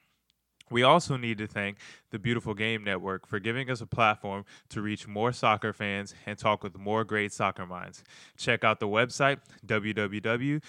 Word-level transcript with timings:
We 0.72 0.82
also 0.82 1.16
need 1.16 1.38
to 1.38 1.46
thank 1.48 1.78
the 2.10 2.18
Beautiful 2.18 2.56
Game 2.56 2.84
Network 2.84 3.28
for 3.28 3.40
giving 3.40 3.70
us 3.70 3.82
a 3.82 3.86
platform 3.86 4.46
to 4.70 4.82
reach 4.82 5.08
more 5.08 5.32
soccer 5.32 5.74
fans 5.74 6.16
and 6.26 6.40
talk 6.40 6.64
with 6.64 6.76
more 6.78 7.04
great 7.04 7.32
soccer 7.32 7.68
minds. 7.68 8.04
Check 8.36 8.64
out 8.64 8.80
the 8.80 8.88
website, 8.88 9.42
www.bgn.fm, 9.66 10.62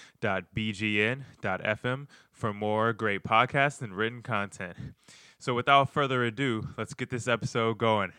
for 2.31 2.53
more 2.53 2.93
great 2.93 3.23
podcasts 3.23 3.81
and 3.81 3.97
written 3.97 4.21
content. 4.21 4.77
So, 5.39 5.55
without 5.55 5.89
further 5.89 6.23
ado, 6.23 6.67
let's 6.77 6.93
get 6.93 7.09
this 7.09 7.27
episode 7.27 7.79
going. 7.79 8.13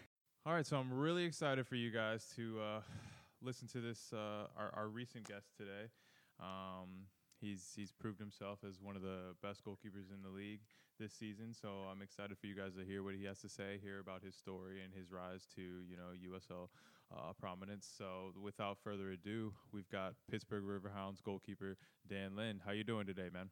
All 0.49 0.55
right, 0.55 0.67
so 0.67 0.79
I'm 0.79 0.91
really 0.91 1.25
excited 1.25 1.67
for 1.67 1.75
you 1.75 1.91
guys 1.91 2.25
to 2.37 2.59
uh, 2.59 2.81
listen 3.43 3.69
to 3.69 3.83
this, 3.83 4.15
uh, 4.15 4.47
our, 4.57 4.73
our 4.75 4.89
recent 4.89 5.29
guest 5.29 5.49
today. 5.59 5.93
Um, 6.41 7.05
he's, 7.39 7.75
he's 7.77 7.93
proved 7.93 8.19
himself 8.19 8.61
as 8.67 8.81
one 8.81 8.97
of 8.97 9.03
the 9.03 9.35
best 9.43 9.63
goalkeepers 9.63 10.09
in 10.09 10.23
the 10.23 10.31
league 10.35 10.61
this 10.99 11.13
season. 11.13 11.53
So 11.53 11.69
I'm 11.93 12.01
excited 12.01 12.39
for 12.39 12.47
you 12.47 12.57
guys 12.57 12.73
to 12.77 12.85
hear 12.87 13.03
what 13.03 13.15
he 13.15 13.27
has 13.27 13.41
to 13.41 13.49
say, 13.51 13.79
hear 13.83 14.01
about 14.01 14.23
his 14.23 14.35
story 14.37 14.81
and 14.83 14.95
his 14.95 15.13
rise 15.13 15.47
to 15.57 15.61
you 15.61 15.99
know 15.99 16.17
USL 16.33 16.69
uh, 17.15 17.35
prominence. 17.39 17.87
So 17.99 18.33
without 18.43 18.79
further 18.83 19.11
ado, 19.11 19.53
we've 19.71 19.91
got 19.91 20.15
Pittsburgh 20.31 20.65
Riverhounds 20.65 21.23
goalkeeper 21.23 21.77
Dan 22.09 22.35
Lynd. 22.35 22.61
How 22.65 22.73
you 22.73 22.85
doing 22.85 23.05
today, 23.05 23.29
man? 23.31 23.51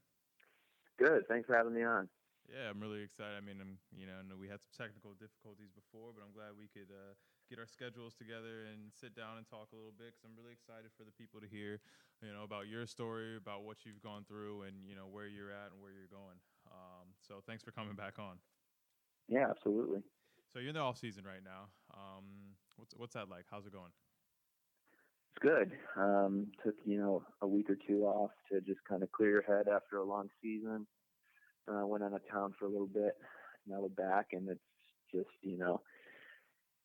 Good. 0.98 1.28
Thanks 1.28 1.47
for 1.47 1.55
having 1.55 1.74
me 1.74 1.84
on. 1.84 2.08
Yeah, 2.47 2.70
I'm 2.70 2.78
really 2.78 3.02
excited. 3.02 3.34
I 3.34 3.42
mean, 3.42 3.58
I'm, 3.58 3.83
you 3.91 4.06
know, 4.06 4.22
we 4.39 4.47
had 4.47 4.62
some 4.62 4.70
technical 4.70 5.19
difficulties 5.19 5.75
before, 5.75 6.14
but 6.14 6.22
I'm 6.22 6.30
glad 6.30 6.55
we 6.55 6.70
could 6.70 6.94
uh, 6.94 7.19
get 7.50 7.58
our 7.58 7.66
schedules 7.66 8.14
together 8.14 8.70
and 8.70 8.94
sit 8.94 9.19
down 9.19 9.39
and 9.39 9.47
talk 9.47 9.75
a 9.75 9.77
little 9.78 9.94
bit 9.94 10.14
because 10.14 10.22
I'm 10.22 10.39
really 10.39 10.55
excited 10.55 10.94
for 10.94 11.02
the 11.02 11.11
people 11.11 11.42
to 11.42 11.50
hear, 11.50 11.83
you 12.22 12.30
know, 12.30 12.47
about 12.47 12.70
your 12.70 12.86
story, 12.86 13.34
about 13.34 13.67
what 13.67 13.83
you've 13.83 13.98
gone 13.98 14.22
through, 14.22 14.62
and 14.62 14.86
you 14.86 14.94
know 14.94 15.11
where 15.11 15.27
you're 15.27 15.50
at 15.50 15.74
and 15.74 15.83
where 15.83 15.91
you're 15.91 16.11
going. 16.11 16.39
Um, 16.70 17.19
so 17.19 17.42
thanks 17.42 17.67
for 17.67 17.74
coming 17.74 17.98
back 17.98 18.19
on. 18.22 18.39
Yeah, 19.27 19.50
absolutely. 19.50 20.06
So 20.52 20.62
you're 20.62 20.70
in 20.70 20.78
the 20.78 20.86
off 20.86 20.98
season 20.98 21.27
right 21.27 21.42
now. 21.42 21.67
Um, 21.91 22.55
what's 22.77 22.94
what's 22.94 23.14
that 23.14 23.28
like? 23.28 23.50
How's 23.50 23.67
it 23.67 23.74
going? 23.74 23.91
It's 25.34 25.42
good. 25.42 25.74
Um, 25.98 26.55
took 26.62 26.74
you 26.84 26.98
know 26.98 27.22
a 27.42 27.47
week 27.47 27.69
or 27.70 27.77
two 27.77 28.06
off 28.06 28.30
to 28.52 28.61
just 28.61 28.80
kind 28.89 29.02
of 29.02 29.11
clear 29.12 29.30
your 29.30 29.42
head 29.42 29.67
after 29.69 29.98
a 29.98 30.05
long 30.05 30.28
season. 30.42 30.86
Uh, 31.69 31.86
went 31.86 32.05
out 32.05 32.12
of 32.12 32.20
town 32.31 32.55
for 32.59 32.67
a 32.67 32.70
little 32.70 32.86
bit. 32.86 33.17
Now 33.67 33.81
we're 33.81 33.89
back, 33.89 34.28
and 34.33 34.48
it's 34.48 34.61
just 35.12 35.28
you 35.42 35.59
know 35.59 35.81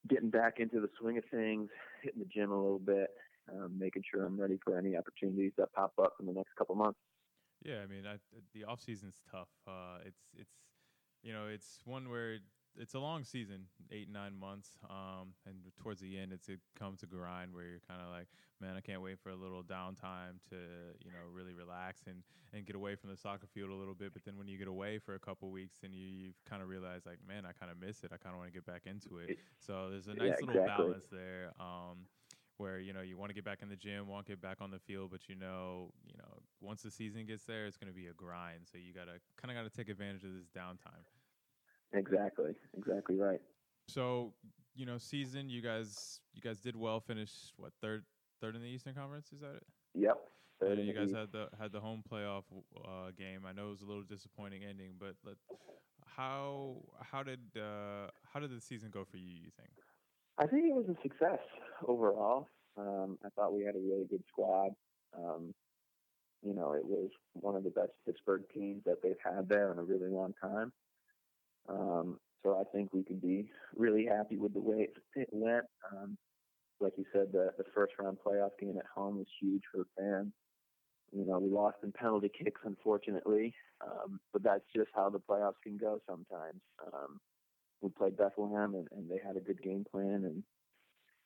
getting 0.08 0.30
back 0.30 0.56
into 0.60 0.80
the 0.80 0.90
swing 1.00 1.18
of 1.18 1.24
things, 1.30 1.70
hitting 2.02 2.20
the 2.20 2.26
gym 2.26 2.52
a 2.52 2.56
little 2.56 2.80
bit, 2.80 3.10
um, 3.52 3.78
making 3.78 4.04
sure 4.10 4.26
I'm 4.26 4.40
ready 4.40 4.58
for 4.64 4.78
any 4.78 4.96
opportunities 4.96 5.52
that 5.58 5.74
pop 5.74 5.94
up 6.02 6.14
in 6.20 6.26
the 6.26 6.34
next 6.34 6.56
couple 6.58 6.76
months. 6.76 7.00
Yeah, 7.64 7.82
I 7.84 7.88
mean, 7.88 8.08
I, 8.08 8.16
the 8.54 8.64
off 8.64 8.82
season's 8.82 9.20
tough. 9.32 9.50
Uh, 9.68 10.00
it's 10.06 10.22
it's 10.36 10.54
you 11.22 11.34
know 11.34 11.48
it's 11.48 11.82
one 11.86 12.10
where 12.10 12.38
it's 12.78 12.94
a 12.94 13.00
long 13.00 13.24
season, 13.24 13.66
eight 13.92 14.10
nine 14.12 14.38
months, 14.38 14.70
um, 14.90 15.34
and 15.46 15.56
towards 15.82 16.00
the 16.00 16.18
end, 16.18 16.32
it's 16.32 16.50
it 16.50 16.60
comes 16.78 17.00
to 17.02 17.06
grind 17.06 17.54
where 17.54 17.66
you're 17.66 17.82
kind 17.88 18.02
of 18.02 18.10
like, 18.10 18.28
man, 18.60 18.76
I 18.78 18.82
can't 18.82 19.02
wait 19.02 19.20
for 19.20 19.30
a 19.30 19.36
little 19.36 19.64
downtime 19.64 20.40
to 20.50 20.56
you 21.04 21.12
know 21.12 21.24
really 21.32 21.54
relax 21.54 22.02
and 22.08 22.24
and 22.54 22.66
get 22.66 22.76
away 22.76 22.96
from 22.96 23.10
the 23.10 23.18
soccer 23.18 23.48
field 23.48 23.70
a 23.70 23.76
little 23.76 23.94
bit. 23.94 24.14
But 24.14 24.24
then 24.26 24.38
when 24.38 24.48
you 24.48 24.58
get 24.58 24.68
away 24.68 25.00
for 25.00 25.16
a 25.16 25.20
couple 25.20 25.50
weeks, 25.52 25.78
then 25.82 25.94
you 25.94 26.06
you 26.06 26.34
kind 26.50 26.62
of 26.62 26.70
realize 26.70 27.06
like, 27.06 27.20
man, 27.28 27.46
I 27.46 27.52
kind 27.52 27.72
of 27.72 27.80
miss 27.80 28.04
it. 28.04 28.12
I 28.14 28.18
kind 28.18 28.34
of 28.34 28.40
want 28.40 28.50
to 28.50 28.54
get 28.54 28.66
back 28.66 28.84
into 28.86 29.20
it. 29.20 29.38
So 29.60 29.90
there's 29.90 30.08
a 30.08 30.14
nice 30.14 30.38
yeah, 30.40 30.46
little 30.46 30.62
exactly. 30.62 30.86
balance 30.86 31.06
there. 31.12 31.54
Um, 31.60 32.08
where 32.58 32.80
you 32.80 32.94
know 32.94 33.02
you 33.02 33.18
want 33.18 33.30
to 33.30 33.34
get 33.34 33.44
back 33.44 33.64
in 33.64 33.70
the 33.70 33.76
gym, 33.76 34.08
want 34.08 34.26
to 34.28 34.32
get 34.32 34.42
back 34.42 34.58
on 34.62 34.70
the 34.70 34.80
field, 34.80 35.10
but 35.12 35.28
you 35.28 35.36
know, 35.36 35.92
you 36.06 36.14
know, 36.18 36.40
once 36.62 36.84
the 36.84 36.92
season 36.92 37.26
gets 37.26 37.44
there, 37.46 37.66
it's 37.66 37.76
going 37.76 37.92
to 37.92 37.98
be 37.98 38.08
a 38.08 38.14
grind. 38.14 38.70
So 38.72 38.78
you 38.78 38.94
gotta 38.94 39.18
kind 39.36 39.50
of 39.50 39.58
got 39.58 39.70
to 39.70 39.76
take 39.76 39.90
advantage 39.90 40.24
of 40.24 40.34
this 40.34 40.48
downtime. 40.56 41.02
Exactly, 41.94 42.52
exactly 42.78 43.16
right. 43.18 43.42
So 43.88 44.34
you 44.76 44.86
know, 44.86 44.98
season 44.98 45.50
you 45.50 45.62
guys 45.62 46.22
you 46.34 46.42
guys 46.42 46.60
did 46.60 46.76
well. 46.76 47.00
Finished 47.00 47.54
what 47.58 47.72
third 47.82 48.04
third 48.40 48.56
in 48.56 48.62
the 48.62 48.68
Eastern 48.68 48.94
Conference? 48.94 49.32
Is 49.34 49.42
that 49.42 49.56
it? 49.56 49.64
Yep. 49.96 50.18
And 50.62 50.86
you 50.86 50.94
guys 50.94 51.12
had 51.12 51.32
the 51.32 51.48
had 51.60 51.72
the 51.72 51.80
home 51.80 52.04
playoff 52.10 52.44
uh, 52.86 53.12
game. 53.18 53.42
I 53.48 53.52
know 53.52 53.68
it 53.68 53.72
was 53.72 53.82
a 53.82 53.86
little 53.86 54.04
disappointing 54.04 54.64
ending, 54.64 54.92
but 55.00 55.16
let, 55.26 55.36
how 56.06 56.78
how 57.00 57.24
did 57.24 57.40
uh, 57.58 58.08
how 58.32 58.40
did 58.40 58.56
the 58.56 58.62
season 58.62 58.92
go 58.92 59.04
for 59.04 59.18
you? 59.18 59.28
You 59.28 59.50
think? 59.58 59.72
I 60.38 60.46
think 60.46 60.66
it 60.66 60.76
was 60.76 60.86
a 60.88 61.02
success 61.02 61.40
overall. 61.88 62.48
Um, 62.78 63.18
I 63.26 63.30
thought 63.30 63.54
we 63.54 63.64
had 63.64 63.76
a 63.76 63.80
really 63.80 64.06
good 64.10 64.24
squad. 64.30 64.72
Um, 65.18 65.54
you 66.44 66.54
know, 66.54 66.74
it 66.74 66.86
was 66.86 67.10
one 67.34 67.56
of 67.56 67.64
the 67.64 67.70
best 67.70 67.92
Pittsburgh 68.06 68.44
teams 68.54 68.84
that 68.86 69.02
they've 69.04 69.14
had 69.24 69.50
there 69.50 69.72
in 69.72 69.78
a 69.78 69.84
really 69.84 70.10
long 70.10 70.34
time. 70.42 70.72
Um, 71.70 72.20
so 72.44 72.60
I 72.60 72.64
think 72.76 72.94
we 72.94 73.04
could 73.04 73.22
be 73.22 73.50
really 73.76 74.06
happy 74.06 74.38
with 74.38 74.54
the 74.54 74.62
way 74.62 74.90
it 75.16 75.30
went. 75.32 75.66
Um, 75.92 76.18
like 76.80 76.94
you 76.98 77.06
said, 77.14 77.28
the, 77.32 77.52
the 77.58 77.64
first 77.76 77.94
round 78.00 78.18
playoff 78.26 78.52
game 78.60 78.76
at 78.78 78.86
home 78.94 79.18
was 79.18 79.28
huge 79.40 79.62
for 79.72 79.80
the 79.80 79.86
fans. 79.98 80.34
You 81.12 81.26
know, 81.26 81.40
we 81.40 81.50
lost 81.50 81.78
in 81.84 81.92
penalty 81.92 82.30
kicks, 82.30 82.62
unfortunately, 82.64 83.54
um, 83.86 84.20
but 84.32 84.44
that's 84.44 84.64
just 84.74 84.90
how 84.96 85.10
the 85.10 85.20
playoffs 85.20 85.62
can 85.62 85.78
go 85.78 86.00
sometimes. 86.08 86.62
Um, 86.88 87.20
we 87.82 87.90
played 87.90 88.18
Bethlehem, 88.18 88.76
and, 88.76 88.88
and 88.92 89.10
they 89.10 89.20
had 89.26 89.36
a 89.36 89.42
good 89.42 89.62
game 89.62 89.86
plan, 89.92 90.24
and 90.24 90.44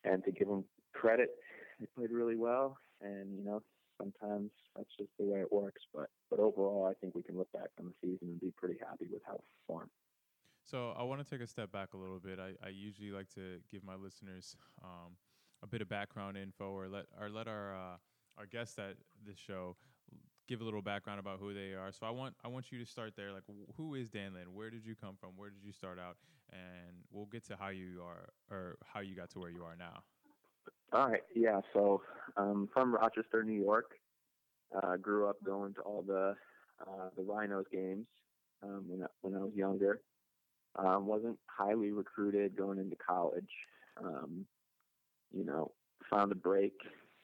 and 0.04 0.24
to 0.24 0.32
give 0.32 0.48
them 0.48 0.64
credit, 0.94 1.30
they 1.80 1.86
played 1.96 2.12
really 2.12 2.36
well. 2.36 2.78
And 3.02 3.38
you 3.38 3.44
know, 3.44 3.62
sometimes 3.98 4.50
that's 4.76 4.90
just 4.98 5.12
the 5.20 5.26
way 5.26 5.40
it 5.40 5.52
works. 5.52 5.82
But 5.94 6.10
but 6.30 6.40
overall, 6.40 6.88
I 6.90 6.94
think 7.00 7.14
we 7.14 7.24
can 7.24 7.38
look 7.38 7.52
back 7.52 7.70
on 7.80 7.86
the 7.86 7.94
season 8.02 8.30
and 8.30 8.42
be 8.42 8.54
pretty 8.58 8.80
happy 8.80 9.06
with 9.12 9.22
how 9.26 9.34
we 9.34 9.46
performed. 9.68 9.92
So 10.66 10.94
I 10.98 11.04
want 11.04 11.26
to 11.26 11.30
take 11.30 11.44
a 11.44 11.48
step 11.48 11.72
back 11.72 11.94
a 11.94 11.98
little 11.98 12.20
bit. 12.20 12.40
I, 12.40 12.54
I 12.66 12.70
usually 12.70 13.12
like 13.12 13.30
to 13.36 13.60
give 13.72 13.84
my 13.84 13.96
listeners 13.96 14.58
um, 14.84 15.14
a 15.62 15.68
bit 15.68 15.82
of 15.82 15.90
background 15.90 16.38
info, 16.38 16.72
or 16.72 16.88
let 16.88 17.06
or 17.22 17.30
let 17.30 17.48
our 17.48 17.76
uh, 17.76 17.98
our 18.38 18.48
guests 18.48 18.78
at 18.80 18.96
this 19.26 19.38
show 19.38 19.78
give 20.48 20.62
a 20.62 20.64
little 20.64 20.82
background 20.82 21.20
about 21.20 21.40
who 21.40 21.54
they 21.54 21.74
are. 21.74 21.92
So 21.92 22.08
I 22.08 22.10
want 22.10 22.34
I 22.44 22.48
want 22.48 22.72
you 22.72 22.80
to 22.80 22.86
start 22.86 23.14
there. 23.16 23.32
Like, 23.32 23.44
who 23.78 23.94
is 23.94 24.10
Dan 24.10 24.34
Lynd? 24.34 24.54
Where 24.54 24.72
did 24.72 24.86
you 24.86 24.96
come 24.96 25.16
from? 25.20 25.32
Where 25.36 25.50
did 25.50 25.64
you 25.64 25.72
start 25.72 26.00
out? 26.00 26.18
And 26.52 26.98
we'll 27.12 27.26
get 27.26 27.46
to 27.48 27.56
how 27.56 27.70
you 27.70 28.02
are 28.04 28.30
or 28.50 28.78
how 28.84 29.02
you 29.02 29.16
got 29.16 29.30
to 29.32 29.40
where 29.40 29.52
you 29.52 29.64
are 29.64 29.76
now. 29.78 30.04
All 30.94 31.10
right. 31.10 31.24
Yeah. 31.36 31.62
So 31.74 32.02
um, 32.38 32.70
from 32.74 32.94
Rochester, 32.94 33.44
New 33.44 33.62
York. 33.62 33.92
Uh, 34.76 34.98
grew 34.98 35.30
up 35.30 35.38
going 35.46 35.74
to 35.74 35.82
all 35.82 36.04
the 36.06 36.36
uh, 36.82 37.10
the 37.16 37.22
Rhinos 37.22 37.66
games 37.72 38.08
um, 38.64 38.84
when 38.88 39.04
I, 39.04 39.06
when 39.22 39.36
I 39.36 39.38
was 39.38 39.54
younger. 39.56 40.02
Um, 40.78 41.06
wasn't 41.06 41.38
highly 41.48 41.92
recruited 41.92 42.58
going 42.58 42.80
into 42.80 42.98
college. 42.98 43.50
Um, 44.04 44.46
you 45.34 45.46
know, 45.46 45.72
found 46.10 46.32
a 46.32 46.36
break 46.36 46.74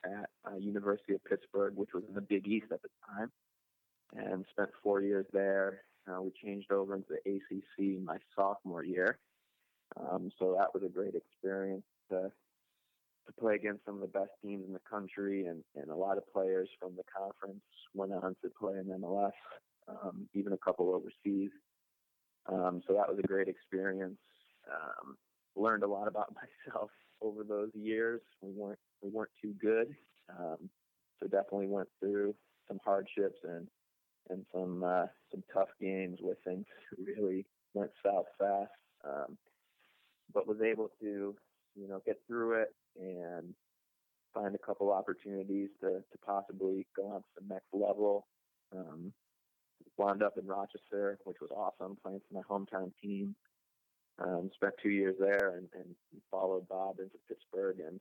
at 0.06 0.30
uh, 0.50 0.56
University 0.57 1.13
of 1.13 1.24
Pittsburgh, 1.25 1.75
which 1.75 1.94
was 1.94 2.03
in 2.07 2.15
the 2.15 2.21
Big 2.21 2.48
East 2.48 2.68
at 2.71 2.81
the 2.81 2.89
time, 3.06 3.31
and 4.13 4.45
spent 4.51 4.69
four 4.83 5.01
years 5.01 5.25
there. 5.33 5.83
Uh, 6.09 6.21
we 6.21 6.31
changed 6.44 6.71
over 6.71 6.95
into 6.95 7.07
the 7.09 7.31
ACC 7.36 8.01
my 8.03 8.18
sophomore 8.36 8.83
year, 8.83 9.19
um, 10.00 10.31
so 10.39 10.56
that 10.57 10.74
was 10.74 10.83
a 10.83 10.89
great 10.89 11.13
experience 11.15 11.86
to 12.09 12.31
to 13.27 13.33
play 13.39 13.53
against 13.53 13.86
some 13.86 13.95
of 13.95 14.01
the 14.01 14.07
best 14.07 14.31
teams 14.44 14.65
in 14.65 14.74
the 14.74 14.81
country, 14.89 15.45
and 15.45 15.63
and 15.75 15.92
a 15.92 15.95
lot 15.95 16.18
of 16.18 16.24
players 16.33 16.69
from 16.80 16.95
the 16.95 17.03
conference 17.15 17.62
went 17.94 18.12
on 18.12 18.36
to 18.42 18.50
play 18.59 18.74
in 18.80 18.86
MLS, 19.01 19.31
um, 19.88 20.27
even 20.33 20.53
a 20.53 20.57
couple 20.57 20.89
overseas. 20.89 21.51
Um, 22.48 22.82
so 22.88 22.94
that 22.94 23.08
was 23.08 23.20
a 23.20 23.28
great 23.28 23.48
experience. 23.48 24.18
Um, 24.70 25.18
learned 25.56 25.84
a 25.84 25.88
lot 25.88 26.08
about 26.08 26.34
myself 26.68 26.90
over 27.22 27.44
those 27.44 27.70
years. 27.74 28.22
We 28.42 28.52
weren't 28.52 28.80
we 29.02 29.10
weren't 29.10 29.32
too 29.42 29.54
good, 29.62 29.96
um, 30.30 30.70
so 31.20 31.28
definitely 31.28 31.68
went 31.68 31.90
through 32.00 32.36
some 32.68 32.80
hardships 32.84 33.40
and 33.44 33.68
and 34.30 34.46
some 34.54 34.84
uh, 34.84 35.08
some 35.32 35.44
tough 35.54 35.70
games 35.80 36.20
where 36.22 36.38
things 36.46 36.66
really 37.18 37.46
went 37.74 37.92
south 38.06 38.26
fast. 38.38 38.72
Um, 39.04 39.38
but 40.34 40.48
was 40.48 40.62
able 40.62 40.90
to 41.02 41.36
you 41.76 41.88
know 41.88 42.02
get 42.06 42.20
through 42.28 42.62
it 42.62 42.74
and 43.00 43.54
find 44.34 44.56
a 44.56 44.66
couple 44.66 44.92
opportunities 44.92 45.70
to, 45.82 45.90
to 45.90 46.18
possibly 46.26 46.88
go 46.96 47.08
on 47.08 47.22
to 47.22 47.28
the 47.40 47.54
next 47.54 47.68
level. 47.74 48.28
Um, 48.76 49.12
wound 49.98 50.24
up 50.24 50.38
in 50.38 50.45
Rochester, 50.45 51.18
which 51.24 51.38
was 51.42 51.51
awesome, 51.51 51.98
playing 52.04 52.22
for 52.28 52.33
my 52.33 52.42
hometown 52.50 52.92
team. 53.01 53.36
Um, 54.19 54.51
spent 54.54 54.74
two 54.83 54.89
years 54.89 55.16
there 55.19 55.56
and, 55.57 55.68
and 55.74 55.95
followed 56.30 56.68
Bob 56.68 57.00
into 57.00 57.18
Pittsburgh, 57.28 57.80
and 57.80 58.00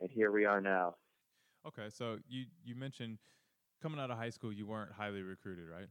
and 0.00 0.10
here 0.10 0.30
we 0.30 0.44
are 0.44 0.60
now. 0.60 0.94
Okay, 1.66 1.88
so 1.90 2.18
you 2.28 2.44
you 2.64 2.74
mentioned 2.74 3.18
coming 3.82 3.98
out 3.98 4.10
of 4.10 4.18
high 4.18 4.30
school, 4.30 4.52
you 4.52 4.66
weren't 4.66 4.92
highly 4.92 5.22
recruited, 5.22 5.68
right? 5.68 5.88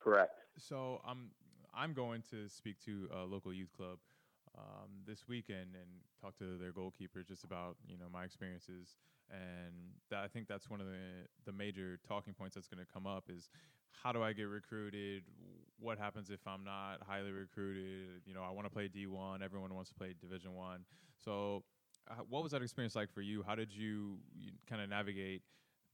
Correct. 0.00 0.38
So 0.58 1.00
I'm 1.06 1.30
I'm 1.74 1.92
going 1.92 2.22
to 2.30 2.48
speak 2.48 2.76
to 2.84 3.08
a 3.14 3.24
local 3.24 3.52
youth 3.52 3.72
club 3.76 3.98
um, 4.56 5.02
this 5.06 5.26
weekend 5.26 5.74
and 5.74 5.90
talk 6.20 6.36
to 6.38 6.56
their 6.58 6.72
goalkeeper 6.72 7.22
just 7.22 7.42
about 7.42 7.76
you 7.88 7.98
know 7.98 8.06
my 8.12 8.24
experiences 8.24 8.96
and 9.30 9.74
that, 10.10 10.22
I 10.22 10.28
think 10.28 10.46
that's 10.46 10.70
one 10.70 10.80
of 10.80 10.86
the 10.86 11.26
the 11.44 11.52
major 11.52 11.98
talking 12.06 12.34
points 12.34 12.54
that's 12.54 12.68
going 12.68 12.84
to 12.84 12.92
come 12.92 13.06
up 13.06 13.24
is 13.28 13.50
how 14.02 14.12
do 14.12 14.22
I 14.22 14.32
get 14.32 14.44
recruited? 14.44 15.24
What 15.78 15.98
happens 15.98 16.30
if 16.30 16.46
I'm 16.46 16.64
not 16.64 17.02
highly 17.06 17.32
recruited? 17.32 18.22
You 18.26 18.34
know, 18.34 18.42
I 18.42 18.50
want 18.50 18.66
to 18.66 18.70
play 18.70 18.88
D1. 18.88 19.42
Everyone 19.42 19.74
wants 19.74 19.90
to 19.90 19.94
play 19.94 20.14
Division 20.20 20.54
One. 20.54 20.84
So, 21.22 21.64
uh, 22.10 22.14
what 22.28 22.42
was 22.42 22.52
that 22.52 22.62
experience 22.62 22.94
like 22.94 23.10
for 23.12 23.20
you? 23.20 23.42
How 23.42 23.54
did 23.54 23.72
you, 23.72 24.18
you 24.34 24.52
kind 24.68 24.80
of 24.80 24.88
navigate 24.88 25.42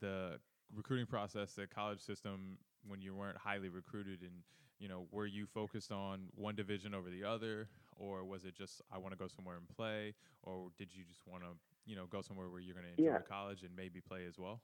the 0.00 0.38
recruiting 0.74 1.06
process, 1.06 1.52
the 1.54 1.66
college 1.66 2.00
system 2.00 2.58
when 2.86 3.00
you 3.00 3.14
weren't 3.14 3.38
highly 3.38 3.68
recruited, 3.68 4.22
and 4.22 4.42
you 4.78 4.88
know, 4.88 5.06
were 5.12 5.26
you 5.26 5.46
focused 5.46 5.92
on 5.92 6.28
one 6.34 6.54
division 6.56 6.94
over 6.94 7.08
the 7.08 7.22
other, 7.24 7.68
or 7.96 8.24
was 8.24 8.44
it 8.44 8.54
just 8.54 8.82
I 8.92 8.98
want 8.98 9.12
to 9.12 9.18
go 9.18 9.28
somewhere 9.28 9.56
and 9.56 9.68
play, 9.68 10.14
or 10.42 10.70
did 10.76 10.88
you 10.94 11.04
just 11.04 11.26
want 11.26 11.44
to 11.44 11.50
you 11.86 11.96
know 11.96 12.06
go 12.06 12.20
somewhere 12.20 12.48
where 12.48 12.60
you're 12.60 12.74
going 12.74 12.86
to 12.86 12.92
enjoy 12.92 13.12
Yeah. 13.12 13.18
college 13.28 13.62
and 13.62 13.74
maybe 13.76 14.00
play 14.00 14.26
as 14.28 14.38
well? 14.38 14.60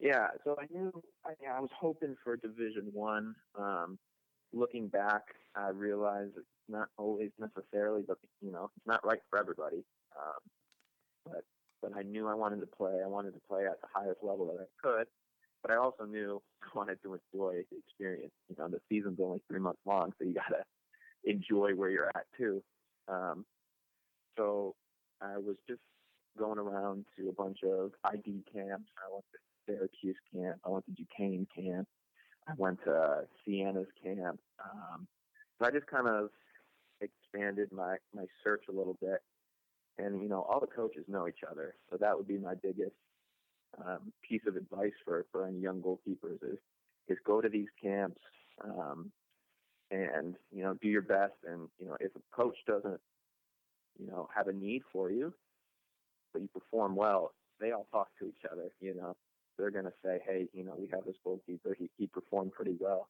Yeah, 0.00 0.28
so 0.44 0.56
I 0.58 0.66
knew 0.72 0.92
I, 1.26 1.32
I 1.56 1.60
was 1.60 1.70
hoping 1.78 2.16
for 2.22 2.36
Division 2.36 2.88
One. 2.92 3.34
Um, 3.58 3.98
looking 4.52 4.88
back, 4.88 5.22
I 5.56 5.68
realized 5.70 6.32
it's 6.36 6.46
not 6.68 6.88
always 6.96 7.30
necessarily, 7.38 8.02
but 8.06 8.18
you 8.40 8.52
know, 8.52 8.70
it's 8.76 8.86
not 8.86 9.04
right 9.04 9.18
for 9.28 9.38
everybody. 9.38 9.84
Um, 10.16 10.40
but 11.24 11.44
but 11.82 11.92
I 11.96 12.02
knew 12.02 12.28
I 12.28 12.34
wanted 12.34 12.60
to 12.60 12.66
play. 12.66 13.00
I 13.04 13.08
wanted 13.08 13.32
to 13.32 13.40
play 13.48 13.66
at 13.66 13.80
the 13.80 13.88
highest 13.92 14.18
level 14.22 14.46
that 14.46 14.62
I 14.62 14.86
could. 14.86 15.06
But 15.62 15.72
I 15.72 15.76
also 15.76 16.04
knew 16.04 16.40
I 16.62 16.68
wanted 16.76 17.02
to 17.02 17.14
enjoy 17.14 17.62
the 17.70 17.78
experience. 17.78 18.32
You 18.48 18.56
know, 18.58 18.68
the 18.68 18.80
season's 18.88 19.18
only 19.20 19.42
three 19.48 19.60
months 19.60 19.80
long, 19.84 20.12
so 20.18 20.24
you 20.24 20.34
gotta 20.34 20.62
enjoy 21.24 21.72
where 21.74 21.90
you're 21.90 22.08
at 22.14 22.26
too. 22.36 22.62
Um, 23.08 23.44
so 24.36 24.76
I 25.20 25.38
was 25.38 25.56
just 25.68 25.80
going 26.38 26.58
around 26.58 27.04
to 27.16 27.28
a 27.28 27.32
bunch 27.32 27.58
of 27.64 27.90
ID 28.04 28.44
camps. 28.52 28.90
I 28.96 29.12
went 29.12 29.24
to 29.32 29.38
Syracuse 29.68 30.16
camp. 30.34 30.56
I 30.64 30.70
went 30.70 30.84
to 30.86 30.92
Duquesne 30.92 31.46
camp. 31.54 31.86
I 32.48 32.52
went 32.56 32.82
to 32.84 33.24
Siena's 33.44 33.88
camp. 34.02 34.40
Um, 34.64 35.06
so 35.58 35.66
I 35.66 35.70
just 35.70 35.86
kind 35.86 36.08
of 36.08 36.30
expanded 37.00 37.70
my 37.72 37.96
my 38.14 38.24
search 38.42 38.64
a 38.68 38.72
little 38.72 38.96
bit. 39.00 39.20
And 39.98 40.22
you 40.22 40.28
know, 40.28 40.46
all 40.48 40.60
the 40.60 40.66
coaches 40.66 41.04
know 41.08 41.28
each 41.28 41.42
other, 41.50 41.74
so 41.90 41.96
that 42.00 42.16
would 42.16 42.28
be 42.28 42.38
my 42.38 42.54
biggest 42.54 42.94
um, 43.84 44.12
piece 44.26 44.42
of 44.46 44.56
advice 44.56 44.92
for 45.04 45.26
for 45.30 45.46
any 45.46 45.58
young 45.58 45.82
goalkeepers 45.82 46.42
is 46.42 46.58
is 47.08 47.18
go 47.24 47.40
to 47.40 47.48
these 47.48 47.68
camps 47.82 48.20
um, 48.64 49.10
and 49.90 50.36
you 50.52 50.62
know 50.62 50.74
do 50.80 50.88
your 50.88 51.02
best. 51.02 51.34
And 51.46 51.68
you 51.78 51.86
know, 51.86 51.96
if 52.00 52.12
a 52.14 52.36
coach 52.36 52.56
doesn't 52.66 53.00
you 53.98 54.06
know 54.06 54.28
have 54.34 54.48
a 54.48 54.52
need 54.52 54.82
for 54.92 55.10
you, 55.10 55.34
but 56.32 56.42
you 56.42 56.48
perform 56.48 56.96
well, 56.96 57.32
they 57.60 57.72
all 57.72 57.86
talk 57.90 58.08
to 58.20 58.26
each 58.26 58.44
other. 58.50 58.70
You 58.80 58.94
know, 58.94 59.16
they're 59.58 59.70
going 59.70 59.84
to 59.84 59.92
say, 60.04 60.20
hey, 60.26 60.48
you 60.52 60.64
know, 60.64 60.74
we 60.78 60.88
have 60.92 61.04
this 61.04 61.16
goalkeeper. 61.24 61.76
He 61.78 61.90
he 61.98 62.06
performed 62.06 62.52
pretty 62.52 62.76
well. 62.78 63.08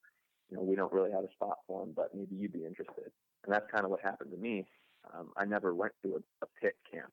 You 0.50 0.56
know, 0.56 0.62
we 0.62 0.76
don't 0.76 0.92
really 0.92 1.12
have 1.12 1.24
a 1.24 1.32
spot 1.32 1.58
for 1.66 1.82
him, 1.82 1.92
but 1.94 2.14
maybe 2.14 2.34
you'd 2.34 2.52
be 2.52 2.64
interested. 2.64 3.12
And 3.44 3.54
that's 3.54 3.70
kind 3.70 3.84
of 3.84 3.90
what 3.90 4.00
happened 4.00 4.30
to 4.30 4.38
me. 4.38 4.66
Um, 5.12 5.30
I 5.36 5.44
never 5.44 5.74
went 5.74 5.92
to 6.02 6.14
a, 6.14 6.44
a 6.44 6.48
Pitt 6.60 6.76
camp. 6.90 7.12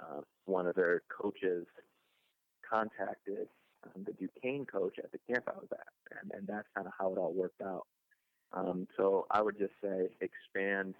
Uh, 0.00 0.20
one 0.46 0.66
of 0.66 0.74
their 0.74 1.02
coaches 1.08 1.66
contacted 2.68 3.48
um, 3.84 4.04
the 4.04 4.12
Duquesne 4.12 4.66
coach 4.66 4.98
at 4.98 5.12
the 5.12 5.18
camp 5.30 5.44
I 5.48 5.58
was 5.58 5.68
at, 5.72 6.18
and, 6.22 6.32
and 6.32 6.46
that's 6.46 6.66
kind 6.74 6.86
of 6.86 6.92
how 6.98 7.12
it 7.12 7.18
all 7.18 7.32
worked 7.32 7.60
out. 7.62 7.86
Um, 8.52 8.86
so 8.96 9.26
I 9.30 9.42
would 9.42 9.58
just 9.58 9.74
say 9.82 10.08
expand 10.20 10.94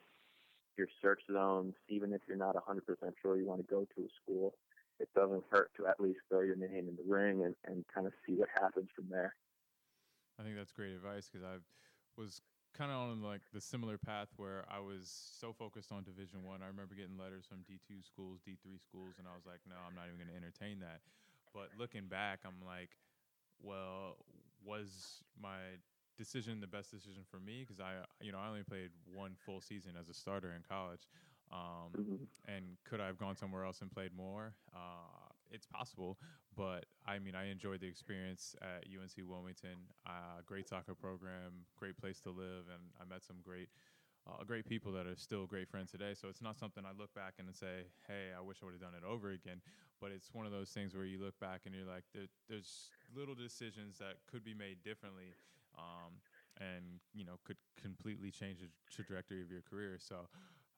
your 0.77 0.89
search 1.03 1.23
zones, 1.31 1.75
even 1.89 2.13
if 2.13 2.21
you're 2.29 2.37
not 2.37 2.55
100% 2.55 2.81
sure 3.21 3.37
you 3.37 3.47
want 3.47 3.61
to 3.61 3.75
go 3.75 3.87
to 3.97 4.03
a 4.03 4.09
school. 4.23 4.55
It 5.01 5.09
doesn't 5.15 5.45
hurt 5.51 5.71
to 5.77 5.87
at 5.87 6.01
least 6.01 6.21
throw 6.29 6.41
your 6.41 6.57
name 6.57 6.89
in 6.89 6.97
the 6.97 7.05
ring 7.07 7.45
and, 7.45 7.55
and 7.65 7.85
kind 7.95 8.07
of 8.07 8.13
see 8.27 8.35
what 8.35 8.49
happens 8.55 8.89
from 8.95 9.07
there. 9.11 9.35
I 10.39 10.43
think 10.43 10.57
that's 10.57 10.73
great 10.73 10.93
advice 10.93 11.29
because 11.31 11.47
I 11.47 11.59
was 12.21 12.41
kind 12.77 12.91
of 12.91 12.99
on 12.99 13.23
like 13.23 13.43
the 13.53 13.61
similar 13.61 13.99
path 13.99 14.29
where 14.37 14.65
I 14.71 14.79
was 14.79 15.11
so 15.41 15.53
focused 15.53 15.91
on 15.91 16.05
Division 16.05 16.45
One. 16.45 16.63
I. 16.63 16.67
remember 16.67 16.95
getting 16.95 17.19
letters 17.19 17.47
from 17.47 17.63
D 17.67 17.79
two 17.87 18.03
schools, 18.03 18.41
D 18.45 18.57
three 18.63 18.79
schools, 18.79 19.19
and 19.19 19.27
I 19.27 19.35
was 19.35 19.47
like, 19.47 19.61
no, 19.69 19.75
I'm 19.87 19.95
not 19.95 20.07
even 20.07 20.19
going 20.19 20.31
to 20.31 20.39
entertain 20.39 20.81
that. 20.81 21.01
But 21.55 21.71
looking 21.79 22.07
back, 22.07 22.41
I'm 22.45 22.63
like, 22.65 22.91
well, 23.63 24.17
was 24.65 25.23
my 25.41 25.81
decision 26.17 26.61
the 26.61 26.67
best 26.67 26.91
decision 26.91 27.23
for 27.31 27.41
me? 27.41 27.65
Because 27.67 27.81
I, 27.81 28.05
you 28.21 28.33
know, 28.33 28.39
I 28.39 28.49
only 28.49 28.63
played 28.63 28.91
one 29.11 29.35
full 29.35 29.61
season 29.61 29.93
as 29.99 30.09
a 30.09 30.15
starter 30.15 30.53
in 30.55 30.63
college. 30.69 31.09
Um, 31.51 31.93
Mhm. 31.97 32.27
and 32.47 32.77
could 32.85 33.01
I 33.01 33.07
have 33.07 33.19
gone 33.19 33.37
somewhere 33.37 33.65
else 33.65 33.81
and 33.83 33.91
played 33.91 34.13
more? 34.15 34.55
Uh, 34.75 35.29
it's 35.51 35.67
possible, 35.67 36.19
but 36.57 36.87
I 37.07 37.19
mean, 37.19 37.35
I 37.35 37.49
enjoyed 37.51 37.81
the 37.81 37.87
experience 37.87 38.55
at 38.63 38.87
UNC 38.89 39.23
Wilmington. 39.23 39.77
Uh, 40.07 40.43
great 40.47 40.69
soccer 40.69 40.95
program, 40.95 41.67
great 41.77 41.97
place 41.97 42.21
to 42.21 42.31
live, 42.31 42.69
and 42.69 42.83
I 43.01 43.05
met 43.05 43.25
some 43.25 43.37
great, 43.43 43.69
uh, 44.27 44.45
great 44.45 44.67
people 44.67 44.93
that 44.93 45.07
are 45.07 45.17
still 45.17 45.47
great 45.47 45.69
friends 45.69 45.91
today. 45.91 46.15
So 46.15 46.29
it's 46.29 46.43
not 46.43 46.59
something 46.59 46.85
I 46.85 46.93
look 46.93 47.13
back 47.15 47.35
and 47.39 47.55
say, 47.55 47.85
"Hey, 48.07 48.33
I 48.37 48.41
wish 48.41 48.63
I 48.63 48.67
would 48.67 48.75
have 48.75 48.81
done 48.83 48.95
it 48.95 49.05
over 49.05 49.31
again." 49.31 49.61
But 50.01 50.13
it's 50.13 50.33
one 50.35 50.47
of 50.47 50.53
those 50.53 50.71
things 50.73 50.95
where 50.95 51.05
you 51.05 51.19
look 51.19 51.39
back 51.39 51.63
and 51.67 51.75
you're 51.75 51.87
like, 51.87 52.05
there, 52.13 52.29
"There's 52.49 52.91
little 53.15 53.35
decisions 53.35 53.99
that 53.99 54.17
could 54.27 54.45
be 54.45 54.55
made 54.55 54.83
differently." 54.83 55.35
Um, 55.77 56.21
and 56.61 57.01
you 57.15 57.25
know 57.25 57.39
could 57.45 57.57
completely 57.77 58.31
change 58.31 58.61
the 58.61 58.71
trajectory 58.91 59.41
of 59.43 59.51
your 59.51 59.63
career. 59.63 59.99
So 59.99 60.29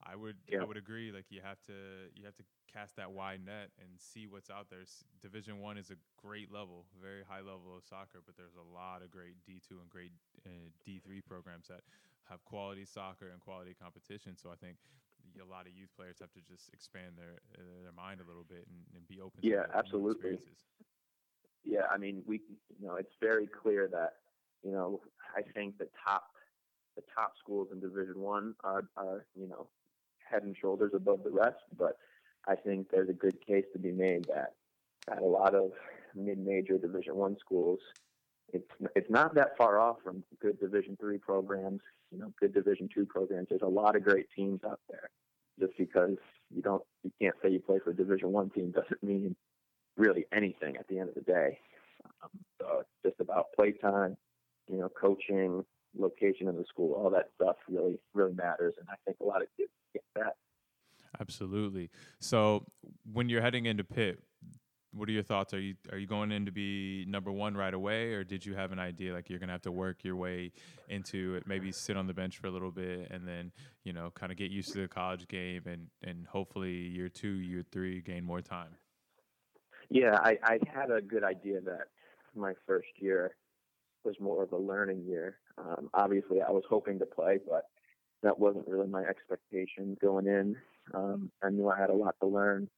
I 0.02 0.16
would 0.16 0.37
Yeah. 0.49 0.62
I 0.62 0.64
would 0.64 0.76
agree. 0.76 1.12
Like 1.12 1.26
you 1.30 1.40
have 1.42 1.61
to 1.66 2.09
you 2.14 2.25
have 2.25 2.37
to 2.37 2.45
cast 2.73 2.97
that 2.97 3.11
wide 3.12 3.45
net 3.45 3.71
and 3.78 4.00
see 4.00 4.26
what's 4.26 4.50
out 4.50 4.71
there. 4.71 4.85
Division 5.21 5.61
one 5.61 5.76
is 5.76 5.90
a 5.90 5.97
great 6.16 6.52
level, 6.52 6.87
very 7.00 7.23
high 7.23 7.40
level 7.40 7.76
of 7.76 7.85
soccer, 7.85 8.21
but 8.25 8.37
there's 8.37 8.57
a 8.57 8.75
lot 8.75 9.02
of 9.02 9.11
great 9.11 9.37
D 9.45 9.61
two 9.66 9.78
and 9.80 9.88
great 9.88 10.12
uh, 10.47 10.71
D 10.85 11.00
three 11.04 11.21
programs 11.21 11.69
that 11.69 11.80
have 12.28 12.45
quality 12.45 12.85
soccer 12.85 13.28
and 13.30 13.40
quality 13.40 13.75
competition. 13.75 14.37
So 14.37 14.50
I 14.50 14.57
think 14.57 14.76
a 15.40 15.45
lot 15.45 15.66
of 15.66 15.73
youth 15.73 15.90
players 15.97 16.19
have 16.21 16.33
to 16.33 16.40
just 16.40 16.71
expand 16.73 17.14
their 17.16 17.40
uh, 17.59 17.83
their 17.83 17.92
mind 17.92 18.21
a 18.21 18.26
little 18.26 18.45
bit 18.45 18.66
and, 18.69 18.85
and 18.95 19.07
be 19.07 19.21
open. 19.21 19.40
Yeah, 19.42 19.66
absolutely. 19.75 20.30
experiences. 20.30 20.64
Yeah, 21.64 21.83
I 21.92 21.99
mean, 21.99 22.23
we, 22.26 22.40
you 22.80 22.87
know, 22.87 22.97
it's 22.97 23.14
very 23.21 23.47
clear 23.47 23.87
that, 23.92 24.14
you 24.64 24.73
know, 24.73 25.02
I 25.37 25.42
think 25.42 25.76
the 25.76 25.88
top, 26.07 26.25
the 26.97 27.02
top 27.14 27.35
schools 27.38 27.69
in 27.71 27.80
Division 27.80 28.19
One 28.19 28.54
are, 28.64 28.88
are, 28.97 29.26
you 29.35 29.47
know, 29.47 29.69
head 30.31 30.43
and 30.43 30.57
shoulders 30.57 30.93
above 30.95 31.25
the 31.25 31.31
rest. 31.31 31.63
But 31.79 31.99
I 32.47 32.55
think 32.55 32.91
there's 32.91 33.11
a 33.11 33.15
good 33.15 33.45
case 33.45 33.65
to 33.73 33.79
be 33.79 33.93
made 33.93 34.25
that, 34.25 34.55
at 35.11 35.23
a 35.23 35.27
lot 35.27 35.55
of 35.55 35.73
mid-major 36.15 36.79
Division 36.79 37.17
One 37.17 37.37
schools, 37.39 37.79
it's 38.53 38.71
it's 38.97 39.11
not 39.11 39.35
that 39.35 39.57
far 39.57 39.79
off 39.79 39.97
from 40.03 40.25
good 40.41 40.59
Division 40.61 40.97
Three 41.01 41.19
programs, 41.19 41.81
you 42.11 42.19
know, 42.19 42.33
good 42.41 42.53
Division 42.53 42.89
Two 42.93 43.07
programs. 43.07 43.49
There's 43.49 43.63
a 43.63 43.67
lot 43.67 43.97
of 43.97 44.05
great 44.05 44.27
teams 44.35 44.61
out 44.65 44.81
there. 44.89 45.11
Just 45.59 45.77
because 45.77 46.17
you 46.55 46.63
don't, 46.63 46.83
you 47.05 47.13
can't 47.21 47.35
say 47.43 47.51
you 47.51 47.61
play 47.61 47.79
for 47.85 47.91
a 47.91 47.95
Division 47.95 48.33
One 48.33 48.49
team 48.51 48.71
doesn't 48.71 49.03
mean 49.03 49.37
really 49.97 50.25
anything 50.33 50.77
at 50.77 50.89
the 50.89 50.99
end 50.99 51.11
of 51.11 51.15
the 51.15 51.21
day. 51.21 51.59
Um, 52.23 52.31
so 52.59 52.81
it's 52.81 52.89
just 53.05 53.21
about 53.21 53.53
playtime, 53.55 54.17
you 54.71 54.79
know, 54.79 54.89
coaching, 54.89 55.65
location 55.99 56.49
in 56.49 56.57
the 56.57 56.65
school, 56.65 56.95
all 56.95 57.11
that 57.11 57.29
stuff 57.35 57.57
really, 57.69 57.99
really 58.15 58.33
matters. 58.33 58.75
And 58.79 58.89
I 58.89 58.95
think 59.05 59.19
a 59.21 59.25
lot 59.25 59.43
of 59.43 59.49
kids 59.57 59.71
get 59.92 60.04
that. 60.16 60.35
Absolutely. 61.20 61.90
So 62.20 62.64
when 63.12 63.28
you're 63.28 63.42
heading 63.42 63.66
into 63.66 63.85
Pitt, 63.85 64.20
what 64.92 65.09
are 65.09 65.12
your 65.12 65.23
thoughts? 65.23 65.54
Are 65.54 65.61
you 65.61 65.75
are 65.92 65.99
you 65.99 66.06
going 66.06 66.32
in 66.32 66.47
to 66.47 66.52
be 66.52 67.04
number 67.06 67.30
one 67.30 67.56
right 67.56 67.75
away, 67.75 68.12
or 68.12 68.25
did 68.25 68.44
you 68.44 68.54
have 68.54 68.73
an 68.73 68.78
idea 68.78 69.12
like 69.12 69.30
you're 69.30 69.38
gonna 69.38 69.52
have 69.52 69.62
to 69.62 69.73
work 69.73 70.02
your 70.02 70.16
way 70.16 70.52
into 70.88 71.37
it? 71.37 71.47
Maybe 71.47 71.70
sit 71.70 71.97
on 71.97 72.06
the 72.06 72.14
bench 72.14 72.38
for 72.38 72.49
a 72.49 72.50
little 72.50 72.73
bit, 72.73 73.09
and 73.11 73.26
then 73.26 73.52
you 73.85 73.92
know 73.92 74.11
kind 74.14 74.32
of 74.32 74.38
get 74.38 74.50
used 74.50 74.73
to 74.73 74.80
the 74.80 74.88
college 74.88 75.28
game, 75.28 75.62
and 75.66 75.87
and 76.02 76.26
hopefully 76.26 76.73
year 76.73 77.09
two, 77.09 77.28
year 77.28 77.64
three, 77.70 78.00
gain 78.00 78.25
more 78.25 78.40
time. 78.40 78.70
Yeah, 79.90 80.18
I, 80.23 80.38
I 80.42 80.59
had 80.73 80.90
a 80.90 81.00
good 81.00 81.25
idea 81.25 81.61
that 81.62 81.88
my 82.35 82.52
first 82.66 82.88
year 82.97 83.37
was 84.04 84.14
more 84.20 84.42
of 84.42 84.52
a 84.52 84.56
learning 84.56 85.04
year. 85.04 85.38
Um, 85.59 85.90
obviously, 85.94 86.40
I 86.42 86.50
was 86.50 86.62
hoping 86.68 86.99
to 87.00 87.06
play, 87.06 87.38
but 87.49 87.64
that 88.23 88.39
wasn't 88.39 88.69
really 88.69 88.89
my 88.89 89.03
expectation 89.03 89.97
going 90.00 90.27
in. 90.27 90.57
Um, 90.93 91.31
I 91.43 91.50
knew 91.50 91.69
I 91.69 91.79
had 91.79 91.91
a 91.91 91.95
lot 91.95 92.17
to 92.21 92.27
learn. 92.27 92.69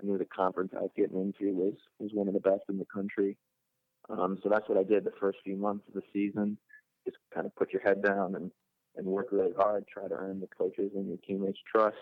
I 0.00 0.06
knew 0.06 0.18
the 0.18 0.24
conference 0.24 0.72
I 0.76 0.80
was 0.82 0.90
getting 0.96 1.20
into 1.20 1.54
was 1.54 1.74
was 1.98 2.10
one 2.12 2.28
of 2.28 2.34
the 2.34 2.40
best 2.40 2.64
in 2.68 2.78
the 2.78 2.86
country. 2.86 3.36
Um, 4.10 4.38
so 4.42 4.48
that's 4.48 4.68
what 4.68 4.78
I 4.78 4.82
did 4.82 5.04
the 5.04 5.12
first 5.20 5.38
few 5.44 5.56
months 5.56 5.84
of 5.88 5.94
the 5.94 6.02
season. 6.12 6.58
Just 7.04 7.18
kind 7.34 7.46
of 7.46 7.54
put 7.56 7.72
your 7.72 7.82
head 7.82 8.02
down 8.02 8.34
and 8.34 8.50
and 8.96 9.06
work 9.06 9.28
really 9.32 9.52
hard, 9.56 9.86
try 9.88 10.06
to 10.06 10.14
earn 10.14 10.40
the 10.40 10.46
coaches 10.46 10.92
and 10.94 11.08
your 11.08 11.16
teammates' 11.26 11.58
trust. 11.70 11.96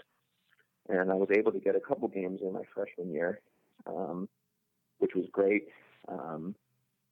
And 0.88 1.10
I 1.10 1.14
was 1.14 1.28
able 1.32 1.52
to 1.52 1.60
get 1.60 1.76
a 1.76 1.80
couple 1.80 2.08
games 2.08 2.40
in 2.42 2.52
my 2.52 2.62
freshman 2.74 3.12
year, 3.12 3.40
um, 3.86 4.28
which 4.98 5.14
was 5.14 5.26
great. 5.30 5.68
Um, 6.08 6.56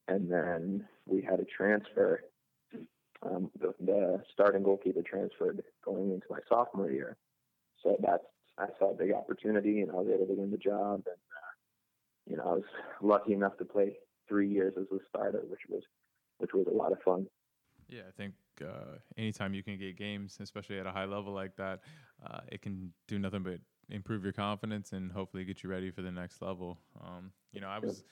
and 0.08 0.30
then 0.30 0.88
we 1.06 1.22
had 1.22 1.38
a 1.38 1.44
transfer. 1.44 2.24
Um, 3.22 3.50
the, 3.60 3.74
the 3.80 4.22
starting 4.32 4.62
goalkeeper 4.62 5.02
transferred 5.02 5.62
going 5.84 6.12
into 6.12 6.26
my 6.30 6.38
sophomore 6.48 6.90
year, 6.90 7.16
so 7.82 7.96
that's 8.00 8.22
I 8.58 8.66
saw 8.78 8.92
a 8.92 8.94
big 8.94 9.12
opportunity, 9.12 9.80
and 9.80 9.90
I 9.90 9.94
was 9.94 10.08
able 10.12 10.26
to 10.26 10.34
win 10.34 10.50
the 10.50 10.56
job. 10.56 11.02
And 11.06 11.06
uh, 11.06 11.50
you 12.26 12.36
know, 12.36 12.42
I 12.44 12.52
was 12.54 12.64
lucky 13.02 13.32
enough 13.32 13.56
to 13.58 13.64
play 13.64 13.96
three 14.28 14.48
years 14.48 14.74
as 14.76 14.86
a 14.92 15.00
starter, 15.08 15.42
which 15.48 15.60
was 15.68 15.82
which 16.38 16.52
was 16.54 16.66
a 16.70 16.74
lot 16.74 16.92
of 16.92 16.98
fun. 17.02 17.26
Yeah, 17.88 18.02
I 18.06 18.12
think 18.16 18.34
uh, 18.62 18.98
anytime 19.16 19.54
you 19.54 19.62
can 19.62 19.78
get 19.78 19.96
games, 19.96 20.38
especially 20.40 20.78
at 20.78 20.86
a 20.86 20.92
high 20.92 21.06
level 21.06 21.32
like 21.32 21.56
that, 21.56 21.80
uh, 22.24 22.40
it 22.52 22.62
can 22.62 22.92
do 23.06 23.18
nothing 23.18 23.42
but 23.42 23.60
improve 23.88 24.22
your 24.22 24.32
confidence 24.32 24.92
and 24.92 25.10
hopefully 25.10 25.44
get 25.44 25.62
you 25.62 25.70
ready 25.70 25.90
for 25.90 26.02
the 26.02 26.12
next 26.12 26.42
level. 26.42 26.78
Um, 27.02 27.32
you 27.52 27.60
know, 27.60 27.68
I 27.68 27.78
was. 27.78 28.04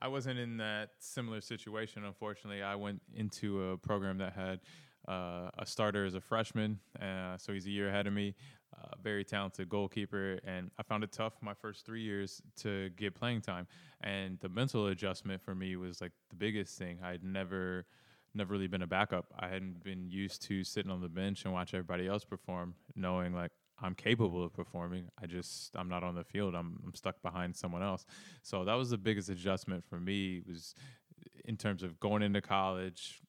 I 0.00 0.08
wasn't 0.08 0.38
in 0.38 0.56
that 0.58 0.90
similar 0.98 1.40
situation. 1.40 2.04
Unfortunately, 2.04 2.62
I 2.62 2.74
went 2.74 3.00
into 3.14 3.70
a 3.70 3.78
program 3.78 4.18
that 4.18 4.32
had 4.32 4.60
uh, 5.08 5.50
a 5.58 5.66
starter 5.66 6.04
as 6.04 6.14
a 6.14 6.20
freshman, 6.20 6.78
uh, 7.00 7.36
so 7.36 7.52
he's 7.52 7.66
a 7.66 7.70
year 7.70 7.88
ahead 7.88 8.06
of 8.06 8.12
me. 8.12 8.34
Uh, 8.76 8.88
very 9.02 9.24
talented 9.24 9.68
goalkeeper, 9.68 10.40
and 10.44 10.70
I 10.78 10.82
found 10.82 11.04
it 11.04 11.12
tough 11.12 11.34
my 11.40 11.54
first 11.54 11.86
three 11.86 12.02
years 12.02 12.42
to 12.56 12.90
get 12.96 13.14
playing 13.14 13.42
time. 13.42 13.68
And 14.00 14.38
the 14.40 14.48
mental 14.48 14.88
adjustment 14.88 15.40
for 15.42 15.54
me 15.54 15.76
was 15.76 16.00
like 16.00 16.10
the 16.30 16.36
biggest 16.36 16.76
thing. 16.76 16.98
I'd 17.02 17.22
never, 17.22 17.86
never 18.34 18.52
really 18.52 18.66
been 18.66 18.82
a 18.82 18.86
backup. 18.86 19.26
I 19.38 19.46
hadn't 19.48 19.84
been 19.84 20.10
used 20.10 20.42
to 20.48 20.64
sitting 20.64 20.90
on 20.90 21.00
the 21.00 21.08
bench 21.08 21.44
and 21.44 21.54
watch 21.54 21.72
everybody 21.72 22.08
else 22.08 22.24
perform, 22.24 22.74
knowing 22.96 23.32
like 23.32 23.52
I'm 23.80 23.94
capable 23.94 24.44
of 24.44 24.52
performing. 24.52 25.08
I 25.20 25.26
just 25.26 25.74
I'm 25.76 25.88
not 25.88 26.02
on 26.04 26.14
the 26.14 26.24
field. 26.24 26.54
I'm 26.54 26.80
I'm 26.84 26.94
stuck 26.94 27.20
behind 27.22 27.56
someone 27.56 27.82
else. 27.82 28.06
So 28.42 28.64
that 28.64 28.74
was 28.74 28.90
the 28.90 28.98
biggest 28.98 29.28
adjustment 29.28 29.84
for 29.84 29.98
me 29.98 30.42
was 30.46 30.74
in 31.44 31.56
terms 31.56 31.82
of 31.82 31.98
going 32.00 32.22
into 32.22 32.40
college, 32.40 33.20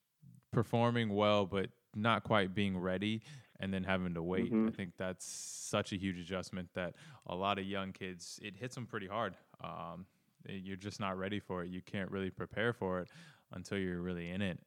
performing 0.51 1.13
well 1.13 1.45
but 1.45 1.69
not 1.95 2.23
quite 2.23 2.53
being 2.53 2.77
ready 2.77 3.21
and 3.59 3.73
then 3.73 3.83
having 3.83 4.13
to 4.13 4.21
wait. 4.21 4.51
Mm-hmm. 4.51 4.67
I 4.67 4.71
think 4.71 4.91
that's 4.97 5.25
such 5.25 5.93
a 5.93 5.97
huge 5.97 6.19
adjustment 6.19 6.69
that 6.73 6.95
a 7.27 7.35
lot 7.35 7.57
of 7.57 7.65
young 7.65 7.91
kids 7.91 8.39
it 8.41 8.55
hits 8.55 8.75
them 8.75 8.85
pretty 8.85 9.07
hard. 9.07 9.35
Um, 9.63 10.05
you're 10.47 10.77
just 10.77 10.99
not 10.99 11.17
ready 11.17 11.39
for 11.39 11.63
it. 11.63 11.69
You 11.69 11.81
can't 11.81 12.11
really 12.11 12.29
prepare 12.29 12.73
for 12.73 12.99
it 12.99 13.09
until 13.51 13.77
you're 13.77 14.01
really 14.01 14.29
in 14.29 14.41
it. 14.41 14.59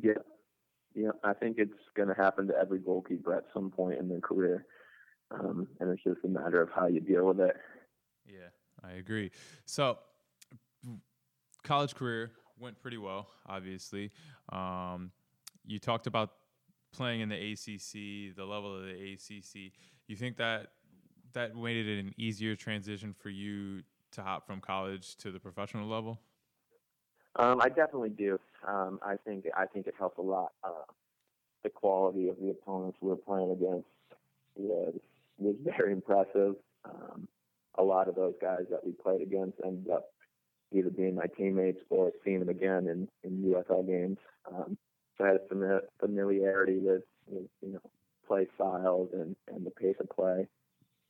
Yeah, 0.00 0.12
yeah. 0.98 1.10
I 1.24 1.32
think 1.32 1.58
it's 1.58 1.72
going 1.96 2.08
to 2.08 2.14
happen 2.14 2.46
to 2.48 2.54
every 2.58 2.78
goalkeeper 2.78 3.34
at 3.34 3.44
some 3.54 3.70
point 3.70 3.98
in 3.98 4.08
their 4.08 4.20
career, 4.20 4.66
um, 5.30 5.68
and 5.80 5.90
it's 5.90 6.02
just 6.02 6.24
a 6.24 6.28
matter 6.28 6.60
of 6.60 6.70
how 6.74 6.86
you 6.86 7.00
deal 7.00 7.26
with 7.26 7.40
it. 7.40 7.56
Yeah, 8.26 8.48
I 8.82 8.92
agree. 8.94 9.30
So, 9.64 9.98
college 11.64 11.94
career 11.94 12.32
went 12.58 12.80
pretty 12.80 12.98
well. 12.98 13.28
Obviously, 13.46 14.10
um, 14.52 15.12
you 15.64 15.78
talked 15.78 16.06
about 16.06 16.30
playing 16.92 17.20
in 17.20 17.28
the 17.28 17.52
ACC, 17.52 18.34
the 18.36 18.44
level 18.44 18.76
of 18.76 18.82
the 18.82 19.12
ACC, 19.12 19.72
you 20.06 20.16
think 20.16 20.36
that 20.38 20.68
that 21.34 21.54
made 21.54 21.86
it 21.86 22.00
an 22.00 22.14
easier 22.16 22.56
transition 22.56 23.14
for 23.16 23.28
you 23.28 23.82
to 24.12 24.22
hop 24.22 24.46
from 24.46 24.60
college 24.60 25.16
to 25.16 25.30
the 25.30 25.38
professional 25.38 25.86
level? 25.86 26.18
Um, 27.38 27.60
I 27.60 27.68
definitely 27.68 28.10
do. 28.10 28.38
Um, 28.66 28.98
I 29.02 29.16
think 29.24 29.46
I 29.56 29.66
think 29.66 29.86
it 29.86 29.94
helped 29.98 30.18
a 30.18 30.22
lot. 30.22 30.52
Uh, 30.64 30.90
the 31.62 31.70
quality 31.70 32.28
of 32.28 32.36
the 32.40 32.50
opponents 32.50 32.98
we 33.00 33.10
were 33.10 33.16
playing 33.16 33.52
against 33.52 33.86
was 34.56 34.94
was 35.38 35.54
very 35.64 35.92
impressive. 35.92 36.56
Um, 36.84 37.28
a 37.76 37.82
lot 37.82 38.08
of 38.08 38.16
those 38.16 38.34
guys 38.40 38.64
that 38.70 38.84
we 38.84 38.92
played 38.92 39.22
against 39.22 39.58
ended 39.64 39.90
up 39.90 40.06
either 40.72 40.90
being 40.90 41.14
my 41.14 41.26
teammates 41.36 41.80
or 41.90 42.12
seeing 42.24 42.40
them 42.40 42.48
again 42.48 42.88
in 42.88 43.08
in 43.22 43.42
USL 43.52 43.86
games. 43.86 44.18
Um, 44.52 44.76
so 45.16 45.24
I 45.24 45.28
had 45.28 45.36
a 45.36 45.80
familiarity 46.00 46.78
with, 46.78 47.02
with 47.28 47.48
you 47.62 47.74
know 47.74 47.90
play 48.26 48.46
styles 48.56 49.10
and 49.12 49.36
and 49.52 49.64
the 49.64 49.70
pace 49.70 49.96
of 50.00 50.08
play. 50.10 50.46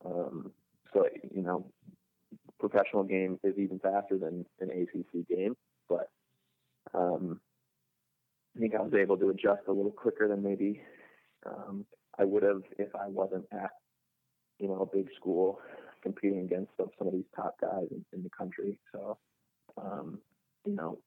Um, 0.04 0.52
so 0.92 1.06
you 1.34 1.42
know, 1.42 1.66
professional 2.60 3.02
game 3.02 3.38
is 3.42 3.56
even 3.58 3.78
faster 3.78 4.18
than 4.18 4.44
an 4.60 4.70
ACC 4.70 5.26
game, 5.28 5.56
but 5.88 6.10
um, 6.94 7.40
I 8.56 8.60
think 8.60 8.74
I 8.74 8.82
was 8.82 8.94
able 8.94 9.16
to 9.18 9.30
adjust 9.30 9.62
a 9.68 9.72
little 9.72 9.90
quicker 9.90 10.28
than 10.28 10.42
maybe 10.42 10.82
um, 11.46 11.84
I 12.18 12.24
would 12.24 12.42
have 12.42 12.62
if 12.78 12.94
I 12.94 13.08
wasn't 13.08 13.46
at 13.52 13.70
you 14.58 14.68
know 14.68 14.80
a 14.82 14.96
big 14.96 15.08
school 15.16 15.60
competing 16.02 16.40
against 16.40 16.70
some, 16.76 16.88
some 16.98 17.08
of 17.08 17.12
these 17.12 17.24
top 17.34 17.60
guys 17.60 17.86
in, 17.90 18.04
in 18.12 18.22
the 18.22 18.30
country. 18.30 18.78
So 18.92 19.18
um, 19.80 20.18
you 20.64 20.74
know, 20.74 20.98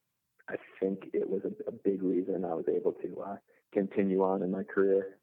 I 0.48 0.56
think 0.80 1.10
it 1.12 1.28
was 1.28 1.42
a, 1.44 1.68
a 1.68 1.72
big 1.72 2.02
reason 2.02 2.44
I 2.44 2.54
was 2.54 2.64
able 2.68 2.92
to 2.92 3.22
uh, 3.22 3.36
continue 3.72 4.22
on 4.22 4.42
in 4.42 4.50
my 4.50 4.62
career. 4.62 5.18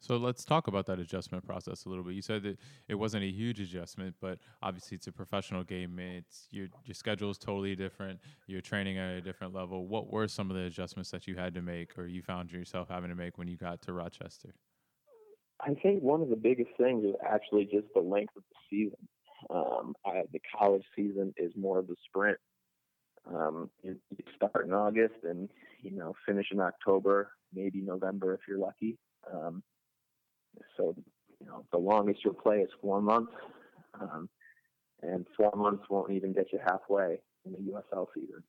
So 0.00 0.16
let's 0.16 0.44
talk 0.44 0.68
about 0.68 0.86
that 0.86 0.98
adjustment 0.98 1.44
process 1.44 1.84
a 1.84 1.88
little 1.88 2.04
bit. 2.04 2.14
You 2.14 2.22
said 2.22 2.42
that 2.44 2.58
it 2.88 2.94
wasn't 2.94 3.24
a 3.24 3.30
huge 3.30 3.60
adjustment, 3.60 4.14
but 4.20 4.38
obviously 4.62 4.96
it's 4.96 5.06
a 5.06 5.12
professional 5.12 5.64
game. 5.64 5.98
It's 5.98 6.46
your 6.50 6.68
your 6.84 6.94
schedule 6.94 7.30
is 7.30 7.38
totally 7.38 7.74
different. 7.74 8.20
You're 8.46 8.60
training 8.60 8.98
at 8.98 9.14
a 9.14 9.20
different 9.20 9.54
level. 9.54 9.86
What 9.86 10.10
were 10.10 10.28
some 10.28 10.50
of 10.50 10.56
the 10.56 10.64
adjustments 10.64 11.10
that 11.10 11.26
you 11.26 11.36
had 11.36 11.54
to 11.54 11.62
make, 11.62 11.98
or 11.98 12.06
you 12.06 12.22
found 12.22 12.52
yourself 12.52 12.88
having 12.88 13.10
to 13.10 13.16
make 13.16 13.38
when 13.38 13.48
you 13.48 13.56
got 13.56 13.82
to 13.82 13.92
Rochester? 13.92 14.54
I 15.60 15.74
think 15.74 16.02
one 16.02 16.22
of 16.22 16.28
the 16.28 16.36
biggest 16.36 16.70
things 16.78 17.04
is 17.04 17.14
actually 17.28 17.64
just 17.64 17.88
the 17.94 18.00
length 18.00 18.36
of 18.36 18.44
the 18.50 18.56
season. 18.70 19.08
Um, 19.50 19.94
I, 20.06 20.22
the 20.32 20.40
college 20.56 20.84
season 20.94 21.34
is 21.36 21.52
more 21.56 21.78
of 21.78 21.90
a 21.90 21.94
sprint 22.06 22.38
um, 23.34 23.70
you, 23.82 23.96
you 24.10 24.24
start 24.34 24.66
in 24.66 24.72
August 24.72 25.24
and 25.24 25.48
you 25.82 25.90
know 25.92 26.14
finish 26.26 26.46
in 26.50 26.60
October, 26.60 27.32
maybe 27.52 27.80
November 27.80 28.34
if 28.34 28.40
you're 28.48 28.58
lucky. 28.58 28.98
Um, 29.32 29.62
so 30.76 30.94
you 31.40 31.46
know 31.46 31.64
the 31.72 31.78
longest 31.78 32.20
you'll 32.24 32.34
play 32.34 32.58
is 32.58 32.70
four 32.80 33.00
months, 33.00 33.32
um, 34.00 34.28
and 35.02 35.26
four 35.36 35.52
months 35.56 35.84
won't 35.88 36.12
even 36.12 36.32
get 36.32 36.52
you 36.52 36.58
halfway 36.64 37.18
in 37.44 37.52
the 37.52 37.72
USL 37.72 38.06
season. 38.14 38.42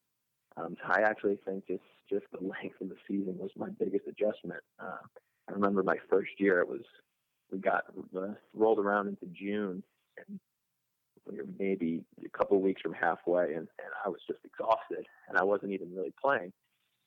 Um, 0.57 0.75
so 0.81 0.91
I 0.91 1.01
actually 1.01 1.37
think 1.45 1.67
just 1.67 1.83
just 2.09 2.25
the 2.31 2.45
length 2.45 2.81
of 2.81 2.89
the 2.89 2.95
season 3.07 3.37
was 3.37 3.51
my 3.55 3.69
biggest 3.79 4.07
adjustment. 4.07 4.61
Uh, 4.79 4.97
I 5.47 5.51
remember 5.51 5.83
my 5.83 5.97
first 6.09 6.31
year; 6.37 6.59
it 6.59 6.67
was 6.67 6.81
we 7.51 7.59
got 7.59 7.83
uh, 8.15 8.33
rolled 8.53 8.79
around 8.79 9.07
into 9.07 9.25
June, 9.27 9.83
and 10.17 10.39
we 11.29 11.37
were 11.37 11.45
maybe 11.57 12.03
a 12.25 12.37
couple 12.37 12.59
weeks 12.61 12.81
from 12.81 12.93
halfway, 12.93 13.53
and, 13.53 13.67
and 13.79 13.91
I 14.05 14.09
was 14.09 14.19
just 14.27 14.39
exhausted, 14.43 15.05
and 15.27 15.37
I 15.37 15.43
wasn't 15.43 15.71
even 15.71 15.93
really 15.95 16.13
playing. 16.21 16.51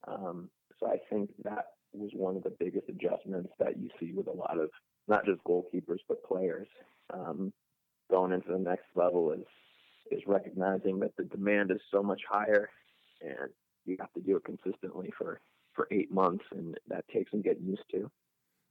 Um, 0.07 0.49
so 0.79 0.89
I 0.89 0.99
think 1.11 1.31
that 1.45 1.67
was 1.93 2.11
one 2.15 2.37
of 2.37 2.43
the 2.43 2.51
biggest 2.59 2.89
adjustments 2.89 3.51
that 3.59 3.79
you 3.79 3.91
see 4.01 4.13
with 4.13 4.27
a 4.27 4.33
lot 4.33 4.59
of 4.59 4.71
not 5.09 5.25
just 5.25 5.43
goalkeepers 5.45 6.01
but 6.09 6.23
players 6.25 6.69
um, 7.13 7.53
going 8.11 8.33
into 8.33 8.51
the 8.53 8.59
next 8.59 8.87
level 8.95 9.33
is 9.33 9.47
is 10.11 10.23
recognizing 10.27 10.99
that 11.01 11.17
the 11.17 11.25
demand 11.25 11.71
is 11.71 11.81
so 11.91 12.03
much 12.03 12.21
higher, 12.29 12.69
and 13.23 13.51
you 13.85 13.97
have 13.99 14.13
to 14.13 14.21
do 14.21 14.37
it 14.37 14.45
consistently 14.45 15.11
for 15.17 15.41
for 15.75 15.89
eight 15.91 16.13
months, 16.13 16.45
and 16.53 16.77
that 16.89 17.05
takes 17.09 17.31
some 17.31 17.43
getting 17.43 17.67
used 17.67 17.85
to. 17.91 18.11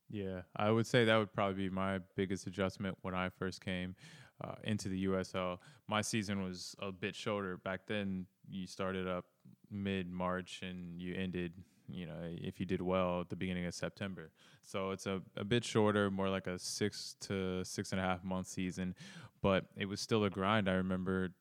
Yeah, 0.09 0.41
I 0.55 0.69
would 0.69 0.85
say 0.85 1.05
that 1.05 1.17
would 1.17 1.33
probably 1.33 1.63
be 1.63 1.69
my 1.69 1.99
biggest 2.15 2.45
adjustment 2.45 2.97
when 3.01 3.15
I 3.15 3.29
first 3.29 3.63
came 3.63 3.95
uh, 4.43 4.55
into 4.63 4.89
the 4.89 5.05
USL. 5.05 5.57
My 5.87 6.01
season 6.01 6.43
was 6.43 6.75
a 6.79 6.91
bit 6.91 7.15
shorter 7.15 7.57
back 7.57 7.81
then. 7.87 8.25
You 8.49 8.67
started 8.67 9.07
up 9.07 9.25
mid 9.71 10.11
March 10.11 10.61
and 10.63 11.01
you 11.01 11.15
ended, 11.15 11.53
you 11.87 12.05
know, 12.05 12.17
if 12.23 12.59
you 12.59 12.65
did 12.65 12.81
well 12.81 13.21
at 13.21 13.29
the 13.29 13.35
beginning 13.35 13.65
of 13.65 13.73
September. 13.73 14.31
So 14.61 14.91
it's 14.91 15.05
a, 15.05 15.21
a 15.35 15.43
bit 15.43 15.63
shorter, 15.63 16.09
more 16.11 16.29
like 16.29 16.47
a 16.47 16.57
six 16.59 17.15
to 17.21 17.63
six 17.63 17.91
and 17.91 17.99
a 17.99 18.03
half 18.03 18.23
month 18.23 18.47
season, 18.47 18.95
but 19.41 19.65
it 19.75 19.87
was 19.87 19.99
still 19.99 20.23
a 20.23 20.29
grind. 20.29 20.69
I 20.69 20.73
remember 20.73 21.31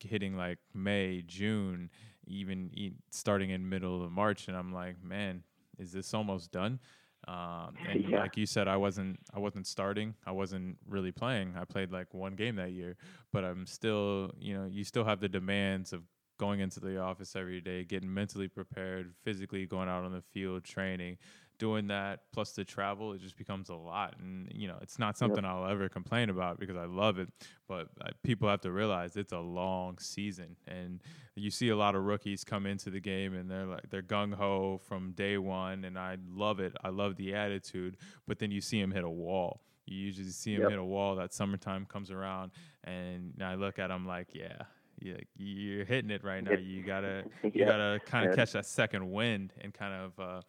hitting 0.00 0.36
like 0.36 0.58
May, 0.74 1.22
June, 1.26 1.90
even 2.26 2.70
starting 3.10 3.50
in 3.50 3.68
middle 3.68 4.04
of 4.04 4.10
March, 4.10 4.48
and 4.48 4.56
I'm 4.56 4.72
like, 4.72 5.02
man, 5.02 5.42
is 5.78 5.92
this 5.92 6.12
almost 6.14 6.52
done? 6.52 6.80
Um, 7.28 7.74
and 7.88 8.08
yeah. 8.08 8.20
like 8.20 8.36
you 8.36 8.46
said, 8.46 8.68
I 8.68 8.76
wasn't 8.76 9.18
I 9.34 9.38
wasn't 9.38 9.66
starting. 9.66 10.14
I 10.26 10.32
wasn't 10.32 10.78
really 10.88 11.12
playing. 11.12 11.54
I 11.58 11.64
played 11.64 11.92
like 11.92 12.12
one 12.14 12.34
game 12.34 12.56
that 12.56 12.72
year, 12.72 12.96
but 13.32 13.44
I'm 13.44 13.66
still 13.66 14.30
you 14.38 14.54
know 14.54 14.66
you 14.66 14.84
still 14.84 15.04
have 15.04 15.20
the 15.20 15.28
demands 15.28 15.92
of 15.92 16.02
going 16.38 16.60
into 16.60 16.80
the 16.80 16.98
office 16.98 17.34
every 17.36 17.60
day, 17.60 17.84
getting 17.84 18.12
mentally 18.12 18.48
prepared, 18.48 19.14
physically 19.22 19.66
going 19.66 19.88
out 19.88 20.04
on 20.04 20.12
the 20.12 20.22
field, 20.32 20.64
training, 20.64 21.18
doing 21.58 21.86
that 21.88 22.20
plus 22.32 22.52
the 22.52 22.64
travel, 22.64 23.12
it 23.12 23.20
just 23.20 23.36
becomes 23.36 23.68
a 23.68 23.74
lot. 23.74 24.14
And 24.18 24.50
you 24.54 24.68
know, 24.68 24.78
it's 24.82 24.98
not 24.98 25.16
something 25.16 25.44
yep. 25.44 25.52
I'll 25.52 25.66
ever 25.66 25.88
complain 25.88 26.30
about 26.30 26.58
because 26.58 26.76
I 26.76 26.84
love 26.84 27.18
it. 27.18 27.28
But 27.68 27.88
uh, 28.00 28.10
people 28.22 28.48
have 28.48 28.60
to 28.62 28.72
realize 28.72 29.16
it's 29.16 29.32
a 29.32 29.38
long 29.38 29.98
season, 29.98 30.56
and 30.66 31.02
you 31.34 31.50
see 31.50 31.68
a 31.68 31.76
lot 31.76 31.94
of 31.94 32.04
rookies 32.04 32.44
come 32.44 32.66
into 32.66 32.90
the 32.90 33.00
game 33.00 33.34
and 33.34 33.50
they're 33.50 33.66
like 33.66 33.90
they're 33.90 34.02
gung 34.02 34.34
ho 34.34 34.80
from 34.86 35.12
day 35.12 35.38
one, 35.38 35.84
and 35.84 35.98
I 35.98 36.16
love 36.28 36.60
it. 36.60 36.74
I 36.82 36.88
love 36.88 37.16
the 37.16 37.34
attitude, 37.34 37.96
but 38.26 38.38
then 38.38 38.50
you 38.50 38.60
see 38.60 38.80
them 38.80 38.90
hit 38.90 39.04
a 39.04 39.10
wall. 39.10 39.60
You 39.86 39.98
usually 39.98 40.28
see 40.30 40.54
them 40.54 40.62
yep. 40.62 40.70
hit 40.70 40.78
a 40.78 40.84
wall. 40.84 41.16
That 41.16 41.32
summertime 41.32 41.86
comes 41.86 42.10
around, 42.10 42.50
and 42.84 43.34
I 43.40 43.54
look 43.54 43.78
at 43.78 43.88
them 43.88 44.06
like, 44.06 44.28
yeah, 44.32 44.62
yeah, 45.00 45.16
you're 45.36 45.84
hitting 45.84 46.10
it 46.10 46.24
right 46.24 46.42
now. 46.42 46.52
You 46.52 46.82
gotta 46.82 47.24
you 47.42 47.52
yeah. 47.54 47.66
gotta 47.66 48.00
kind 48.04 48.28
of 48.28 48.36
catch 48.36 48.52
that 48.52 48.66
second 48.66 49.10
wind 49.10 49.52
and 49.60 49.74
kind 49.74 49.94
of 49.94 50.20
uh, 50.20 50.40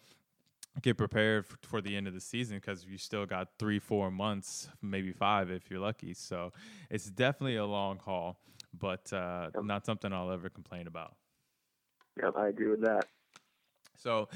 get 0.82 0.98
prepared 0.98 1.46
for 1.62 1.82
the 1.82 1.96
end 1.96 2.08
of 2.08 2.14
the 2.14 2.22
season 2.22 2.58
because 2.58 2.86
you 2.86 2.98
still 2.98 3.26
got 3.26 3.50
three, 3.60 3.80
four 3.80 4.12
months, 4.12 4.70
maybe 4.82 5.12
five 5.12 5.50
if 5.50 5.70
you're 5.70 5.80
lucky. 5.80 6.14
So 6.14 6.54
it's 6.90 7.10
definitely 7.10 7.58
a 7.58 7.66
long 7.66 7.98
haul, 7.98 8.40
but 8.78 9.12
uh, 9.12 9.50
yep. 9.54 9.64
not 9.64 9.86
something 9.86 10.14
I'll 10.14 10.32
ever 10.32 10.50
complain 10.50 10.88
about. 10.88 11.16
Yep, 12.22 12.36
I 12.38 12.48
agree 12.48 12.70
with 12.70 12.82
that. 12.82 13.06
So 13.98 14.30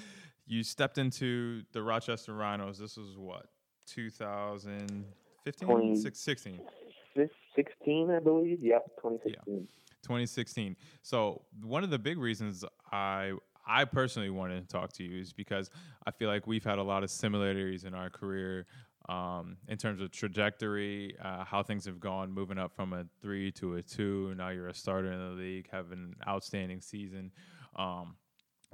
you 0.45 0.63
stepped 0.63 0.97
into 0.97 1.63
the 1.71 1.81
Rochester 1.81 2.33
Rhinos. 2.33 2.77
This 2.77 2.97
was 2.97 3.17
what, 3.17 3.47
2015? 3.87 5.95
16. 5.95 6.59
16, 7.55 8.11
I 8.11 8.19
believe. 8.19 8.61
Yep, 8.61 8.85
2016. 8.97 9.53
Yeah. 9.53 9.61
2016. 10.03 10.75
So 11.01 11.43
one 11.61 11.83
of 11.83 11.89
the 11.89 11.99
big 11.99 12.17
reasons 12.17 12.63
I 12.91 13.33
I 13.67 13.85
personally 13.85 14.29
wanted 14.29 14.67
to 14.67 14.67
talk 14.67 14.91
to 14.93 15.03
you 15.03 15.21
is 15.21 15.33
because 15.33 15.69
I 16.05 16.11
feel 16.11 16.29
like 16.29 16.47
we've 16.47 16.63
had 16.63 16.79
a 16.79 16.83
lot 16.83 17.03
of 17.03 17.11
similarities 17.11 17.83
in 17.83 17.93
our 17.93 18.09
career 18.09 18.65
um, 19.09 19.57
in 19.67 19.77
terms 19.77 20.01
of 20.01 20.11
trajectory, 20.11 21.15
uh, 21.23 21.43
how 21.43 21.63
things 21.63 21.85
have 21.85 21.99
gone, 21.99 22.31
moving 22.31 22.57
up 22.57 22.75
from 22.75 22.93
a 22.93 23.05
three 23.21 23.51
to 23.53 23.75
a 23.75 23.81
two. 23.81 24.33
Now 24.37 24.49
you're 24.49 24.67
a 24.67 24.73
starter 24.73 25.11
in 25.11 25.19
the 25.19 25.41
league, 25.41 25.67
having 25.71 25.93
an 25.93 26.15
outstanding 26.27 26.81
season. 26.81 27.31
Um, 27.75 28.15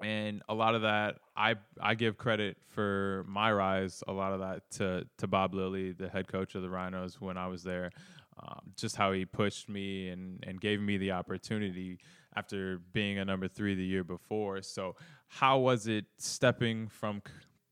and 0.04 0.44
a 0.48 0.54
lot 0.54 0.76
of 0.76 0.84
that, 0.84 1.16
I 1.36 1.56
I 1.82 1.96
give 1.96 2.18
credit 2.18 2.58
for 2.68 3.26
my 3.28 3.52
rise. 3.52 4.04
A 4.08 4.14
lot 4.14 4.32
of 4.32 4.40
that 4.42 4.70
to 4.78 5.08
to 5.18 5.28
Bob 5.28 5.54
Lilley, 5.54 5.92
the 5.94 6.08
head 6.08 6.28
coach 6.28 6.56
of 6.56 6.62
the 6.62 6.70
Rhinos, 6.70 7.20
when 7.20 7.38
I 7.38 7.48
was 7.48 7.64
there. 7.64 7.92
Um, 8.40 8.74
just 8.76 8.96
how 8.96 9.12
he 9.14 9.26
pushed 9.26 9.68
me 9.68 10.10
and 10.10 10.44
and 10.46 10.62
gave 10.62 10.80
me 10.80 10.98
the 10.98 11.12
opportunity 11.12 12.00
after 12.36 12.80
being 12.94 13.18
a 13.18 13.26
number 13.26 13.48
three 13.48 13.74
the 13.74 13.86
year 13.86 14.04
before. 14.04 14.62
So, 14.62 14.96
how 15.28 15.58
was 15.60 15.88
it 15.88 16.06
stepping 16.18 16.88
from 16.88 17.22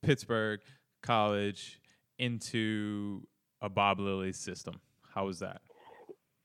Pittsburgh 0.01 0.61
College 1.03 1.79
into 2.17 3.27
a 3.61 3.69
Bob 3.69 3.99
Lilley 3.99 4.33
system? 4.33 4.81
How 5.13 5.27
was 5.27 5.39
that? 5.39 5.61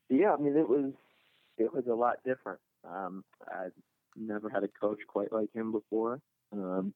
Yeah, 0.09 0.35
I 0.35 0.37
mean 0.37 0.57
it 0.57 0.69
was 0.69 0.93
it 1.57 1.73
was 1.73 1.87
a 1.87 1.95
lot 1.95 2.17
different. 2.25 2.61
Um, 2.85 3.25
I 3.49 3.69
never 4.17 4.49
had 4.49 4.65
a 4.65 4.69
coach 4.69 4.99
quite 5.07 5.33
like 5.33 5.49
him 5.55 5.73
before. 5.73 6.21
Um, 6.53 6.93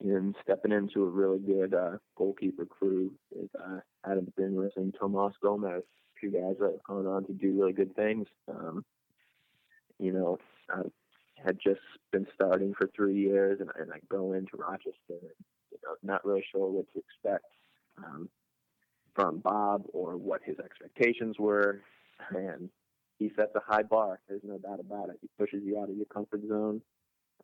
and 0.00 0.34
stepping 0.42 0.72
into 0.72 1.04
a 1.04 1.08
really 1.08 1.38
good 1.38 1.72
uh, 1.72 1.98
goalkeeper 2.16 2.66
crew 2.66 3.12
is 3.32 3.48
uh, 3.58 3.78
Adam 4.04 4.32
Grinwis 4.38 4.76
and 4.76 4.94
Tomas 4.98 5.34
Gomez, 5.42 5.82
two 6.20 6.30
guys 6.30 6.56
that 6.60 6.82
gone 6.86 7.06
on 7.06 7.24
to 7.26 7.32
do 7.32 7.58
really 7.58 7.72
good 7.72 7.94
things. 7.94 8.26
Um, 8.48 8.84
you 9.98 10.12
know, 10.12 10.38
I 10.70 10.82
had 11.44 11.58
just 11.62 11.80
been 12.12 12.26
starting 12.34 12.74
for 12.74 12.90
three 12.94 13.18
years, 13.18 13.60
and, 13.60 13.70
and 13.78 13.92
I 13.92 13.98
go 14.10 14.32
into 14.32 14.56
Rochester, 14.56 14.92
and, 15.10 15.20
you 15.70 15.78
know, 15.82 15.94
not 16.02 16.24
really 16.24 16.44
sure 16.50 16.68
what 16.68 16.86
to 16.92 17.00
expect 17.00 17.46
um, 17.98 18.28
from 19.14 19.38
Bob 19.38 19.84
or 19.92 20.16
what 20.16 20.40
his 20.44 20.58
expectations 20.58 21.36
were, 21.38 21.80
and 22.30 22.68
he 23.18 23.30
sets 23.36 23.52
a 23.54 23.60
high 23.60 23.82
bar. 23.82 24.20
There's 24.28 24.42
no 24.44 24.58
doubt 24.58 24.80
about 24.80 25.10
it. 25.10 25.18
He 25.20 25.28
pushes 25.38 25.62
you 25.64 25.78
out 25.80 25.90
of 25.90 25.96
your 25.96 26.06
comfort 26.06 26.42
zone. 26.48 26.80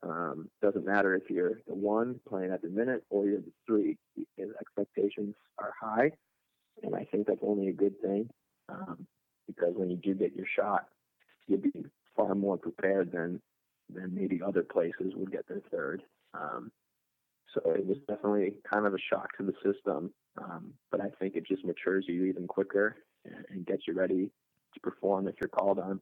Um, 0.03 0.49
doesn't 0.63 0.87
matter 0.87 1.15
if 1.15 1.29
you're 1.29 1.61
the 1.69 1.75
one 1.75 2.21
playing 2.27 2.53
at 2.53 2.63
the 2.63 2.69
minute 2.69 3.05
or 3.11 3.27
you're 3.27 3.41
the 3.41 3.53
three. 3.67 3.99
His 4.37 4.49
expectations 4.59 5.35
are 5.59 5.73
high, 5.79 6.13
and 6.83 6.95
I 6.95 7.07
think 7.11 7.27
that's 7.27 7.43
only 7.43 7.69
a 7.69 7.73
good 7.73 8.01
thing 8.01 8.31
um, 8.71 9.07
because 9.47 9.75
when 9.75 9.91
you 9.91 9.97
do 9.97 10.15
get 10.15 10.35
your 10.35 10.47
shot, 10.57 10.87
you'll 11.47 11.61
be 11.61 11.85
far 12.17 12.35
more 12.35 12.57
prepared 12.57 13.13
than 13.13 13.41
than 13.93 14.15
maybe 14.15 14.41
other 14.41 14.63
places 14.63 15.15
would 15.17 15.33
get 15.33 15.49
their 15.49 15.63
third. 15.71 16.03
Um, 16.35 16.71
so 17.53 17.73
it 17.73 17.85
was 17.85 17.99
definitely 18.07 18.55
kind 18.71 18.87
of 18.87 18.95
a 18.95 18.99
shock 18.99 19.37
to 19.37 19.45
the 19.45 19.55
system, 19.65 20.13
um, 20.39 20.73
but 20.93 21.01
I 21.01 21.09
think 21.19 21.35
it 21.35 21.45
just 21.47 21.65
matures 21.65 22.05
you 22.07 22.27
even 22.27 22.47
quicker 22.47 22.97
and, 23.25 23.45
and 23.51 23.67
gets 23.67 23.83
you 23.89 23.95
ready 23.95 24.31
to 24.75 24.81
perform 24.81 25.27
if 25.27 25.35
you're 25.41 25.49
called 25.49 25.81
on. 25.81 26.01